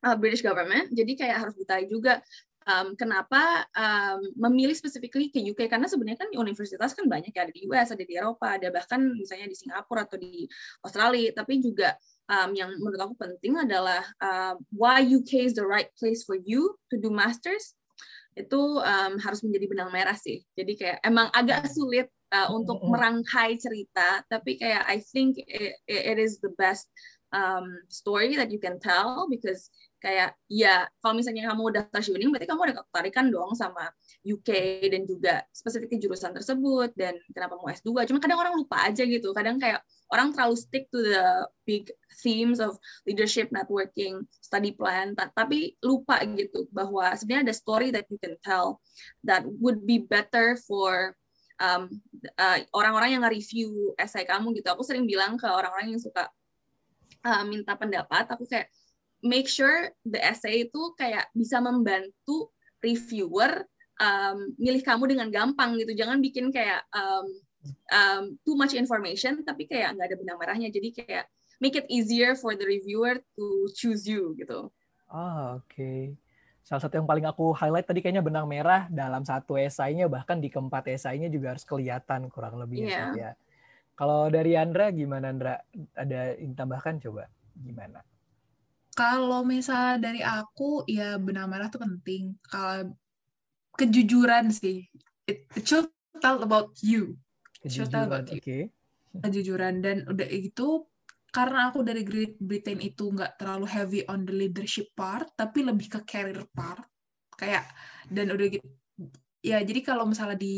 uh, 0.00 0.16
British 0.16 0.40
government 0.40 0.88
jadi 0.96 1.12
kayak 1.12 1.38
harus 1.44 1.54
ditarik 1.60 1.92
juga 1.92 2.24
um, 2.68 2.96
kenapa 2.96 3.64
um, 3.76 4.20
memilih 4.48 4.76
specifically 4.76 5.28
ke 5.28 5.40
UK 5.40 5.68
karena 5.68 5.88
sebenarnya 5.88 6.26
kan 6.26 6.30
universitas 6.34 6.96
kan 6.96 7.06
banyak 7.06 7.32
ya 7.32 7.48
ada 7.48 7.52
di 7.52 7.62
US, 7.68 7.88
ada 7.92 8.04
di 8.04 8.14
Eropa, 8.16 8.56
ada 8.56 8.68
bahkan 8.72 9.00
misalnya 9.14 9.48
di 9.48 9.56
Singapura 9.56 10.08
atau 10.08 10.18
di 10.20 10.48
Australia, 10.84 11.30
tapi 11.36 11.60
juga 11.60 11.96
um, 12.28 12.50
yang 12.56 12.72
menurut 12.80 13.00
aku 13.00 13.14
penting 13.20 13.60
adalah 13.60 14.02
uh, 14.20 14.54
why 14.72 15.00
UK 15.00 15.48
is 15.48 15.54
the 15.56 15.64
right 15.64 15.88
place 16.00 16.24
for 16.24 16.36
you 16.36 16.74
to 16.88 16.96
do 16.96 17.12
masters 17.12 17.76
itu 18.34 18.82
um, 18.82 19.14
harus 19.22 19.46
menjadi 19.46 19.70
benang 19.70 19.90
merah 19.94 20.18
sih. 20.18 20.42
Jadi 20.58 20.74
kayak 20.74 20.98
emang 21.06 21.30
agak 21.30 21.70
sulit 21.70 22.10
uh, 22.34 22.50
untuk 22.50 22.82
merangkai 22.82 23.54
cerita, 23.62 24.26
tapi 24.26 24.58
kayak 24.58 24.82
I 24.90 24.98
think 24.98 25.38
it, 25.46 25.78
it 25.86 26.18
is 26.18 26.42
the 26.42 26.50
best 26.58 26.90
um, 27.30 27.78
story 27.86 28.34
that 28.34 28.50
you 28.50 28.58
can 28.58 28.82
tell 28.82 29.30
because 29.30 29.70
kayak 30.04 30.36
ya 30.52 30.84
kalau 31.00 31.16
misalnya 31.16 31.48
kamu 31.48 31.72
udah 31.72 31.82
tersyuning 31.88 32.28
berarti 32.28 32.44
kamu 32.44 32.60
ada 32.68 32.74
ketertarikan 32.76 33.32
dong 33.32 33.56
sama 33.56 33.88
UK 34.20 34.50
dan 34.92 35.08
juga 35.08 35.40
spesifik 35.48 35.96
jurusan 35.96 36.36
tersebut 36.36 36.92
dan 36.92 37.16
kenapa 37.32 37.56
mau 37.56 37.72
S2 37.72 38.04
cuma 38.12 38.20
kadang 38.20 38.36
orang 38.36 38.52
lupa 38.52 38.84
aja 38.84 39.00
gitu. 39.00 39.32
Kadang 39.32 39.56
kayak 39.56 39.80
orang 40.12 40.36
terlalu 40.36 40.60
stick 40.60 40.92
to 40.92 41.00
the 41.00 41.48
big 41.64 41.88
themes 42.20 42.60
of 42.60 42.76
leadership 43.08 43.48
networking 43.48 44.28
study 44.44 44.76
plan 44.76 45.16
tapi 45.16 45.80
lupa 45.80 46.20
gitu 46.36 46.68
bahwa 46.68 47.16
sebenarnya 47.16 47.48
ada 47.48 47.56
story 47.56 47.88
that 47.88 48.04
you 48.12 48.20
can 48.20 48.36
tell 48.44 48.84
that 49.24 49.40
would 49.64 49.88
be 49.88 49.96
better 49.96 50.60
for 50.68 51.16
um, 51.56 51.88
uh, 52.36 52.60
orang-orang 52.76 53.16
yang 53.16 53.22
nge-review 53.24 53.96
essay 53.96 54.28
kamu 54.28 54.52
gitu. 54.60 54.68
Aku 54.68 54.84
sering 54.84 55.08
bilang 55.08 55.40
ke 55.40 55.48
orang-orang 55.48 55.96
yang 55.96 56.02
suka 56.02 56.28
uh, 57.24 57.44
minta 57.48 57.72
pendapat 57.74 58.28
aku 58.28 58.44
kayak 58.44 58.68
make 59.24 59.48
sure 59.48 59.90
the 60.04 60.20
essay 60.20 60.68
itu 60.68 60.92
kayak 61.00 61.32
bisa 61.32 61.58
membantu 61.58 62.52
reviewer 62.84 63.64
um, 63.98 64.52
milih 64.60 64.84
kamu 64.84 65.16
dengan 65.16 65.32
gampang 65.32 65.80
gitu. 65.80 65.96
Jangan 65.96 66.20
bikin 66.20 66.52
kayak 66.52 66.84
um, 66.92 67.26
um, 67.88 68.24
too 68.44 68.54
much 68.54 68.76
information 68.76 69.40
tapi 69.42 69.64
kayak 69.64 69.96
nggak 69.96 70.12
ada 70.12 70.16
benang 70.20 70.38
merahnya. 70.38 70.68
Jadi 70.68 70.92
kayak 70.92 71.24
make 71.58 71.74
it 71.74 71.88
easier 71.88 72.36
for 72.36 72.52
the 72.52 72.68
reviewer 72.68 73.18
to 73.34 73.44
choose 73.72 74.04
you 74.04 74.36
gitu. 74.36 74.68
Ah, 75.08 75.56
oke. 75.56 75.64
Okay. 75.72 76.12
Salah 76.64 76.80
satu 76.80 76.96
yang 76.96 77.08
paling 77.08 77.28
aku 77.28 77.52
highlight 77.52 77.84
tadi 77.84 78.00
kayaknya 78.00 78.24
benang 78.24 78.48
merah 78.48 78.88
dalam 78.88 79.20
satu 79.20 79.56
esainya 79.60 80.08
bahkan 80.08 80.40
di 80.40 80.48
keempat 80.48 80.88
esainya 80.96 81.28
juga 81.28 81.52
harus 81.52 81.64
kelihatan 81.64 82.28
kurang 82.32 82.56
lebih 82.56 82.88
yeah. 82.88 83.12
ya. 83.12 83.30
Kalau 83.94 84.26
dari 84.32 84.56
Andra 84.56 84.88
gimana 84.90 85.28
Andra? 85.30 85.60
Ada 85.92 86.40
yang 86.40 86.56
tambahkan 86.56 86.98
coba 87.04 87.28
gimana? 87.54 88.00
Kalau 88.94 89.42
misalnya 89.42 89.98
dari 89.98 90.22
aku, 90.22 90.86
ya 90.86 91.18
benang 91.18 91.50
merah 91.50 91.66
tuh 91.66 91.82
penting. 91.82 92.38
Kalau 92.46 92.94
kejujuran 93.74 94.54
sih, 94.54 94.86
it, 95.26 95.50
it 95.58 95.66
should 95.66 95.90
tell 96.22 96.38
about 96.46 96.70
you. 96.78 97.18
It 97.66 97.74
should 97.74 97.90
tell 97.90 98.06
about 98.06 98.30
you. 98.30 98.38
Okay. 98.38 98.62
Kejujuran 99.14 99.82
dan 99.82 100.06
udah 100.06 100.26
itu 100.30 100.86
karena 101.34 101.74
aku 101.74 101.82
dari 101.82 102.06
Great 102.06 102.38
Britain 102.38 102.78
itu 102.78 103.10
nggak 103.10 103.42
terlalu 103.42 103.66
heavy 103.66 104.00
on 104.06 104.22
the 104.22 104.34
leadership 104.34 104.94
part, 104.94 105.26
tapi 105.34 105.66
lebih 105.66 105.90
ke 105.90 106.00
career 106.06 106.46
part. 106.54 106.86
Kayak 107.34 107.66
dan 108.06 108.30
udah 108.30 108.46
gitu. 108.46 108.66
Ya 109.42 109.58
jadi 109.60 109.82
kalau 109.82 110.06
misalnya 110.06 110.38
di 110.38 110.54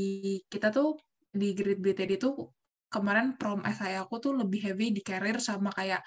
kita 0.52 0.68
tuh 0.68 1.00
di 1.32 1.56
Great 1.56 1.80
Britain 1.80 2.12
itu 2.12 2.52
kemarin 2.92 3.34
prom 3.34 3.64
essay 3.66 3.96
aku 3.98 4.20
tuh 4.22 4.32
lebih 4.36 4.62
heavy 4.62 4.94
di 4.94 5.02
career 5.02 5.42
sama 5.42 5.72
kayak 5.74 6.04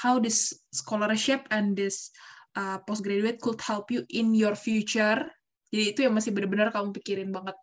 how 0.00 0.16
this 0.20 0.52
scholarship 0.72 1.44
and 1.52 1.76
this 1.76 2.12
uh, 2.56 2.78
postgraduate 2.84 3.40
could 3.40 3.60
help 3.60 3.90
you 3.92 4.04
in 4.12 4.32
your 4.36 4.56
future. 4.56 5.24
Jadi 5.72 5.84
itu 5.96 6.00
yang 6.04 6.14
masih 6.16 6.32
benar-benar 6.36 6.68
kamu 6.72 6.92
pikirin 7.00 7.30
banget. 7.32 7.56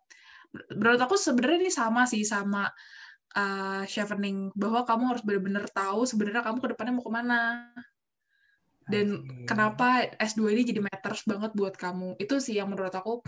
Menurut 0.74 0.98
aku 0.98 1.14
sebenarnya 1.14 1.58
ini 1.62 1.72
sama 1.72 2.10
sih 2.10 2.26
sama 2.26 2.66
uh, 3.38 3.82
chevening 3.86 4.50
bahwa 4.58 4.82
kamu 4.82 5.02
harus 5.14 5.22
benar-benar 5.22 5.66
tahu 5.70 6.02
sebenarnya 6.02 6.42
kamu 6.42 6.58
ke 6.58 6.68
depannya 6.74 6.92
mau 6.98 7.06
ke 7.06 7.12
mana. 7.12 7.40
Dan 8.90 9.22
kenapa 9.46 10.02
S2 10.18 10.50
ini 10.50 10.62
jadi 10.66 10.82
matters 10.82 11.22
banget 11.22 11.54
buat 11.54 11.78
kamu. 11.78 12.18
Itu 12.18 12.42
sih 12.42 12.58
yang 12.58 12.74
menurut 12.74 12.90
aku 12.90 13.22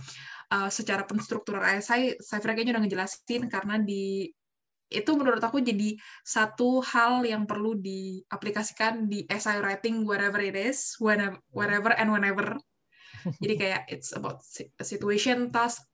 uh, 0.51 0.67
secara 0.67 1.07
penstrukturan 1.07 1.79
saya 1.79 2.19
saya 2.19 2.43
kayaknya 2.43 2.75
udah 2.75 2.83
ngejelasin 2.83 3.47
karena 3.47 3.79
di 3.79 4.27
itu 4.93 5.11
menurut 5.17 5.41
aku 5.41 5.65
jadi 5.65 5.97
satu 6.23 6.85
hal 6.85 7.25
yang 7.25 7.49
perlu 7.49 7.75
diaplikasikan 7.81 9.09
di 9.09 9.25
essay 9.27 9.59
writing 9.59 10.05
whatever 10.05 10.39
it 10.39 10.55
is 10.55 10.95
whenever, 11.01 11.41
wherever 11.51 11.93
and 11.97 12.13
whenever. 12.13 12.57
Jadi 13.43 13.55
kayak 13.55 13.83
it's 13.89 14.13
about 14.13 14.43
situation 14.83 15.51
task 15.55 15.87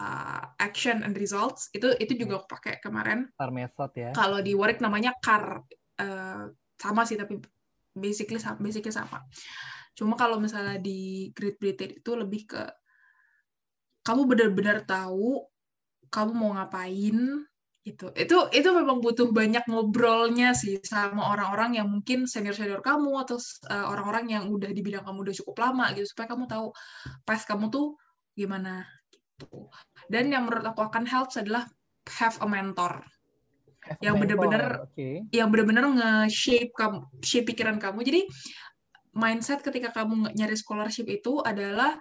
uh, 0.00 0.42
action 0.58 1.02
and 1.02 1.14
results. 1.16 1.70
Itu 1.74 1.94
itu 1.98 2.14
juga 2.18 2.42
aku 2.42 2.48
pakai 2.58 2.82
kemarin. 2.82 3.30
CAR 3.34 3.50
method 3.50 3.90
ya. 3.94 4.10
Kalau 4.12 4.40
di 4.44 4.52
Warwick 4.52 4.82
namanya 4.82 5.14
CAR 5.22 5.62
uh, 6.00 6.44
sama 6.78 7.02
sih 7.06 7.16
tapi 7.18 7.38
basically 7.94 8.42
sama 8.42 8.58
basically 8.60 8.94
sama. 8.94 9.22
Cuma 9.94 10.18
kalau 10.18 10.42
misalnya 10.42 10.76
di 10.82 11.30
Great 11.30 11.56
Britain 11.62 12.02
itu 12.02 12.10
lebih 12.18 12.50
ke 12.50 12.62
kamu 14.04 14.28
benar-benar 14.28 14.84
tahu 14.84 15.46
kamu 16.12 16.32
mau 16.36 16.52
ngapain 16.54 17.46
gitu. 17.84 18.08
Itu 18.16 18.48
itu 18.48 18.68
memang 18.72 19.04
butuh 19.04 19.28
banyak 19.28 19.68
ngobrolnya 19.68 20.56
sih 20.56 20.80
sama 20.80 21.36
orang-orang 21.36 21.76
yang 21.76 21.88
mungkin 21.92 22.24
senior 22.24 22.56
senior 22.56 22.80
kamu 22.80 23.12
atau 23.28 23.36
uh, 23.68 23.92
orang-orang 23.92 24.32
yang 24.32 24.44
udah 24.48 24.72
di 24.72 24.80
bidang 24.80 25.04
kamu 25.04 25.28
udah 25.28 25.34
cukup 25.44 25.56
lama 25.60 25.92
gitu 25.92 26.08
supaya 26.08 26.32
kamu 26.32 26.48
tahu 26.48 26.72
pas 27.28 27.40
kamu 27.44 27.68
tuh 27.68 28.00
gimana 28.32 28.88
gitu. 29.12 29.68
Dan 30.08 30.32
yang 30.32 30.48
menurut 30.48 30.64
aku 30.64 30.80
akan 30.80 31.04
help 31.04 31.28
adalah 31.36 31.68
have 32.08 32.40
a 32.40 32.48
mentor. 32.48 33.04
Yang 34.00 34.16
benar-benar 34.16 34.88
okay. 34.88 35.28
yang 35.28 35.52
benar-benar 35.52 35.84
nge-shape 35.84 36.72
kamu 36.72 37.04
shape 37.20 37.52
pikiran 37.52 37.76
kamu. 37.76 38.00
Jadi 38.00 38.20
mindset 39.12 39.60
ketika 39.60 39.92
kamu 39.92 40.32
nyari 40.32 40.56
scholarship 40.56 41.04
itu 41.04 41.44
adalah 41.44 42.00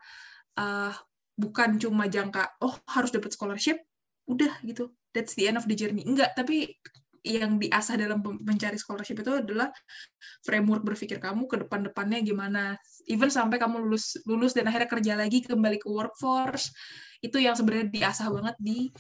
uh, 0.56 0.96
bukan 1.36 1.76
cuma 1.76 2.08
jangka 2.08 2.56
oh 2.64 2.80
harus 2.88 3.12
dapat 3.12 3.36
scholarship 3.36 3.84
udah 4.32 4.64
gitu 4.64 4.96
that's 5.16 5.38
the 5.38 5.48
end 5.48 5.56
of 5.56 5.66
the 5.70 5.78
journey 5.78 6.04
enggak 6.04 6.34
tapi 6.36 6.74
yang 7.24 7.56
diasah 7.56 7.96
dalam 7.96 8.20
mencari 8.20 8.76
scholarship 8.76 9.24
itu 9.24 9.32
adalah 9.32 9.72
framework 10.44 10.84
berpikir 10.84 11.24
kamu 11.24 11.48
ke 11.48 11.56
depan-depannya 11.64 12.20
gimana 12.20 12.76
even 13.08 13.32
sampai 13.32 13.56
kamu 13.56 13.80
lulus 13.80 14.20
lulus 14.28 14.52
dan 14.52 14.68
akhirnya 14.68 14.92
kerja 14.92 15.14
lagi 15.16 15.40
kembali 15.40 15.80
ke 15.80 15.88
workforce 15.88 16.76
itu 17.24 17.40
yang 17.40 17.56
sebenarnya 17.56 17.88
diasah 17.88 18.28
banget 18.28 18.56
di 18.60 18.92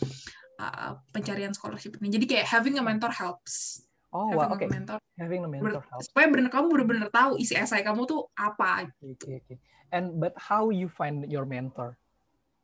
uh, 0.64 0.96
pencarian 1.12 1.52
scholarship 1.52 2.00
ini. 2.00 2.16
Jadi 2.16 2.26
kayak 2.26 2.48
having 2.48 2.80
a 2.80 2.84
mentor 2.84 3.12
helps. 3.12 3.84
Oh, 4.14 4.32
having 4.32 4.40
wow, 4.40 4.56
okay. 4.56 4.68
a 4.70 4.72
mentor. 4.72 5.00
Having 5.20 5.42
a 5.44 5.50
mentor 5.50 5.84
helps. 5.84 6.08
Supaya 6.08 6.26
benar 6.32 6.50
kamu 6.54 6.66
benar-benar 6.72 7.10
tahu 7.12 7.36
isi 7.42 7.58
esai 7.60 7.84
kamu 7.84 8.08
tuh 8.08 8.30
apa. 8.40 8.88
Oke, 9.04 9.20
okay, 9.20 9.34
okay. 9.44 9.58
And 9.94 10.18
but 10.18 10.34
how 10.40 10.72
you 10.72 10.90
find 10.90 11.28
your 11.30 11.46
mentor, 11.46 12.00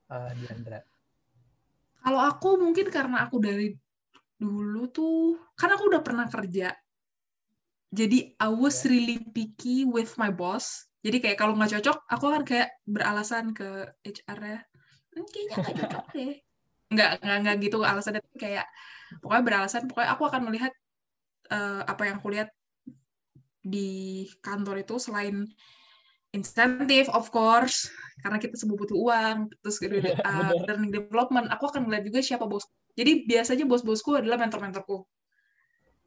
uh, 0.09 0.33
Diandra? 0.33 0.81
Kalau 1.99 2.19
aku 2.19 2.49
mungkin 2.59 2.87
karena 2.87 3.27
aku 3.27 3.37
dari 3.43 3.75
dulu 4.39 4.87
tuh, 4.89 5.35
kan 5.59 5.71
aku 5.75 5.91
udah 5.91 6.01
pernah 6.03 6.25
kerja. 6.31 6.71
Jadi 7.89 8.37
I 8.37 8.49
was 8.53 8.85
yeah. 8.85 8.93
really 8.93 9.17
picky 9.33 9.83
with 9.83 10.15
my 10.15 10.31
boss. 10.31 10.87
Jadi 11.03 11.23
kayak 11.23 11.37
kalau 11.39 11.55
nggak 11.55 11.79
cocok, 11.79 11.97
aku 12.11 12.25
kan 12.27 12.43
kayak 12.43 12.69
beralasan 12.87 13.51
ke 13.55 13.87
HR 14.03 14.39
ya. 14.43 14.59
Hmm, 15.15 15.25
kayaknya 15.27 15.55
nggak 15.59 15.75
cocok 15.83 16.05
deh 16.17 16.35
nggak 16.89 17.09
nggak 17.21 17.37
nggak 17.45 17.57
gitu 17.69 17.77
alasannya 17.85 18.21
kayak 18.33 18.65
pokoknya 19.21 19.43
beralasan 19.45 19.85
pokoknya 19.85 20.09
aku 20.17 20.23
akan 20.25 20.41
melihat 20.49 20.73
uh, 21.53 21.85
apa 21.85 22.09
yang 22.09 22.17
aku 22.17 22.29
lihat 22.33 22.49
di 23.61 24.25
kantor 24.41 24.81
itu 24.81 24.97
selain 24.97 25.45
insentif 26.35 27.09
of 27.09 27.29
course 27.33 27.89
karena 28.21 28.37
kita 28.37 28.55
semua 28.59 28.77
butuh 28.77 28.97
uang 28.97 29.49
terus 29.63 29.81
uh, 29.81 30.53
learning 30.67 30.93
development 30.93 31.49
aku 31.49 31.71
akan 31.71 31.89
melihat 31.89 32.05
juga 32.05 32.19
siapa 32.21 32.45
bos 32.45 32.67
jadi 32.93 33.23
biasanya 33.25 33.65
bos-bosku 33.65 34.19
adalah 34.19 34.37
mentor-mentorku 34.37 35.07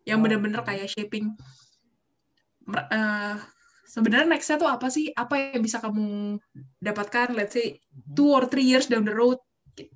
yang 0.07 0.21
oh, 0.21 0.23
benar-benar 0.27 0.63
kayak 0.67 0.91
shaping 0.91 1.35
uh, 2.71 3.37
sebenarnya 3.87 4.27
nextnya 4.31 4.57
tuh 4.59 4.71
apa 4.71 4.87
sih 4.89 5.11
apa 5.13 5.55
yang 5.55 5.63
bisa 5.63 5.83
kamu 5.83 6.39
dapatkan 6.79 7.35
let's 7.35 7.55
say 7.55 7.77
mm-hmm. 7.77 8.15
two 8.15 8.31
or 8.31 8.47
three 8.47 8.67
years 8.67 8.87
down 8.87 9.07
the 9.07 9.15
road 9.15 9.39
gitu. 9.75 9.93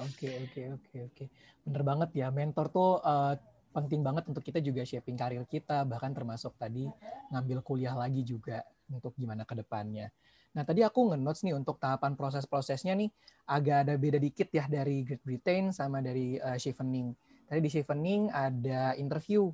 Oke 0.00 0.28
oke 0.48 0.60
oke 0.80 0.96
oke. 1.12 1.24
Bener 1.64 1.82
banget 1.84 2.10
ya 2.16 2.28
mentor 2.32 2.72
tuh 2.72 3.00
uh, 3.00 3.36
penting 3.70 4.02
banget 4.02 4.26
untuk 4.26 4.42
kita 4.42 4.58
juga 4.58 4.82
shaping 4.82 5.14
karir 5.14 5.44
kita 5.46 5.86
bahkan 5.86 6.10
termasuk 6.10 6.56
tadi 6.58 6.90
ngambil 7.30 7.62
kuliah 7.62 7.94
lagi 7.94 8.26
juga 8.26 8.64
untuk 8.92 9.14
gimana 9.16 9.46
ke 9.46 9.54
depannya. 9.56 10.10
Nah 10.50 10.66
tadi 10.66 10.82
aku 10.82 11.14
ngenotes 11.14 11.46
nih 11.46 11.54
untuk 11.54 11.78
tahapan 11.78 12.18
proses-prosesnya 12.18 12.98
nih 12.98 13.10
agak 13.46 13.86
ada 13.86 13.94
beda 13.94 14.18
dikit 14.18 14.50
ya 14.50 14.66
dari 14.66 15.06
Great 15.06 15.22
Britain 15.22 15.70
sama 15.70 16.02
dari 16.02 16.36
uh, 16.42 16.58
Chevening. 16.58 17.14
Tadi 17.46 17.60
di 17.62 17.70
Chevening 17.70 18.30
ada 18.34 18.98
interview 18.98 19.46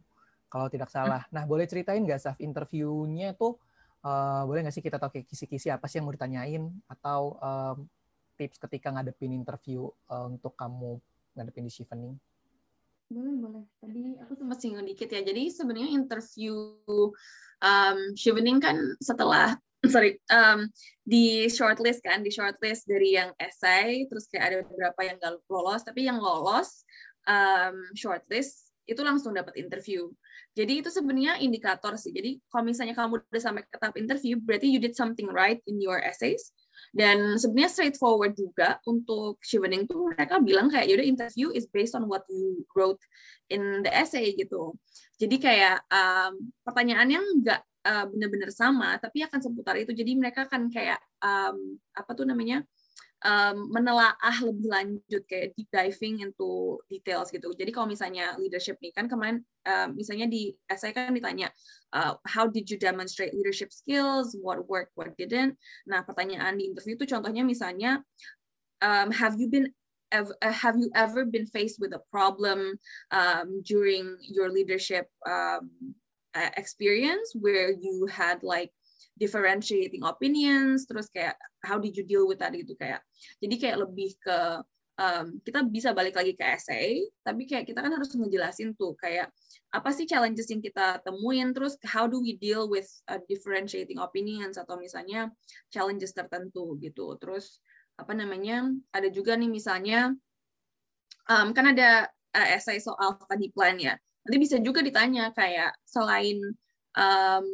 kalau 0.49 0.73
tidak 0.73 0.89
salah. 0.89 1.25
Nah 1.33 1.45
boleh 1.45 1.69
ceritain 1.69 2.01
nggak 2.01 2.21
Saf 2.21 2.37
interviewnya 2.41 3.37
tuh 3.37 3.61
uh, 4.05 4.43
boleh 4.49 4.65
nggak 4.65 4.75
sih 4.75 4.85
kita 4.85 4.97
tahu 4.97 5.21
kayak 5.21 5.27
kisi-kisi 5.29 5.69
apa 5.69 5.85
sih 5.85 6.01
yang 6.01 6.09
mau 6.09 6.17
ditanyain 6.17 6.65
atau 6.89 7.37
um, 7.45 7.77
tips 8.41 8.57
ketika 8.61 8.93
ngadepin 8.93 9.37
interview 9.37 9.89
uh, 10.09 10.25
untuk 10.29 10.57
kamu 10.57 10.97
ngadepin 11.37 11.69
di 11.69 11.73
Chevening? 11.73 12.17
Boleh, 13.07 13.35
boleh. 13.39 13.65
Tadi 13.79 14.19
aku 14.19 14.33
sempat 14.35 14.59
singgung 14.59 14.87
dikit 14.87 15.07
ya. 15.07 15.23
Jadi 15.23 15.55
sebenarnya 15.55 15.95
interview 15.95 16.55
um, 17.63 17.99
Chevening 18.19 18.59
kan 18.59 18.77
setelah 18.99 19.55
sorry 19.93 20.19
um, 20.35 20.67
di 21.07 21.47
shortlist 21.47 22.03
kan 22.03 22.25
di 22.25 22.35
shortlist 22.35 22.89
dari 22.91 23.15
yang 23.15 23.31
essay 23.39 24.09
terus 24.11 24.27
kayak 24.27 24.45
ada 24.51 24.57
beberapa 24.67 25.01
yang 25.07 25.17
gak 25.23 25.39
lolos 25.47 25.87
tapi 25.87 26.09
yang 26.09 26.19
lolos 26.19 26.83
um, 27.29 27.77
shortlist 27.95 28.75
itu 28.87 29.03
langsung 29.03 29.35
dapat 29.35 29.59
interview. 29.59 30.11
Jadi 30.57 30.81
itu 30.81 30.89
sebenarnya 30.89 31.43
indikator 31.43 31.99
sih. 31.99 32.15
Jadi 32.15 32.39
kalau 32.49 32.65
misalnya 32.65 32.95
kamu 32.95 33.19
udah 33.19 33.43
sampai 33.43 33.67
ke 33.67 33.77
tahap 33.77 33.99
interview, 33.99 34.39
berarti 34.39 34.71
you 34.71 34.79
did 34.79 34.95
something 34.95 35.27
right 35.29 35.59
in 35.67 35.83
your 35.83 35.99
essays. 35.99 36.55
Dan 36.93 37.37
sebenarnya 37.37 37.71
straightforward 37.73 38.33
juga 38.37 38.81
untuk 38.89 39.41
Chevening 39.45 39.85
tuh 39.85 40.13
mereka 40.13 40.41
bilang 40.41 40.73
kayak 40.73 40.89
yaudah 40.89 41.07
interview 41.07 41.53
is 41.53 41.69
based 41.69 41.93
on 41.93 42.09
what 42.09 42.25
you 42.33 42.65
wrote 42.73 43.01
in 43.53 43.85
the 43.85 43.93
essay 43.93 44.33
gitu. 44.35 44.75
Jadi 45.17 45.37
kayak 45.41 45.85
um, 45.89 46.53
pertanyaan 46.67 47.09
yang 47.09 47.25
nggak 47.41 47.61
uh, 47.87 48.05
benar-benar 48.11 48.51
sama, 48.53 48.99
tapi 49.01 49.25
akan 49.25 49.41
seputar 49.41 49.79
itu. 49.79 49.95
Jadi 49.95 50.13
mereka 50.19 50.45
akan 50.45 50.69
kayak 50.69 50.99
um, 51.23 51.79
apa 51.95 52.11
tuh 52.13 52.27
namanya? 52.27 52.67
Um, 53.27 53.75
menelaah 53.75 54.39
lebih 54.39 54.71
lanjut 54.71 55.23
kayak 55.27 55.59
deep 55.59 55.67
diving 55.75 56.23
into 56.23 56.79
details 56.87 57.35
gitu. 57.35 57.51
Jadi 57.59 57.75
kalau 57.75 57.91
misalnya 57.91 58.39
leadership 58.39 58.79
nih 58.79 58.95
kan 58.95 59.11
kemarin 59.11 59.43
uh, 59.67 59.91
misalnya 59.91 60.31
di 60.31 60.55
essay 60.71 60.95
kan 60.95 61.11
ditanya 61.11 61.51
uh, 61.91 62.15
how 62.23 62.47
did 62.47 62.71
you 62.71 62.79
demonstrate 62.79 63.35
leadership 63.35 63.75
skills, 63.75 64.39
what 64.39 64.63
worked, 64.71 64.95
what 64.95 65.11
didn't. 65.19 65.59
Nah 65.91 66.07
pertanyaan 66.07 66.57
di 66.57 66.71
interview 66.71 66.95
itu 66.95 67.11
contohnya 67.11 67.43
misalnya 67.43 68.01
um, 68.81 69.11
have 69.11 69.35
you 69.35 69.51
been 69.51 69.75
uh, 70.15 70.31
have 70.47 70.79
you 70.79 70.87
ever 70.95 71.27
been 71.27 71.51
faced 71.51 71.83
with 71.83 71.91
a 71.99 72.03
problem 72.15 72.79
um, 73.11 73.61
during 73.67 74.15
your 74.23 74.55
leadership 74.55 75.11
um, 75.27 75.95
experience 76.57 77.33
where 77.35 77.73
you 77.73 78.05
had 78.07 78.45
like 78.45 78.71
differentiating 79.17 80.05
opinions 80.05 80.85
terus 80.85 81.09
kayak 81.09 81.35
how 81.65 81.81
did 81.81 81.97
you 81.97 82.05
deal 82.05 82.29
with 82.29 82.39
that 82.39 82.53
gitu 82.53 82.77
kayak. 82.77 83.01
Jadi 83.41 83.55
kayak 83.57 83.77
lebih 83.83 84.15
ke 84.21 84.39
um, 85.01 85.41
kita 85.45 85.65
bisa 85.69 85.93
balik 85.93 86.17
lagi 86.17 86.33
ke 86.37 86.45
essay 86.45 87.05
tapi 87.21 87.45
kayak 87.45 87.69
kita 87.69 87.81
kan 87.85 87.93
harus 87.93 88.13
ngejelasin 88.13 88.73
tuh 88.77 88.97
kayak 88.97 89.29
apa 89.73 89.93
sih 89.93 90.09
challenges 90.09 90.49
yang 90.49 90.65
kita 90.65 91.01
temuin 91.05 91.53
terus 91.53 91.77
how 91.85 92.09
do 92.09 92.21
we 92.21 92.37
deal 92.41 92.69
with 92.69 92.89
uh, 93.13 93.21
differentiating 93.29 94.01
opinions 94.01 94.57
atau 94.57 94.81
misalnya 94.81 95.33
challenges 95.69 96.17
tertentu 96.17 96.77
gitu. 96.81 97.17
Terus 97.21 97.61
apa 97.97 98.13
namanya 98.13 98.69
ada 98.93 99.09
juga 99.09 99.37
nih 99.37 99.49
misalnya 99.49 100.13
um, 101.29 101.53
kan 101.57 101.73
ada 101.73 102.09
uh, 102.37 102.49
essay 102.53 102.81
soal 102.81 103.17
study 103.21 103.53
plan 103.53 103.77
ya. 103.77 103.97
Nanti 104.27 104.37
bisa 104.43 104.57
juga 104.59 104.83
ditanya 104.83 105.31
kayak 105.33 105.77
selain 105.87 106.41
um, 106.99 107.47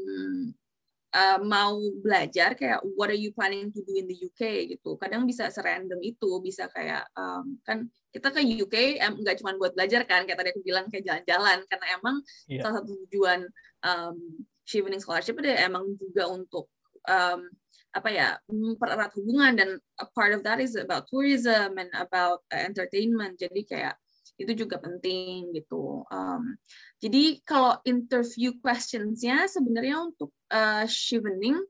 uh, 1.12 1.38
mau 1.44 1.76
belajar 2.00 2.56
kayak 2.56 2.80
what 2.96 3.12
are 3.12 3.18
you 3.18 3.30
planning 3.36 3.68
to 3.70 3.80
do 3.84 4.00
in 4.00 4.08
the 4.08 4.16
UK 4.16 4.72
gitu. 4.76 4.96
Kadang 4.96 5.28
bisa 5.28 5.52
serandom 5.52 6.00
itu 6.00 6.40
bisa 6.40 6.66
kayak 6.72 7.06
um, 7.14 7.60
kan 7.62 7.86
kita 8.12 8.28
ke 8.32 8.40
UK 8.44 9.00
nggak 9.00 9.40
cuma 9.40 9.56
buat 9.56 9.76
belajar 9.76 10.04
kan 10.08 10.24
kayak 10.24 10.40
tadi 10.40 10.50
aku 10.52 10.62
bilang 10.64 10.88
kayak 10.88 11.04
jalan-jalan. 11.04 11.64
Karena 11.68 11.86
emang 12.00 12.16
yeah. 12.48 12.64
salah 12.64 12.82
satu 12.82 12.92
tujuan 13.06 13.40
um, 13.84 14.16
Chevening 14.64 15.02
Scholarship 15.02 15.38
ada 15.42 15.68
emang 15.68 15.84
juga 15.98 16.30
untuk 16.30 16.70
um, 17.08 17.50
apa 17.92 18.08
ya 18.08 18.28
mempererat 18.48 19.12
hubungan. 19.16 19.52
Dan 19.54 19.70
a 20.00 20.06
part 20.16 20.32
of 20.32 20.40
that 20.48 20.58
is 20.58 20.74
about 20.80 21.04
tourism 21.12 21.76
and 21.76 21.92
about 21.96 22.40
entertainment. 22.52 23.36
Jadi 23.36 23.68
kayak 23.68 23.94
itu 24.42 24.66
juga 24.66 24.82
penting 24.82 25.54
gitu. 25.54 26.02
Um, 26.10 26.58
jadi 26.98 27.38
kalau 27.46 27.78
interview 27.86 28.58
questionsnya 28.58 29.46
sebenarnya 29.46 30.02
untuk 30.02 30.34
uh, 30.50 30.84
Shivening 30.84 31.62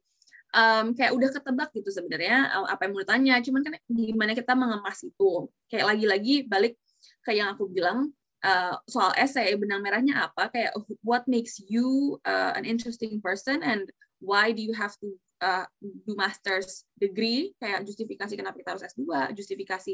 um, 0.53 0.93
kayak 0.97 1.13
udah 1.13 1.29
ketebak 1.33 1.71
gitu 1.77 1.91
sebenarnya 1.91 2.53
apa 2.69 2.87
yang 2.87 2.93
mau 2.95 3.03
ditanya. 3.03 3.35
Cuman 3.41 3.61
kan 3.65 3.73
gimana 3.89 4.33
kita 4.37 4.53
mengemas 4.57 5.03
itu. 5.05 5.49
Kayak 5.69 5.97
lagi-lagi 5.97 6.35
balik 6.47 6.77
kayak 7.25 7.37
yang 7.37 7.51
aku 7.57 7.69
bilang 7.73 8.13
uh, 8.45 8.77
soal 8.87 9.13
essay 9.17 9.53
benang 9.57 9.83
merahnya 9.83 10.29
apa. 10.31 10.53
Kayak 10.53 10.77
what 11.03 11.25
makes 11.27 11.59
you 11.59 12.19
uh, 12.29 12.53
an 12.55 12.69
interesting 12.69 13.19
person 13.19 13.65
and 13.65 13.89
why 14.23 14.53
do 14.55 14.63
you 14.63 14.77
have 14.77 14.95
to 15.03 15.17
uh, 15.43 15.67
do 15.83 16.13
master's 16.15 16.87
degree? 17.01 17.57
Kayak 17.59 17.89
justifikasi 17.89 18.33
kenapa 18.37 18.61
kita 18.61 18.77
harus 18.77 18.85
S2 18.87 19.33
justifikasi 19.35 19.93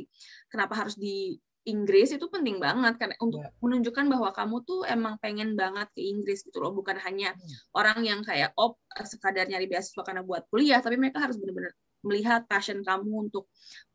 kenapa 0.52 0.74
harus 0.74 0.98
di 0.98 1.38
Inggris 1.66 2.14
itu 2.14 2.26
penting 2.30 2.62
banget 2.62 2.96
karena 2.96 3.16
untuk 3.18 3.42
yeah. 3.42 3.52
menunjukkan 3.60 4.06
bahwa 4.08 4.30
kamu 4.32 4.56
tuh 4.64 4.86
emang 4.86 5.18
pengen 5.18 5.58
banget 5.58 5.90
ke 5.92 6.00
Inggris 6.00 6.46
gitu 6.46 6.62
loh 6.62 6.72
bukan 6.72 6.96
hanya 7.02 7.34
hmm. 7.34 7.74
orang 7.76 7.98
yang 8.06 8.20
kayak 8.22 8.54
oh 8.56 8.78
sekadar 9.04 9.44
nyari 9.50 9.66
beasiswa 9.68 10.00
karena 10.06 10.24
buat 10.24 10.48
kuliah 10.48 10.80
tapi 10.80 10.96
mereka 10.96 11.20
harus 11.20 11.36
benar-benar 11.36 11.74
melihat 12.06 12.46
passion 12.46 12.80
kamu 12.80 13.28
untuk 13.28 13.50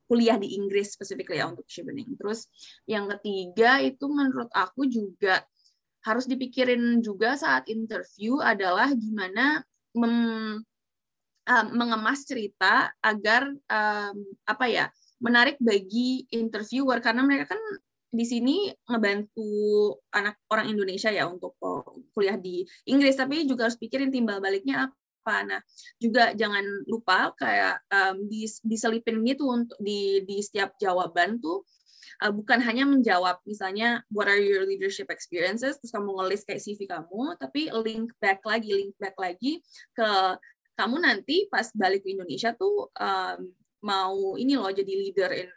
kuliah 0.08 0.36
di 0.36 0.60
Inggris 0.60 0.94
spesifiknya 0.94 1.42
ya 1.42 1.46
untuk 1.50 1.66
Shivening. 1.66 2.20
Terus 2.20 2.46
yang 2.86 3.08
ketiga 3.18 3.80
itu 3.80 4.06
menurut 4.12 4.52
aku 4.52 4.86
juga 4.86 5.42
harus 6.04 6.28
dipikirin 6.28 7.00
juga 7.00 7.40
saat 7.40 7.66
interview 7.72 8.44
adalah 8.44 8.92
gimana 8.92 9.64
mem, 9.96 10.16
um, 11.48 11.68
mengemas 11.72 12.28
cerita 12.28 12.92
agar 13.00 13.48
um, 13.48 14.18
apa 14.44 14.66
ya 14.68 14.86
menarik 15.24 15.56
bagi 15.64 16.28
interviewer 16.36 17.00
karena 17.00 17.24
mereka 17.24 17.56
kan 17.56 17.62
di 18.14 18.26
sini 18.30 18.70
ngebantu 18.86 19.50
anak 20.14 20.38
orang 20.54 20.70
Indonesia 20.70 21.10
ya 21.10 21.26
untuk 21.26 21.58
kuliah 22.14 22.38
di 22.38 22.62
Inggris. 22.86 23.18
Tapi 23.18 23.48
juga 23.50 23.66
harus 23.66 23.80
pikirin 23.80 24.14
timbal 24.14 24.38
baliknya 24.38 24.92
apa. 24.92 25.36
Nah 25.48 25.62
juga 25.98 26.36
jangan 26.36 26.62
lupa 26.86 27.34
kayak 27.40 27.82
um, 27.90 28.28
diselipin 28.62 29.24
gitu 29.26 29.50
untuk 29.50 29.80
di 29.82 30.22
di 30.28 30.44
setiap 30.44 30.78
jawaban 30.78 31.42
tuh 31.42 31.66
uh, 32.22 32.30
bukan 32.30 32.60
hanya 32.62 32.86
menjawab 32.86 33.40
misalnya 33.48 34.04
what 34.14 34.30
are 34.30 34.38
your 34.38 34.68
leadership 34.68 35.10
experiences? 35.10 35.80
terus 35.80 35.96
kamu 35.96 36.12
ngelis 36.20 36.44
kayak 36.46 36.62
CV 36.62 36.86
kamu 36.86 37.40
tapi 37.40 37.72
link 37.82 38.12
back 38.20 38.44
lagi 38.44 38.70
link 38.76 38.94
back 39.00 39.16
lagi 39.18 39.64
ke 39.96 40.10
kamu 40.76 41.02
nanti 41.02 41.48
pas 41.48 41.70
balik 41.74 42.04
ke 42.04 42.14
Indonesia 42.14 42.52
tuh 42.54 42.92
um, 42.98 43.40
mau 43.84 44.40
ini 44.40 44.56
loh 44.56 44.72
jadi 44.72 44.90
leader 44.90 45.32
in 45.36 45.52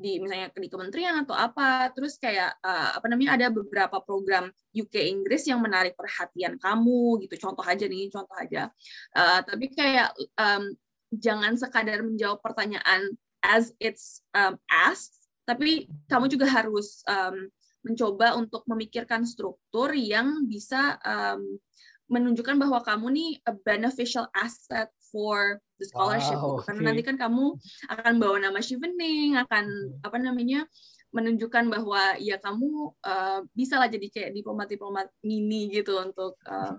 di 0.00 0.16
misalnya 0.16 0.48
di 0.56 0.68
kementerian 0.68 1.24
atau 1.24 1.36
apa. 1.36 1.92
Terus 1.92 2.16
kayak 2.16 2.60
uh, 2.60 2.96
apa 2.96 3.06
namanya 3.08 3.36
ada 3.36 3.46
beberapa 3.52 4.00
program 4.00 4.48
UK 4.72 5.08
Inggris 5.08 5.44
yang 5.48 5.60
menarik 5.60 5.96
perhatian 5.96 6.56
kamu 6.56 7.20
gitu. 7.26 7.48
Contoh 7.48 7.64
aja 7.64 7.84
nih 7.84 8.08
contoh 8.08 8.36
aja. 8.36 8.72
Uh, 9.12 9.40
tapi 9.44 9.72
kayak 9.72 10.12
um, 10.40 10.72
jangan 11.12 11.56
sekadar 11.58 12.00
menjawab 12.00 12.40
pertanyaan 12.40 13.12
as 13.40 13.72
it's 13.80 14.20
um, 14.36 14.60
asked 14.68 15.20
tapi 15.48 15.90
kamu 16.06 16.30
juga 16.30 16.46
harus 16.46 17.02
um, 17.10 17.50
mencoba 17.82 18.38
untuk 18.38 18.62
memikirkan 18.70 19.26
struktur 19.26 19.90
yang 19.96 20.46
bisa 20.46 21.00
um, 21.02 21.58
menunjukkan 22.06 22.54
bahwa 22.54 22.78
kamu 22.86 23.06
nih 23.10 23.30
a 23.48 23.52
beneficial 23.58 24.30
asset 24.30 24.90
for 25.10 25.58
the 25.76 25.86
scholarship 25.86 26.38
wow, 26.38 26.58
gitu. 26.58 26.70
karena 26.70 26.80
nanti 26.90 27.02
kan 27.04 27.16
kamu 27.18 27.58
akan 27.90 28.14
bawa 28.16 28.36
nama 28.40 28.58
Shivening 28.62 29.36
akan 29.36 29.64
hmm. 29.66 30.06
apa 30.06 30.16
namanya 30.16 30.64
menunjukkan 31.10 31.66
bahwa 31.66 32.14
ya 32.22 32.38
kamu 32.38 32.94
uh, 33.02 33.42
bisa 33.52 33.82
lah 33.82 33.90
jadi 33.90 34.06
kayak 34.08 34.30
diplomat-diplomat 34.30 35.10
mini 35.26 35.66
gitu 35.74 35.98
untuk 35.98 36.38
uh, 36.46 36.78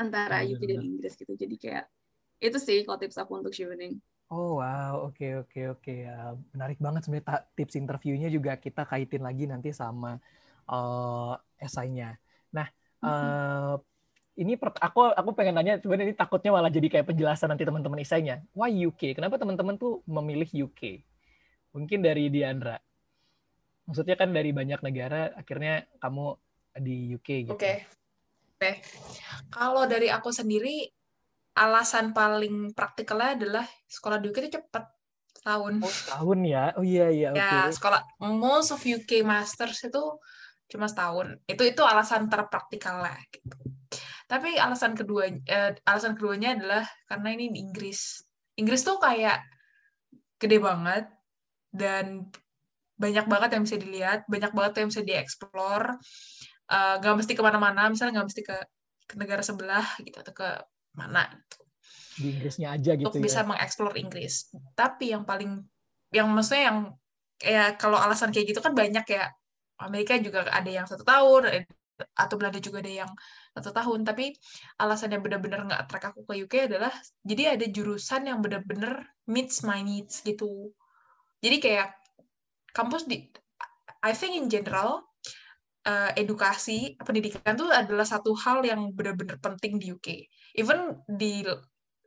antara 0.00 0.40
UK 0.40 0.62
dan 0.64 0.80
Inggris 0.80 1.14
gitu 1.20 1.36
jadi 1.36 1.56
kayak 1.60 1.84
itu 2.40 2.56
sih 2.56 2.84
kalau 2.88 2.96
tips 2.96 3.20
aku 3.20 3.40
untuk 3.40 3.52
Shivening 3.52 4.00
Oh 4.26 4.58
wow, 4.58 5.06
oke 5.06 5.22
okay, 5.22 5.38
oke 5.38 5.46
okay, 5.54 5.64
oke 5.70 5.80
okay. 5.86 5.98
ya 6.10 6.34
menarik 6.50 6.82
banget 6.82 7.06
sebenarnya 7.06 7.46
tips 7.54 7.78
interviewnya 7.78 8.26
juga 8.26 8.58
kita 8.58 8.82
kaitin 8.82 9.22
lagi 9.22 9.46
nanti 9.46 9.70
sama 9.70 10.18
uh, 10.66 11.38
esainya. 11.62 12.18
Nah, 12.50 12.66
uh, 13.06 13.78
ini 14.36 14.52
aku 14.60 15.16
aku 15.16 15.30
pengen 15.32 15.56
nanya 15.56 15.80
sebenarnya 15.80 16.12
ini 16.12 16.16
takutnya 16.16 16.52
malah 16.52 16.68
jadi 16.68 16.92
kayak 16.92 17.08
penjelasan 17.08 17.48
nanti 17.48 17.64
teman-teman 17.64 18.00
isainya. 18.04 18.44
Why 18.52 18.68
UK? 18.84 19.16
Kenapa 19.16 19.40
teman-teman 19.40 19.80
tuh 19.80 20.04
memilih 20.04 20.68
UK? 20.68 21.00
Mungkin 21.72 22.04
dari 22.04 22.28
Diandra. 22.28 22.76
Maksudnya 23.88 24.16
kan 24.20 24.36
dari 24.36 24.52
banyak 24.52 24.84
negara 24.84 25.32
akhirnya 25.32 25.88
kamu 25.96 26.36
di 26.84 27.16
UK 27.16 27.28
gitu. 27.48 27.56
Oke. 27.56 27.64
Okay. 27.64 27.76
Oke. 28.56 28.60
Okay. 28.60 28.74
Kalau 29.48 29.88
dari 29.88 30.12
aku 30.12 30.28
sendiri 30.28 30.84
alasan 31.56 32.12
paling 32.12 32.76
praktikalnya 32.76 33.40
adalah 33.40 33.64
sekolah 33.88 34.20
di 34.20 34.28
UK 34.28 34.38
itu 34.44 34.60
cepat 34.60 34.84
tahun. 35.40 35.80
Oh, 35.80 35.96
tahun 36.12 36.38
ya. 36.44 36.64
Oh 36.76 36.84
iya 36.84 37.08
iya 37.08 37.28
Ya, 37.32 37.72
okay. 37.72 37.72
sekolah 37.72 38.04
most 38.20 38.76
of 38.76 38.84
UK 38.84 39.24
masters 39.24 39.80
itu 39.80 40.20
cuma 40.68 40.92
setahun. 40.92 41.40
Itu 41.48 41.64
itu 41.64 41.80
alasan 41.80 42.28
terpraktikal 42.28 43.00
lah 43.00 43.16
gitu. 43.32 43.75
Tapi 44.26 44.58
alasan 44.58 44.98
kedua 44.98 45.30
eh, 45.30 45.72
alasan 45.86 46.18
keduanya 46.18 46.58
adalah 46.58 46.82
karena 47.06 47.28
ini 47.34 47.54
di 47.54 47.58
Inggris. 47.62 48.26
Inggris 48.58 48.82
tuh 48.82 48.98
kayak 48.98 49.38
gede 50.42 50.58
banget 50.58 51.06
dan 51.70 52.26
banyak 52.96 53.26
banget 53.28 53.50
yang 53.54 53.62
bisa 53.68 53.76
dilihat, 53.76 54.20
banyak 54.26 54.52
banget 54.56 54.72
yang 54.82 54.88
bisa 54.88 55.02
dieksplor. 55.04 56.00
Uh, 56.66 56.98
gak 56.98 57.14
mesti 57.14 57.38
ke 57.38 57.42
mana-mana, 57.44 57.86
misalnya 57.86 58.18
gak 58.18 58.28
mesti 58.32 58.42
ke, 58.42 58.56
ke 59.06 59.14
negara 59.14 59.38
sebelah 59.38 59.86
gitu 60.02 60.18
atau 60.18 60.34
ke 60.34 60.48
mana 60.98 61.30
gitu. 61.30 61.58
Di 62.16 62.26
Inggrisnya 62.34 62.74
aja 62.74 62.96
gitu 62.96 63.06
Untuk 63.06 63.22
ya. 63.22 63.26
bisa 63.30 63.40
mengeksplor 63.46 63.94
Inggris. 63.94 64.50
Tapi 64.74 65.14
yang 65.14 65.22
paling 65.22 65.62
yang 66.10 66.26
maksudnya 66.32 66.72
yang 66.72 66.78
kayak 67.36 67.76
kalau 67.76 68.00
alasan 68.00 68.32
kayak 68.32 68.50
gitu 68.50 68.64
kan 68.64 68.72
banyak 68.72 69.04
ya 69.04 69.28
Amerika 69.84 70.16
juga 70.16 70.48
ada 70.48 70.70
yang 70.72 70.88
satu 70.88 71.04
tahun 71.04 71.68
atau 72.16 72.34
Belanda 72.40 72.60
juga 72.64 72.80
ada 72.80 73.04
yang 73.04 73.10
satu 73.56 73.72
tahun. 73.72 74.04
Tapi 74.04 74.36
alasan 74.80 75.16
yang 75.16 75.22
benar-benar 75.24 75.64
nggak 75.64 75.82
track 75.88 76.04
aku 76.12 76.28
ke 76.28 76.44
UK 76.44 76.54
adalah 76.68 76.92
jadi 77.24 77.56
ada 77.56 77.66
jurusan 77.66 78.28
yang 78.28 78.38
benar-benar 78.44 79.08
meets 79.26 79.64
my 79.64 79.80
needs 79.80 80.20
gitu. 80.22 80.72
Jadi 81.40 81.56
kayak 81.60 81.96
kampus 82.76 83.08
di 83.08 83.24
I 84.04 84.12
think 84.12 84.36
in 84.36 84.46
general 84.52 85.08
uh, 85.86 86.10
edukasi 86.18 86.98
pendidikan 87.00 87.56
itu 87.56 87.66
adalah 87.70 88.04
satu 88.04 88.36
hal 88.36 88.60
yang 88.66 88.92
benar-benar 88.92 89.40
penting 89.40 89.80
di 89.80 89.94
UK 89.94 90.28
even 90.58 90.98
di 91.06 91.46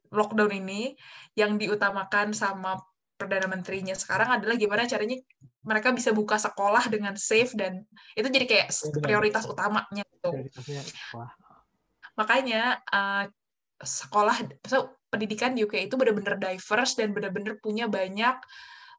lockdown 0.09 0.51
ini 0.51 0.97
yang 1.37 1.55
diutamakan 1.55 2.33
sama 2.33 2.75
perdana 3.20 3.51
menterinya 3.51 3.91
sekarang 3.91 4.39
adalah 4.39 4.55
gimana 4.55 4.88
caranya 4.88 5.20
mereka 5.59 5.91
bisa 5.91 6.15
buka 6.15 6.39
sekolah 6.39 6.88
dengan 6.88 7.20
safe 7.20 7.51
dan 7.51 7.84
itu 8.15 8.28
jadi 8.32 8.47
kayak 8.47 8.67
prioritas 9.03 9.43
utamanya 9.43 10.07
gitu. 10.07 10.32
Makanya 12.15 12.80
uh, 12.88 13.28
sekolah 13.84 14.47
pendidikan 15.11 15.51
di 15.51 15.67
UK 15.67 15.91
itu 15.91 15.99
benar-benar 15.99 16.39
diverse 16.39 16.95
dan 16.95 17.11
benar-benar 17.11 17.59
punya 17.59 17.91
banyak 17.91 18.39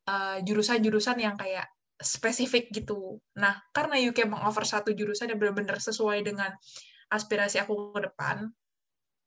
uh, 0.04 0.36
jurusan-jurusan 0.44 1.16
uh, 1.16 1.22
yang 1.24 1.34
kayak 1.40 1.64
spesifik 1.96 2.68
gitu. 2.72 3.20
Nah, 3.40 3.56
karena 3.72 3.96
UK 4.00 4.28
mengoffer 4.28 4.68
satu 4.68 4.92
jurusan 4.92 5.32
yang 5.32 5.40
benar-benar 5.40 5.80
sesuai 5.80 6.24
dengan 6.24 6.52
aspirasi 7.12 7.60
aku 7.60 7.92
ke 7.96 8.08
depan, 8.08 8.48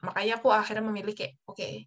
makanya 0.06 0.42
aku 0.42 0.50
akhirnya 0.54 0.86
memilih 0.86 1.14
kayak 1.14 1.38
oke 1.46 1.58
okay, 1.58 1.86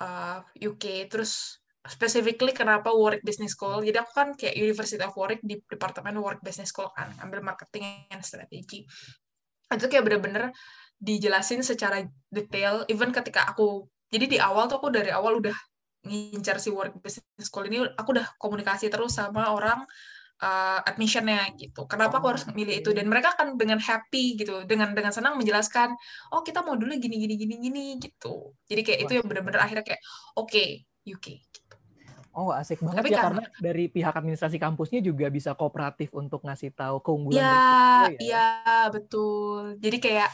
uh, 0.00 0.40
UK 0.56 1.08
terus 1.08 1.63
specifically 1.84 2.56
kenapa 2.56 2.88
Warwick 2.88 3.20
Business 3.20 3.52
School. 3.52 3.84
Jadi 3.84 3.96
aku 4.00 4.12
kan 4.16 4.28
kayak 4.32 4.56
University 4.56 5.00
of 5.04 5.12
Warwick 5.12 5.44
di 5.44 5.60
departemen 5.60 6.16
Warwick 6.16 6.40
Business 6.40 6.72
School 6.72 6.88
kan, 6.96 7.12
ambil 7.20 7.44
marketing 7.44 8.08
and 8.08 8.24
strategy. 8.24 8.88
Itu 9.68 9.86
kayak 9.92 10.04
bener-bener 10.08 10.48
dijelasin 10.96 11.60
secara 11.60 12.00
detail, 12.32 12.88
even 12.88 13.12
ketika 13.12 13.44
aku, 13.44 13.84
jadi 14.08 14.24
di 14.24 14.38
awal 14.40 14.70
tuh 14.72 14.80
aku 14.80 14.88
dari 14.88 15.12
awal 15.12 15.36
udah 15.44 15.56
ngincar 16.08 16.56
si 16.56 16.72
Warwick 16.72 17.04
Business 17.04 17.48
School 17.52 17.68
ini, 17.68 17.84
aku 17.84 18.16
udah 18.16 18.32
komunikasi 18.40 18.88
terus 18.88 19.20
sama 19.20 19.52
orang 19.52 19.84
uh, 20.40 20.80
admissionnya 20.88 21.52
gitu. 21.60 21.84
Kenapa 21.84 22.20
aku 22.20 22.32
harus 22.32 22.48
milih 22.48 22.80
itu? 22.80 22.90
Dan 22.96 23.12
mereka 23.12 23.36
kan 23.36 23.60
dengan 23.60 23.76
happy 23.76 24.40
gitu, 24.40 24.64
dengan 24.64 24.96
dengan 24.96 25.12
senang 25.12 25.36
menjelaskan, 25.36 25.92
oh 26.32 26.40
kita 26.40 26.64
mau 26.64 26.80
dulu 26.80 26.96
gini 26.96 27.20
gini 27.20 27.34
gini 27.36 27.54
gini 27.60 27.84
gitu. 28.00 28.56
Jadi 28.64 28.80
kayak 28.80 29.00
itu 29.04 29.12
yang 29.20 29.26
bener-bener 29.28 29.60
akhirnya 29.60 29.84
kayak 29.84 30.00
oke 30.40 30.48
okay, 30.48 30.68
UK. 31.04 31.53
Oh 32.34 32.50
asik 32.50 32.82
banget 32.82 32.98
Tapi 32.98 33.10
ya 33.14 33.16
kan, 33.16 33.24
karena 33.30 33.44
dari 33.62 33.84
pihak 33.86 34.14
administrasi 34.14 34.58
kampusnya 34.58 34.98
juga 34.98 35.30
bisa 35.30 35.54
kooperatif 35.54 36.10
untuk 36.10 36.42
ngasih 36.42 36.74
tahu 36.74 36.98
keunggulan. 36.98 37.38
Ya, 37.38 37.62
ya, 38.10 38.18
ya 38.18 38.48
betul. 38.90 39.78
Jadi 39.78 40.02
kayak 40.02 40.30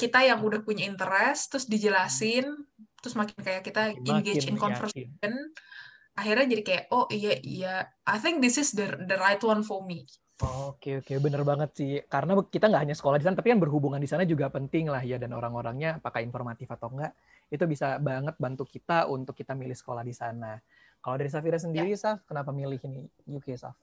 kita 0.00 0.24
yang 0.24 0.40
udah 0.40 0.64
punya 0.64 0.88
interest 0.88 1.52
terus 1.52 1.68
dijelasin, 1.68 2.48
terus 3.04 3.12
makin 3.12 3.36
kayak 3.44 3.60
kita 3.60 3.92
engage 3.92 4.48
in 4.48 4.56
conversation 4.56 5.52
akhirnya 6.14 6.46
jadi 6.56 6.62
kayak 6.62 6.84
oh 6.94 7.10
iya 7.10 7.36
iya 7.42 7.74
I 8.06 8.16
think 8.22 8.38
this 8.38 8.56
is 8.56 8.72
the 8.72 8.86
the 9.04 9.18
right 9.18 9.42
one 9.42 9.66
for 9.66 9.82
me 9.82 10.06
Oke 10.42 10.98
oke 10.98 11.14
bener 11.22 11.46
banget 11.46 11.70
sih 11.78 11.92
karena 12.10 12.34
kita 12.42 12.66
nggak 12.66 12.82
hanya 12.90 12.96
sekolah 12.98 13.22
di 13.22 13.24
sana 13.24 13.38
tapi 13.38 13.54
kan 13.54 13.62
berhubungan 13.62 14.02
di 14.02 14.10
sana 14.10 14.26
juga 14.26 14.50
penting 14.50 14.90
lah 14.90 14.98
ya 14.98 15.14
dan 15.14 15.30
orang-orangnya 15.30 16.02
apakah 16.02 16.26
informatif 16.26 16.66
atau 16.74 16.90
enggak 16.90 17.14
itu 17.54 17.64
bisa 17.70 18.02
banget 18.02 18.34
bantu 18.34 18.66
kita 18.66 19.06
untuk 19.06 19.38
kita 19.38 19.54
milih 19.54 19.78
sekolah 19.78 20.02
di 20.02 20.10
sana. 20.10 20.58
Kalau 21.04 21.20
dari 21.20 21.28
Safira 21.28 21.60
sendiri, 21.60 21.92
ya. 21.92 22.00
Saf, 22.00 22.24
kenapa 22.24 22.48
milih 22.48 22.80
ini 22.88 23.04
UK, 23.28 23.60
Saf? 23.60 23.76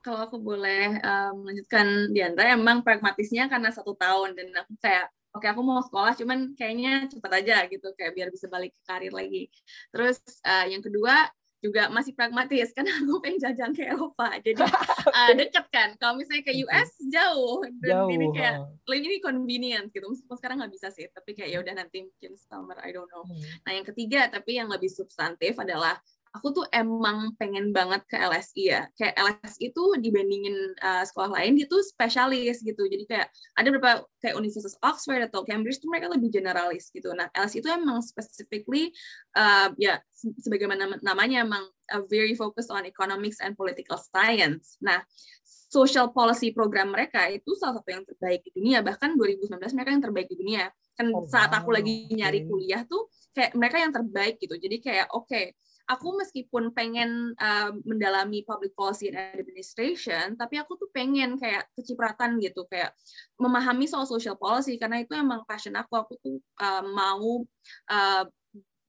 Kalau 0.00 0.24
aku 0.24 0.40
boleh 0.40 0.96
um, 1.04 1.44
melanjutkan 1.44 2.08
Diandra, 2.08 2.56
emang 2.56 2.80
pragmatisnya 2.80 3.52
karena 3.52 3.68
satu 3.68 3.92
tahun 3.92 4.32
dan 4.34 4.48
aku 4.64 4.72
kayak 4.80 5.12
oke 5.36 5.44
okay, 5.44 5.48
aku 5.52 5.60
mau 5.62 5.78
sekolah 5.84 6.12
cuman 6.18 6.58
kayaknya 6.58 7.06
cepat 7.06 7.44
aja 7.44 7.56
gitu 7.68 7.92
kayak 7.94 8.12
biar 8.16 8.28
bisa 8.32 8.48
balik 8.48 8.72
ke 8.72 8.82
karir 8.88 9.12
lagi. 9.12 9.52
Terus 9.92 10.18
uh, 10.42 10.66
yang 10.66 10.80
kedua 10.82 11.28
juga 11.62 11.86
masih 11.94 12.18
pragmatis 12.18 12.72
karena 12.74 12.90
aku 12.98 13.22
pengen 13.22 13.38
jajan 13.38 13.70
ke 13.70 13.86
Eropa 13.86 14.34
jadi 14.42 14.66
uh, 15.20 15.32
deket 15.38 15.66
kan. 15.70 15.94
Kalau 16.02 16.18
misalnya 16.18 16.42
ke 16.50 16.52
US 16.66 16.90
jauh. 17.06 17.62
Dan 17.78 18.02
jauh, 18.02 18.10
ini 18.10 18.26
kayak 18.34 18.66
ini 18.90 19.22
convenient 19.22 19.86
gitu 19.94 20.10
meskipun 20.10 20.34
sekarang 20.34 20.58
nggak 20.58 20.72
bisa 20.74 20.90
sih 20.90 21.06
tapi 21.14 21.38
kayak 21.38 21.54
ya 21.54 21.58
udah 21.62 21.74
nanti 21.78 22.02
mungkin 22.02 22.34
summer 22.34 22.74
I 22.82 22.90
don't 22.90 23.06
know. 23.06 23.22
Hmm. 23.22 23.38
nah 23.62 23.72
yang 23.78 23.86
ketiga 23.86 24.26
tapi 24.26 24.58
yang 24.58 24.66
lebih 24.66 24.90
substantif 24.90 25.54
adalah 25.62 26.02
aku 26.32 26.48
tuh 26.56 26.64
emang 26.72 27.36
pengen 27.36 27.76
banget 27.76 28.00
ke 28.08 28.16
LSI 28.16 28.62
ya. 28.72 28.82
Kayak 28.96 29.14
LSI 29.20 29.68
itu 29.68 29.82
dibandingin 30.00 30.56
uh, 30.80 31.04
sekolah 31.04 31.36
lain 31.36 31.60
dia 31.60 31.68
tuh 31.68 31.84
spesialis 31.84 32.64
gitu. 32.64 32.88
Jadi 32.88 33.04
kayak 33.04 33.28
ada 33.56 33.68
beberapa 33.68 34.08
kayak 34.24 34.40
Universitas 34.40 34.76
Oxford 34.80 35.28
atau 35.28 35.44
Cambridge 35.44 35.84
tuh 35.84 35.92
mereka 35.92 36.08
lebih 36.08 36.32
generalis 36.32 36.88
gitu. 36.88 37.12
Nah, 37.12 37.28
LSI 37.36 37.60
itu 37.60 37.68
emang 37.68 38.00
specifically 38.00 38.96
uh, 39.36 39.68
ya 39.76 40.00
sebagaimana 40.40 40.96
namanya 41.04 41.44
emang 41.44 41.68
uh, 41.92 42.02
very 42.08 42.32
focused 42.32 42.72
on 42.72 42.88
economics 42.88 43.36
and 43.44 43.52
political 43.52 44.00
science. 44.00 44.80
Nah, 44.80 45.04
social 45.44 46.12
policy 46.12 46.52
program 46.52 46.92
mereka 46.92 47.28
itu 47.28 47.52
salah 47.60 47.80
satu 47.80 47.92
yang 47.92 48.04
terbaik 48.08 48.40
di 48.44 48.56
dunia. 48.56 48.80
Bahkan 48.80 49.20
2019 49.20 49.76
mereka 49.76 49.90
yang 49.92 50.04
terbaik 50.04 50.28
di 50.32 50.36
dunia. 50.40 50.64
Kan 50.96 51.12
oh, 51.12 51.28
saat 51.28 51.52
aku 51.52 51.72
lagi 51.72 52.08
nyari 52.12 52.44
kuliah 52.48 52.84
tuh 52.88 53.08
kayak 53.32 53.52
mereka 53.56 53.76
yang 53.80 53.92
terbaik 53.92 54.36
gitu. 54.40 54.56
Jadi 54.56 54.76
kayak 54.84 55.08
oke, 55.12 55.28
okay, 55.28 55.56
aku 55.88 56.08
meskipun 56.18 56.70
pengen 56.72 57.34
uh, 57.38 57.70
mendalami 57.82 58.46
public 58.46 58.72
policy 58.78 59.10
and 59.10 59.18
administration, 59.18 60.34
tapi 60.38 60.58
aku 60.58 60.78
tuh 60.78 60.90
pengen 60.94 61.36
kayak 61.36 61.66
kecipratan 61.74 62.38
gitu, 62.38 62.66
kayak 62.70 62.94
memahami 63.38 63.90
soal 63.90 64.06
social 64.06 64.38
policy 64.38 64.78
karena 64.78 65.02
itu 65.02 65.12
emang 65.16 65.42
passion 65.46 65.74
aku. 65.74 65.94
Aku 65.98 66.14
tuh 66.22 66.38
uh, 66.62 66.84
mau 66.86 67.42
uh, 67.90 68.24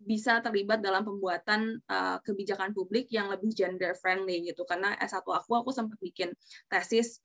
bisa 0.04 0.44
terlibat 0.44 0.84
dalam 0.84 1.08
pembuatan 1.08 1.80
uh, 1.88 2.20
kebijakan 2.22 2.76
publik 2.76 3.08
yang 3.10 3.32
lebih 3.32 3.56
gender 3.56 3.96
friendly 3.98 4.44
gitu. 4.44 4.68
Karena 4.68 4.94
S1 5.00 5.24
aku 5.24 5.52
aku 5.56 5.70
sempat 5.72 5.98
bikin 6.04 6.36
tesis 6.68 7.24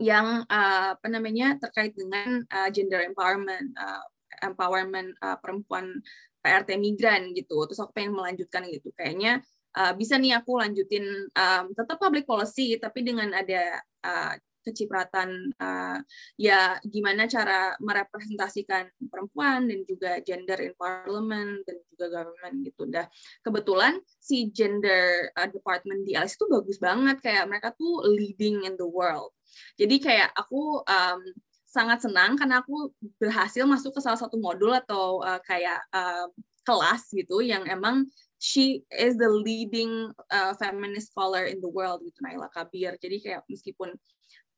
yang 0.00 0.48
uh, 0.48 0.96
apa 0.96 1.06
namanya 1.08 1.60
terkait 1.60 1.92
dengan 1.92 2.40
uh, 2.48 2.68
gender 2.72 3.04
empowerment 3.04 3.76
uh, 3.76 4.02
empowerment 4.40 5.12
uh, 5.20 5.36
perempuan 5.38 6.00
PRT 6.42 6.76
migran 6.76 7.30
gitu. 7.32 7.64
Terus 7.70 7.80
aku 7.80 7.94
pengen 7.94 8.18
melanjutkan 8.18 8.66
gitu. 8.68 8.90
Kayaknya 8.92 9.40
uh, 9.78 9.92
bisa 9.94 10.18
nih 10.18 10.36
aku 10.36 10.58
lanjutin 10.58 11.06
um, 11.32 11.64
tetap 11.72 11.96
public 11.96 12.26
policy 12.28 12.76
tapi 12.76 13.06
dengan 13.06 13.32
ada 13.32 13.80
uh, 14.04 14.34
kecipratan 14.62 15.50
uh, 15.58 15.98
ya 16.38 16.78
gimana 16.86 17.26
cara 17.26 17.74
merepresentasikan 17.82 18.86
perempuan 19.10 19.66
dan 19.66 19.82
juga 19.82 20.22
gender 20.22 20.58
in 20.62 20.74
parliament 20.78 21.66
dan 21.66 21.76
juga 21.90 22.06
government 22.22 22.56
gitu. 22.62 22.82
Dah 22.86 23.06
kebetulan 23.42 23.98
si 24.22 24.54
gender 24.54 25.34
uh, 25.34 25.50
department 25.50 26.06
di 26.06 26.14
ALS 26.14 26.38
itu 26.38 26.46
bagus 26.46 26.78
banget 26.78 27.18
kayak 27.18 27.50
mereka 27.50 27.74
tuh 27.74 28.06
leading 28.06 28.62
in 28.62 28.78
the 28.78 28.86
world. 28.86 29.34
Jadi 29.76 29.98
kayak 30.00 30.30
aku 30.32 30.80
um, 30.86 31.20
sangat 31.72 32.04
senang 32.04 32.36
karena 32.36 32.60
aku 32.60 32.92
berhasil 33.16 33.64
masuk 33.64 33.96
ke 33.96 34.00
salah 34.04 34.20
satu 34.20 34.36
modul 34.36 34.76
atau 34.76 35.24
uh, 35.24 35.40
kayak 35.40 35.80
uh, 35.96 36.28
kelas 36.68 37.08
gitu 37.16 37.40
yang 37.40 37.64
emang 37.64 38.04
she 38.36 38.84
is 38.92 39.16
the 39.16 39.30
leading 39.30 40.12
uh, 40.28 40.52
feminist 40.60 41.16
scholar 41.16 41.48
in 41.48 41.64
the 41.64 41.70
world 41.72 42.04
gitu 42.04 42.20
Naila 42.20 42.52
Kabir. 42.52 43.00
Jadi 43.00 43.24
kayak 43.24 43.48
meskipun 43.48 43.88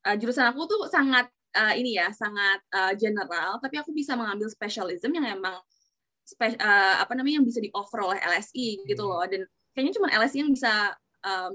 uh, 0.03 0.15
jurusan 0.19 0.51
aku 0.51 0.67
tuh 0.67 0.91
sangat 0.91 1.31
uh, 1.55 1.71
ini 1.71 1.95
ya 1.95 2.11
sangat 2.11 2.59
uh, 2.75 2.91
general, 2.99 3.63
tapi 3.63 3.79
aku 3.79 3.95
bisa 3.95 4.19
mengambil 4.19 4.51
specialism 4.51 5.15
yang 5.15 5.39
emang 5.39 5.55
spe 6.25 6.57
uh, 6.57 6.95
apa 6.99 7.13
namanya 7.15 7.39
yang 7.39 7.47
bisa 7.47 7.61
di 7.61 7.69
offer 7.71 8.01
oleh 8.03 8.19
LSI 8.19 8.83
gitu 8.83 9.07
hmm. 9.07 9.11
loh. 9.13 9.23
Dan 9.23 9.41
kayaknya 9.71 9.93
cuma 9.95 10.11
LSI 10.11 10.37
yang 10.43 10.51
bisa 10.51 10.91
um, 11.23 11.53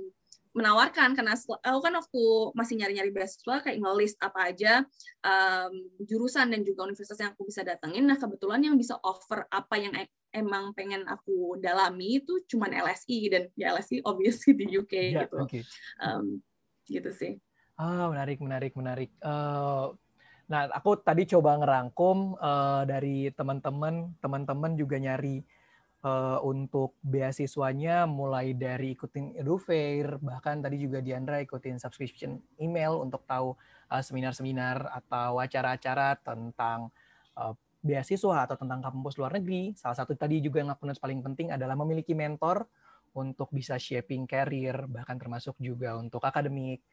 menawarkan 0.50 1.14
karena 1.14 1.38
aku 1.38 1.80
kan 1.80 1.94
waktu 1.94 2.22
masih 2.58 2.74
nyari-nyari 2.82 3.14
beasiswa 3.14 3.62
kayak 3.62 3.78
ngelist 3.78 4.18
apa 4.18 4.50
aja 4.50 4.72
um, 5.22 5.72
jurusan 6.02 6.50
dan 6.50 6.66
juga 6.66 6.90
universitas 6.90 7.22
yang 7.22 7.30
aku 7.30 7.46
bisa 7.46 7.62
datengin. 7.62 8.02
Nah 8.02 8.18
kebetulan 8.18 8.58
yang 8.66 8.74
bisa 8.74 8.98
offer 9.06 9.46
apa 9.46 9.78
yang 9.78 9.94
e 9.94 10.10
emang 10.30 10.70
pengen 10.74 11.06
aku 11.10 11.58
dalami 11.58 12.22
itu 12.22 12.42
cuma 12.46 12.70
LSI 12.70 13.18
dan 13.30 13.42
ya 13.58 13.74
LSI 13.74 14.02
obviously 14.06 14.54
di 14.54 14.66
UK 14.74 14.94
ya, 15.14 15.26
gitu. 15.26 15.38
Okay. 15.46 15.62
Um, 16.02 16.42
gitu 16.86 17.10
sih. 17.14 17.38
Ah 17.78 18.10
menarik 18.10 18.42
menarik 18.42 18.74
menarik. 18.74 19.10
Uh, 19.22 19.94
nah 20.50 20.66
aku 20.74 20.98
tadi 20.98 21.30
coba 21.30 21.62
ngerangkum 21.62 22.34
uh, 22.42 22.82
dari 22.82 23.30
teman-teman 23.38 24.18
teman-teman 24.18 24.74
juga 24.74 24.98
nyari 24.98 25.46
uh, 26.04 26.38
untuk 26.44 26.96
beasiswanya 27.04 28.08
mulai 28.08 28.56
dari 28.56 28.96
ikutin 28.96 29.36
EduFair, 29.36 30.20
bahkan 30.20 30.60
tadi 30.60 30.80
juga 30.80 31.04
Diandra 31.04 31.40
ikutin 31.44 31.76
subscription 31.76 32.40
email 32.60 33.00
untuk 33.00 33.24
tahu 33.28 33.56
uh, 33.92 34.02
seminar-seminar 34.02 34.88
atau 35.04 35.40
acara-acara 35.40 36.16
tentang 36.20 36.88
uh, 37.36 37.52
beasiswa 37.80 38.44
atau 38.44 38.56
tentang 38.56 38.80
kampus 38.84 39.16
luar 39.16 39.36
negeri. 39.36 39.72
Salah 39.76 39.96
satu 39.96 40.12
tadi 40.16 40.40
juga 40.44 40.60
yang 40.60 40.72
aku 40.72 40.88
paling 41.00 41.20
penting 41.24 41.52
adalah 41.52 41.76
memiliki 41.76 42.12
mentor 42.12 42.68
untuk 43.16 43.50
bisa 43.50 43.74
shaping 43.74 44.28
career, 44.28 44.86
bahkan 44.86 45.18
termasuk 45.18 45.58
juga 45.58 45.98
untuk 45.98 46.22
akademik. 46.22 46.84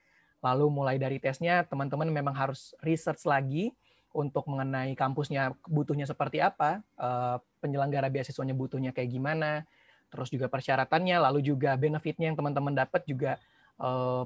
Lalu 0.41 0.65
mulai 0.69 0.95
dari 1.01 1.17
tesnya, 1.17 1.65
teman-teman 1.65 2.09
memang 2.09 2.33
harus 2.33 2.73
research 2.85 3.25
lagi 3.25 3.73
untuk 4.17 4.49
mengenai 4.49 4.97
kampusnya 4.97 5.53
butuhnya 5.69 6.09
seperti 6.09 6.41
apa, 6.41 6.81
uh, 6.97 7.37
penyelenggara 7.61 8.09
beasiswanya 8.09 8.57
butuhnya 8.57 8.89
kayak 8.89 9.13
gimana, 9.13 9.61
terus 10.09 10.33
juga 10.33 10.49
persyaratannya, 10.49 11.21
lalu 11.21 11.45
juga 11.45 11.77
benefitnya 11.77 12.33
yang 12.33 12.37
teman-teman 12.37 12.73
dapat 12.73 13.05
juga 13.05 13.37
uh, 13.77 14.25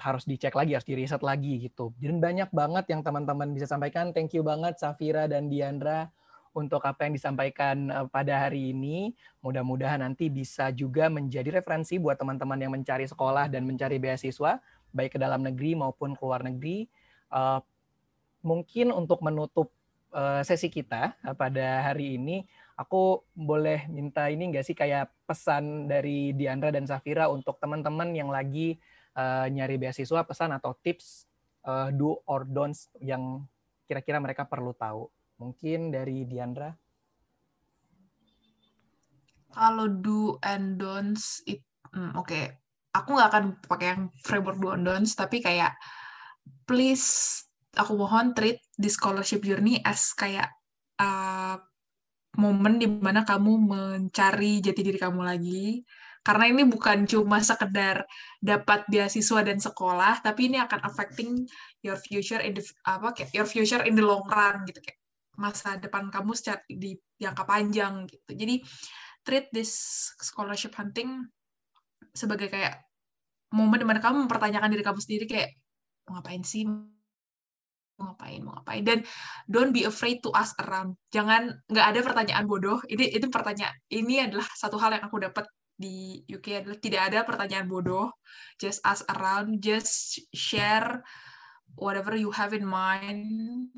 harus 0.00 0.24
dicek 0.24 0.56
lagi, 0.56 0.72
harus 0.72 0.88
diriset 0.88 1.20
lagi 1.20 1.60
gitu. 1.60 1.92
Dan 2.00 2.24
banyak 2.24 2.48
banget 2.56 2.88
yang 2.88 3.04
teman-teman 3.04 3.52
bisa 3.52 3.68
sampaikan. 3.68 4.16
Thank 4.16 4.32
you 4.32 4.40
banget 4.40 4.80
Safira 4.80 5.28
dan 5.28 5.52
Diandra 5.52 6.08
untuk 6.56 6.80
apa 6.88 7.04
yang 7.04 7.12
disampaikan 7.12 7.92
uh, 7.92 8.08
pada 8.08 8.48
hari 8.48 8.72
ini. 8.72 9.12
Mudah-mudahan 9.44 10.00
nanti 10.00 10.32
bisa 10.32 10.72
juga 10.72 11.12
menjadi 11.12 11.52
referensi 11.60 12.00
buat 12.00 12.16
teman-teman 12.16 12.56
yang 12.56 12.72
mencari 12.72 13.04
sekolah 13.04 13.52
dan 13.52 13.68
mencari 13.68 14.00
beasiswa, 14.00 14.56
baik 14.88 15.14
ke 15.14 15.18
dalam 15.20 15.44
negeri 15.44 15.76
maupun 15.76 16.16
ke 16.16 16.22
luar 16.24 16.48
negeri. 16.48 16.88
Mungkin 18.42 18.90
untuk 18.90 19.22
menutup 19.22 19.70
uh, 20.12 20.42
sesi 20.42 20.68
kita 20.68 21.14
uh, 21.24 21.34
pada 21.34 21.90
hari 21.90 22.18
ini, 22.20 22.46
aku 22.76 23.22
boleh 23.32 23.86
minta 23.88 24.28
ini 24.28 24.52
nggak 24.52 24.66
sih 24.66 24.76
kayak 24.76 25.10
pesan 25.26 25.88
dari 25.88 26.34
Diandra 26.36 26.74
dan 26.74 26.84
Safira 26.84 27.30
untuk 27.30 27.58
teman-teman 27.62 28.12
yang 28.12 28.28
lagi 28.28 28.76
uh, 29.16 29.46
nyari 29.48 29.78
beasiswa, 29.80 30.26
pesan 30.26 30.52
atau 30.52 30.76
tips 30.80 31.26
uh, 31.66 31.88
do 31.94 32.18
or 32.26 32.44
don'ts 32.46 32.90
yang 33.00 33.46
kira-kira 33.86 34.18
mereka 34.18 34.46
perlu 34.46 34.72
tahu. 34.76 35.08
Mungkin 35.40 35.90
dari 35.90 36.22
Diandra. 36.26 36.70
Kalau 39.52 39.84
do 39.84 40.40
and 40.40 40.80
don'ts, 40.80 41.44
hmm, 41.44 42.16
oke. 42.16 42.28
Okay. 42.28 42.56
Aku 42.92 43.16
nggak 43.16 43.30
akan 43.32 43.44
pakai 43.64 43.86
yang 43.96 44.02
framework 44.20 44.60
do 44.60 44.72
and 44.72 44.84
don'ts, 44.84 45.16
tapi 45.16 45.40
kayak 45.40 45.76
please 46.68 47.40
aku 47.72 47.92
mohon 47.96 48.36
treat 48.36 48.60
di 48.76 48.88
scholarship 48.92 49.40
journey 49.40 49.80
as 49.80 50.12
kayak 50.12 50.52
uh, 51.00 51.56
momen 52.36 52.80
di 52.80 52.88
mana 52.88 53.24
kamu 53.24 53.52
mencari 53.60 54.60
jati 54.60 54.80
diri 54.80 54.98
kamu 55.00 55.20
lagi. 55.24 55.84
Karena 56.22 56.46
ini 56.46 56.62
bukan 56.62 57.02
cuma 57.02 57.42
sekedar 57.42 58.06
dapat 58.38 58.86
beasiswa 58.86 59.42
dan 59.42 59.58
sekolah 59.58 60.22
tapi 60.22 60.46
ini 60.46 60.62
akan 60.62 60.86
affecting 60.86 61.42
your 61.82 61.98
future 61.98 62.38
in 62.38 62.54
the 62.54 62.62
apa 62.86 63.10
kayak 63.10 63.34
your 63.34 63.48
future 63.48 63.82
in 63.82 63.98
the 63.98 64.04
long 64.06 64.22
run 64.30 64.62
gitu 64.70 64.78
kayak 64.78 65.02
masa 65.34 65.74
depan 65.82 66.14
kamu 66.14 66.38
secara 66.38 66.62
di 66.70 66.94
jangka 67.18 67.42
panjang 67.42 68.06
gitu. 68.06 68.38
Jadi 68.38 68.62
treat 69.26 69.50
this 69.50 69.74
scholarship 70.22 70.78
hunting 70.78 71.26
sebagai 72.14 72.46
kayak 72.46 72.86
momen 73.50 73.82
di 73.82 73.86
mana 73.86 73.98
kamu 73.98 74.30
mempertanyakan 74.30 74.70
diri 74.70 74.84
kamu 74.86 75.00
sendiri 75.02 75.24
kayak 75.26 75.50
ngapain 76.06 76.42
sih 76.46 76.66
ngapain 78.10 78.40
mau 78.42 78.58
ngapain. 78.58 78.82
Dan 78.82 78.98
don't 79.46 79.70
be 79.70 79.86
afraid 79.86 80.18
to 80.24 80.34
ask 80.34 80.56
around. 80.62 80.98
Jangan 81.14 81.62
nggak 81.70 81.86
ada 81.94 82.00
pertanyaan 82.02 82.44
bodoh. 82.48 82.82
Ini 82.90 83.14
itu 83.14 83.26
pertanyaan 83.30 83.76
ini 83.92 84.24
adalah 84.24 84.46
satu 84.58 84.80
hal 84.80 84.98
yang 84.98 85.04
aku 85.06 85.22
dapat 85.22 85.46
di 85.76 86.22
UK 86.28 86.62
adalah 86.62 86.78
tidak 86.78 87.02
ada 87.10 87.18
pertanyaan 87.26 87.66
bodoh. 87.66 88.10
Just 88.60 88.82
ask 88.86 89.02
around 89.10 89.62
just 89.62 90.22
share 90.30 91.02
whatever 91.74 92.14
you 92.14 92.30
have 92.30 92.52
in 92.52 92.66
mind 92.66 93.70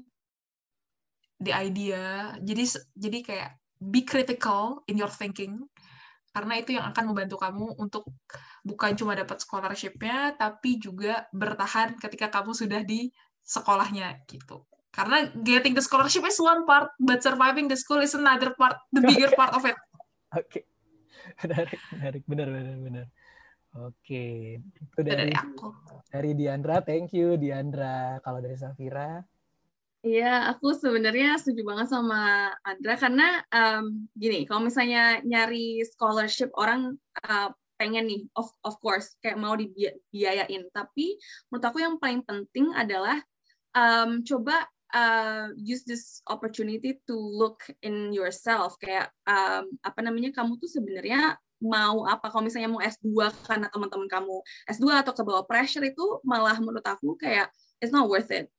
the 1.41 1.53
idea. 1.55 2.35
Jadi 2.41 2.65
jadi 2.97 3.19
kayak 3.25 3.51
be 3.81 4.03
critical 4.05 4.85
in 4.89 4.97
your 5.01 5.13
thinking. 5.13 5.65
Karena 6.35 6.59
itu 6.59 6.75
yang 6.75 6.91
akan 6.91 7.15
membantu 7.15 7.39
kamu 7.39 7.79
untuk 7.79 8.11
bukan 8.67 8.97
cuma 8.99 9.15
dapat 9.15 9.39
scholarship-nya 9.39 10.35
tapi 10.35 10.83
juga 10.83 11.29
bertahan 11.31 11.95
ketika 12.01 12.27
kamu 12.33 12.57
sudah 12.57 12.83
di 12.83 13.13
sekolahnya 13.45 14.25
gitu. 14.27 14.65
Karena 14.95 15.27
getting 15.43 15.75
the 15.75 15.83
scholarship 15.83 16.25
is 16.25 16.39
one 16.39 16.65
part, 16.65 16.89
but 17.03 17.21
surviving 17.21 17.67
the 17.67 17.77
school 17.77 18.01
is 18.01 18.15
another 18.15 18.55
part, 18.55 18.79
the 18.95 19.03
bigger 19.03 19.31
part 19.35 19.53
of 19.53 19.67
it. 19.67 19.75
Oke, 20.35 20.49
okay. 20.49 20.63
menarik, 21.43 21.81
menarik, 21.93 22.23
benar, 22.25 22.49
benar, 22.51 22.77
benar. 22.79 23.07
Oke, 23.75 24.25
itu 24.63 25.01
dari, 25.03 25.31
dari 25.31 25.35
aku. 25.35 25.75
Dari 26.07 26.31
Diandra, 26.39 26.79
thank 26.87 27.11
you 27.11 27.35
Diandra. 27.35 28.23
Kalau 28.23 28.39
dari 28.39 28.55
Safira? 28.55 29.19
Iya, 30.05 30.53
aku 30.53 30.77
sebenarnya 30.77 31.35
setuju 31.41 31.65
banget 31.65 31.89
sama 31.91 32.53
Andra 32.63 32.95
karena 32.95 33.41
um, 33.51 34.05
gini, 34.15 34.47
kalau 34.47 34.69
misalnya 34.69 35.19
nyari 35.25 35.83
scholarship 35.83 36.55
orang 36.55 36.95
uh, 37.25 37.51
pengen 37.81 38.07
nih, 38.07 38.23
of 38.39 38.47
of 38.63 38.79
course, 38.79 39.17
kayak 39.19 39.41
mau 39.41 39.59
dibiayain. 39.59 40.71
Tapi 40.71 41.19
menurut 41.51 41.65
aku 41.67 41.79
yang 41.83 41.97
paling 41.99 42.23
penting 42.23 42.71
adalah 42.77 43.19
um, 43.75 44.23
coba 44.23 44.65
uh, 44.95 45.51
use 45.59 45.83
this 45.85 46.23
opportunity 46.31 47.03
to 47.05 47.15
look 47.15 47.61
in 47.83 48.15
yourself 48.15 48.79
kayak 48.79 49.11
um, 49.27 49.75
apa 49.83 50.01
namanya 50.01 50.31
kamu 50.33 50.57
tuh 50.63 50.71
sebenarnya 50.71 51.37
mau 51.65 52.05
apa 52.05 52.29
kalau 52.29 52.45
misalnya 52.45 52.71
mau 52.71 52.83
S2 52.83 53.09
karena 53.47 53.67
teman-teman 53.73 54.09
kamu 54.11 54.37
S2 54.69 54.87
atau 55.01 55.13
ke 55.17 55.23
bawah 55.25 55.45
pressure 55.47 55.85
itu 55.85 56.21
malah 56.23 56.57
menurut 56.61 56.85
aku 56.85 57.17
kayak 57.17 57.49
it's 57.81 57.95
not 57.95 58.07
worth 58.07 58.29
it 58.31 58.53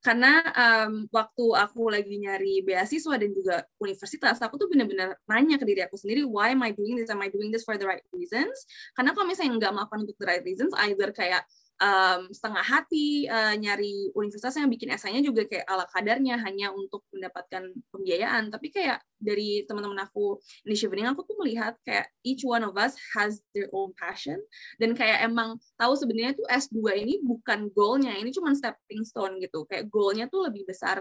karena 0.00 0.40
um, 0.56 1.04
waktu 1.12 1.44
aku 1.60 1.92
lagi 1.92 2.16
nyari 2.16 2.64
beasiswa 2.64 3.20
dan 3.20 3.36
juga 3.36 3.68
universitas, 3.76 4.40
aku 4.40 4.56
tuh 4.56 4.72
benar-benar 4.72 5.12
nanya 5.28 5.60
ke 5.60 5.68
diri 5.68 5.84
aku 5.84 6.00
sendiri, 6.00 6.24
why 6.24 6.56
am 6.56 6.64
I 6.64 6.72
doing 6.72 6.96
this? 6.96 7.12
Am 7.12 7.20
I 7.20 7.28
doing 7.28 7.52
this 7.52 7.68
for 7.68 7.76
the 7.76 7.84
right 7.84 8.00
reasons? 8.16 8.64
Karena 8.96 9.12
kalau 9.12 9.28
misalnya 9.28 9.60
nggak 9.60 9.72
melakukan 9.76 10.00
untuk 10.08 10.16
the 10.16 10.24
right 10.24 10.44
reasons, 10.44 10.72
either 10.88 11.12
kayak 11.12 11.44
um, 11.80 12.28
setengah 12.30 12.62
hati 12.62 13.24
uh, 13.26 13.56
nyari 13.56 14.12
universitas 14.12 14.60
yang 14.60 14.68
bikin 14.68 14.92
esainya 14.92 15.24
juga 15.24 15.48
kayak 15.48 15.64
ala 15.66 15.88
kadarnya 15.88 16.36
hanya 16.44 16.70
untuk 16.70 17.02
mendapatkan 17.10 17.72
pembiayaan. 17.90 18.52
Tapi 18.52 18.68
kayak 18.70 19.00
dari 19.20 19.64
teman-teman 19.64 20.04
aku 20.04 20.40
di 20.64 20.76
Shivering 20.76 21.08
aku 21.08 21.24
tuh 21.24 21.36
melihat 21.40 21.76
kayak 21.84 22.08
each 22.24 22.44
one 22.44 22.64
of 22.64 22.76
us 22.76 22.96
has 23.16 23.40
their 23.56 23.72
own 23.72 23.96
passion. 23.96 24.38
Dan 24.76 24.92
kayak 24.92 25.24
emang 25.24 25.56
tahu 25.80 25.96
sebenarnya 25.96 26.36
tuh 26.36 26.46
S2 26.46 27.00
ini 27.00 27.24
bukan 27.24 27.72
goalnya 27.72 28.12
ini 28.16 28.30
cuma 28.30 28.52
stepping 28.52 29.02
stone 29.02 29.40
gitu. 29.40 29.64
Kayak 29.66 29.88
goalnya 29.88 30.28
tuh 30.28 30.46
lebih 30.46 30.68
besar 30.68 31.00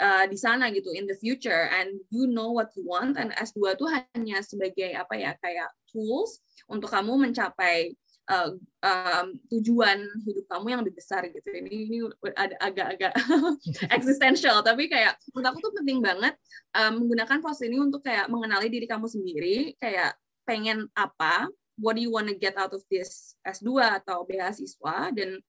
uh, 0.00 0.24
di 0.24 0.36
sana 0.40 0.72
gitu 0.72 0.90
in 0.96 1.04
the 1.04 1.16
future. 1.20 1.68
And 1.68 2.00
you 2.08 2.24
know 2.24 2.50
what 2.50 2.72
you 2.74 2.88
want. 2.88 3.20
And 3.20 3.30
S2 3.36 3.76
tuh 3.76 3.92
hanya 3.92 4.40
sebagai 4.40 4.96
apa 4.96 5.14
ya 5.20 5.36
kayak 5.38 5.68
tools 5.92 6.40
untuk 6.66 6.90
kamu 6.90 7.28
mencapai 7.30 7.94
uh, 8.30 8.50
um, 8.84 9.26
tujuan 9.52 10.04
hidup 10.24 10.44
kamu 10.48 10.66
yang 10.72 10.80
lebih 10.84 10.96
besar 10.96 11.26
gitu. 11.28 11.48
Ini 11.50 11.70
ini 11.90 11.98
ada 12.36 12.56
agak-agak 12.60 13.12
eksistensial, 13.96 14.64
tapi 14.64 14.88
kayak 14.88 15.16
menurut 15.32 15.48
aku 15.52 15.58
tuh 15.64 15.72
penting 15.76 16.00
banget 16.00 16.34
um, 16.76 17.04
menggunakan 17.04 17.40
proses 17.44 17.68
ini 17.68 17.80
untuk 17.80 18.04
kayak 18.04 18.28
mengenali 18.32 18.68
diri 18.72 18.86
kamu 18.88 19.06
sendiri, 19.08 19.76
kayak 19.80 20.16
pengen 20.44 20.88
apa, 20.96 21.48
what 21.80 21.96
do 21.96 22.02
you 22.04 22.12
want 22.12 22.28
to 22.28 22.36
get 22.36 22.56
out 22.56 22.72
of 22.72 22.84
this 22.88 23.34
S2 23.42 23.80
atau 24.04 24.22
beasiswa 24.28 25.10
dan 25.12 25.40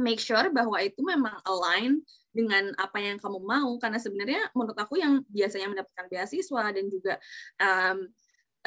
make 0.00 0.18
sure 0.18 0.48
bahwa 0.48 0.80
itu 0.80 0.98
memang 1.04 1.36
align 1.44 2.00
dengan 2.32 2.72
apa 2.80 2.96
yang 2.96 3.20
kamu 3.20 3.44
mau 3.44 3.76
karena 3.76 4.00
sebenarnya 4.00 4.48
menurut 4.56 4.78
aku 4.80 4.96
yang 4.96 5.20
biasanya 5.28 5.68
mendapatkan 5.68 6.08
beasiswa 6.08 6.64
dan 6.72 6.84
juga 6.88 7.20
um, 7.60 8.08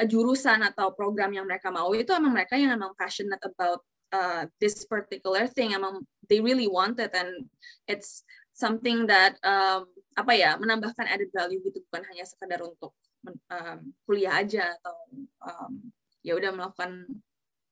jurusan 0.04 0.60
atau 0.60 0.92
program 0.92 1.32
yang 1.32 1.48
mereka 1.48 1.72
mau 1.72 1.88
itu 1.96 2.12
emang 2.12 2.36
mereka 2.36 2.60
yang 2.60 2.76
emang 2.76 2.92
passionate 3.00 3.40
about 3.40 3.80
uh, 4.12 4.44
this 4.60 4.84
particular 4.84 5.48
thing. 5.48 5.72
Emang 5.72 6.04
they 6.28 6.44
really 6.44 6.68
want 6.68 7.00
it 7.00 7.16
and 7.16 7.48
it's 7.88 8.20
something 8.52 9.08
that 9.08 9.40
um, 9.40 9.88
apa 10.16 10.32
ya 10.36 10.56
menambahkan 10.60 11.08
added 11.08 11.28
value 11.32 11.60
gitu 11.64 11.80
bukan 11.88 12.04
hanya 12.12 12.24
sekedar 12.24 12.60
untuk 12.60 12.92
um, 13.52 13.78
kuliah 14.08 14.40
aja 14.40 14.76
atau 14.80 14.96
um, 15.44 15.72
ya 16.24 16.36
udah 16.36 16.52
melakukan 16.52 17.04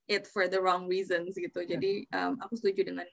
it 0.04 0.28
for 0.28 0.44
the 0.48 0.60
wrong 0.60 0.84
reasons 0.84 1.32
gitu. 1.36 1.64
Jadi 1.64 2.04
um, 2.12 2.36
aku 2.40 2.60
setuju 2.60 2.92
dengan 2.92 3.08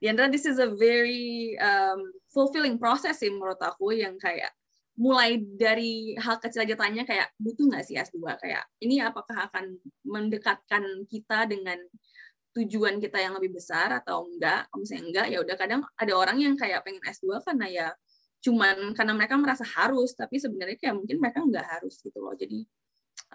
Diandra. 0.00 0.28
This 0.28 0.44
is 0.44 0.60
a 0.60 0.68
very 0.76 1.56
um, 1.60 2.12
fulfilling 2.28 2.76
process 2.76 3.24
sih 3.24 3.32
menurut 3.32 3.60
aku 3.64 3.96
yang 3.96 4.20
kayak 4.20 4.52
mulai 4.96 5.36
dari 5.36 6.16
hal 6.16 6.40
kecil 6.40 6.64
aja 6.64 6.72
tanya 6.72 7.04
kayak 7.04 7.28
butuh 7.36 7.68
nggak 7.68 7.84
sih 7.84 8.00
S2 8.00 8.16
kayak 8.40 8.64
ini 8.80 9.04
apakah 9.04 9.52
akan 9.52 9.76
mendekatkan 10.08 11.04
kita 11.04 11.44
dengan 11.44 11.76
tujuan 12.56 12.96
kita 12.96 13.20
yang 13.20 13.36
lebih 13.36 13.52
besar 13.60 13.92
atau 13.92 14.24
enggak? 14.24 14.64
Kalau 14.72 14.80
misalnya 14.80 15.04
enggak 15.04 15.26
ya 15.28 15.38
udah 15.44 15.56
kadang 15.60 15.80
ada 16.00 16.12
orang 16.16 16.40
yang 16.40 16.56
kayak 16.56 16.80
pengen 16.80 17.04
S2 17.04 17.44
karena 17.44 17.66
ya 17.68 17.88
cuman 18.40 18.96
karena 18.96 19.12
mereka 19.12 19.36
merasa 19.36 19.64
harus 19.68 20.16
tapi 20.16 20.40
sebenarnya 20.40 20.80
kayak 20.80 20.96
mungkin 20.96 21.16
mereka 21.20 21.44
nggak 21.44 21.66
harus 21.76 22.00
gitu 22.00 22.16
loh. 22.24 22.32
Jadi 22.32 22.64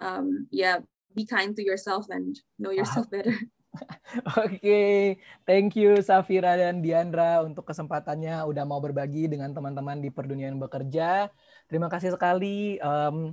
um, 0.02 0.50
ya 0.50 0.82
be 1.14 1.22
kind 1.22 1.54
to 1.54 1.62
yourself 1.62 2.10
and 2.10 2.42
know 2.58 2.74
yourself 2.74 3.06
better. 3.06 3.34
Oke, 4.36 4.60
okay. 4.60 4.96
thank 5.48 5.72
you 5.78 5.96
Safira 6.04 6.60
dan 6.60 6.84
Diandra 6.84 7.40
untuk 7.40 7.64
kesempatannya. 7.64 8.44
Udah 8.44 8.68
mau 8.68 8.82
berbagi 8.84 9.32
dengan 9.32 9.54
teman-teman 9.56 9.96
di 10.02 10.12
Perdunian 10.12 10.60
Bekerja. 10.60 11.32
Terima 11.72 11.88
kasih 11.88 12.12
sekali. 12.12 12.76
Um, 12.84 13.32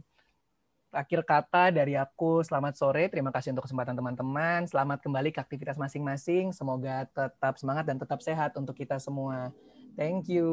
akhir 0.95 1.27
kata 1.27 1.75
dari 1.75 1.99
aku, 1.99 2.39
selamat 2.39 2.79
sore. 2.79 3.11
Terima 3.11 3.35
kasih 3.35 3.51
untuk 3.51 3.67
kesempatan 3.67 3.99
teman-teman. 3.99 4.63
Selamat 4.63 5.03
kembali 5.03 5.35
ke 5.35 5.43
aktivitas 5.43 5.75
masing-masing. 5.75 6.55
Semoga 6.55 7.03
tetap 7.11 7.59
semangat 7.59 7.83
dan 7.83 7.99
tetap 7.99 8.23
sehat 8.23 8.55
untuk 8.55 8.79
kita 8.79 8.95
semua. 8.95 9.51
Thank 9.99 10.31
you. 10.31 10.47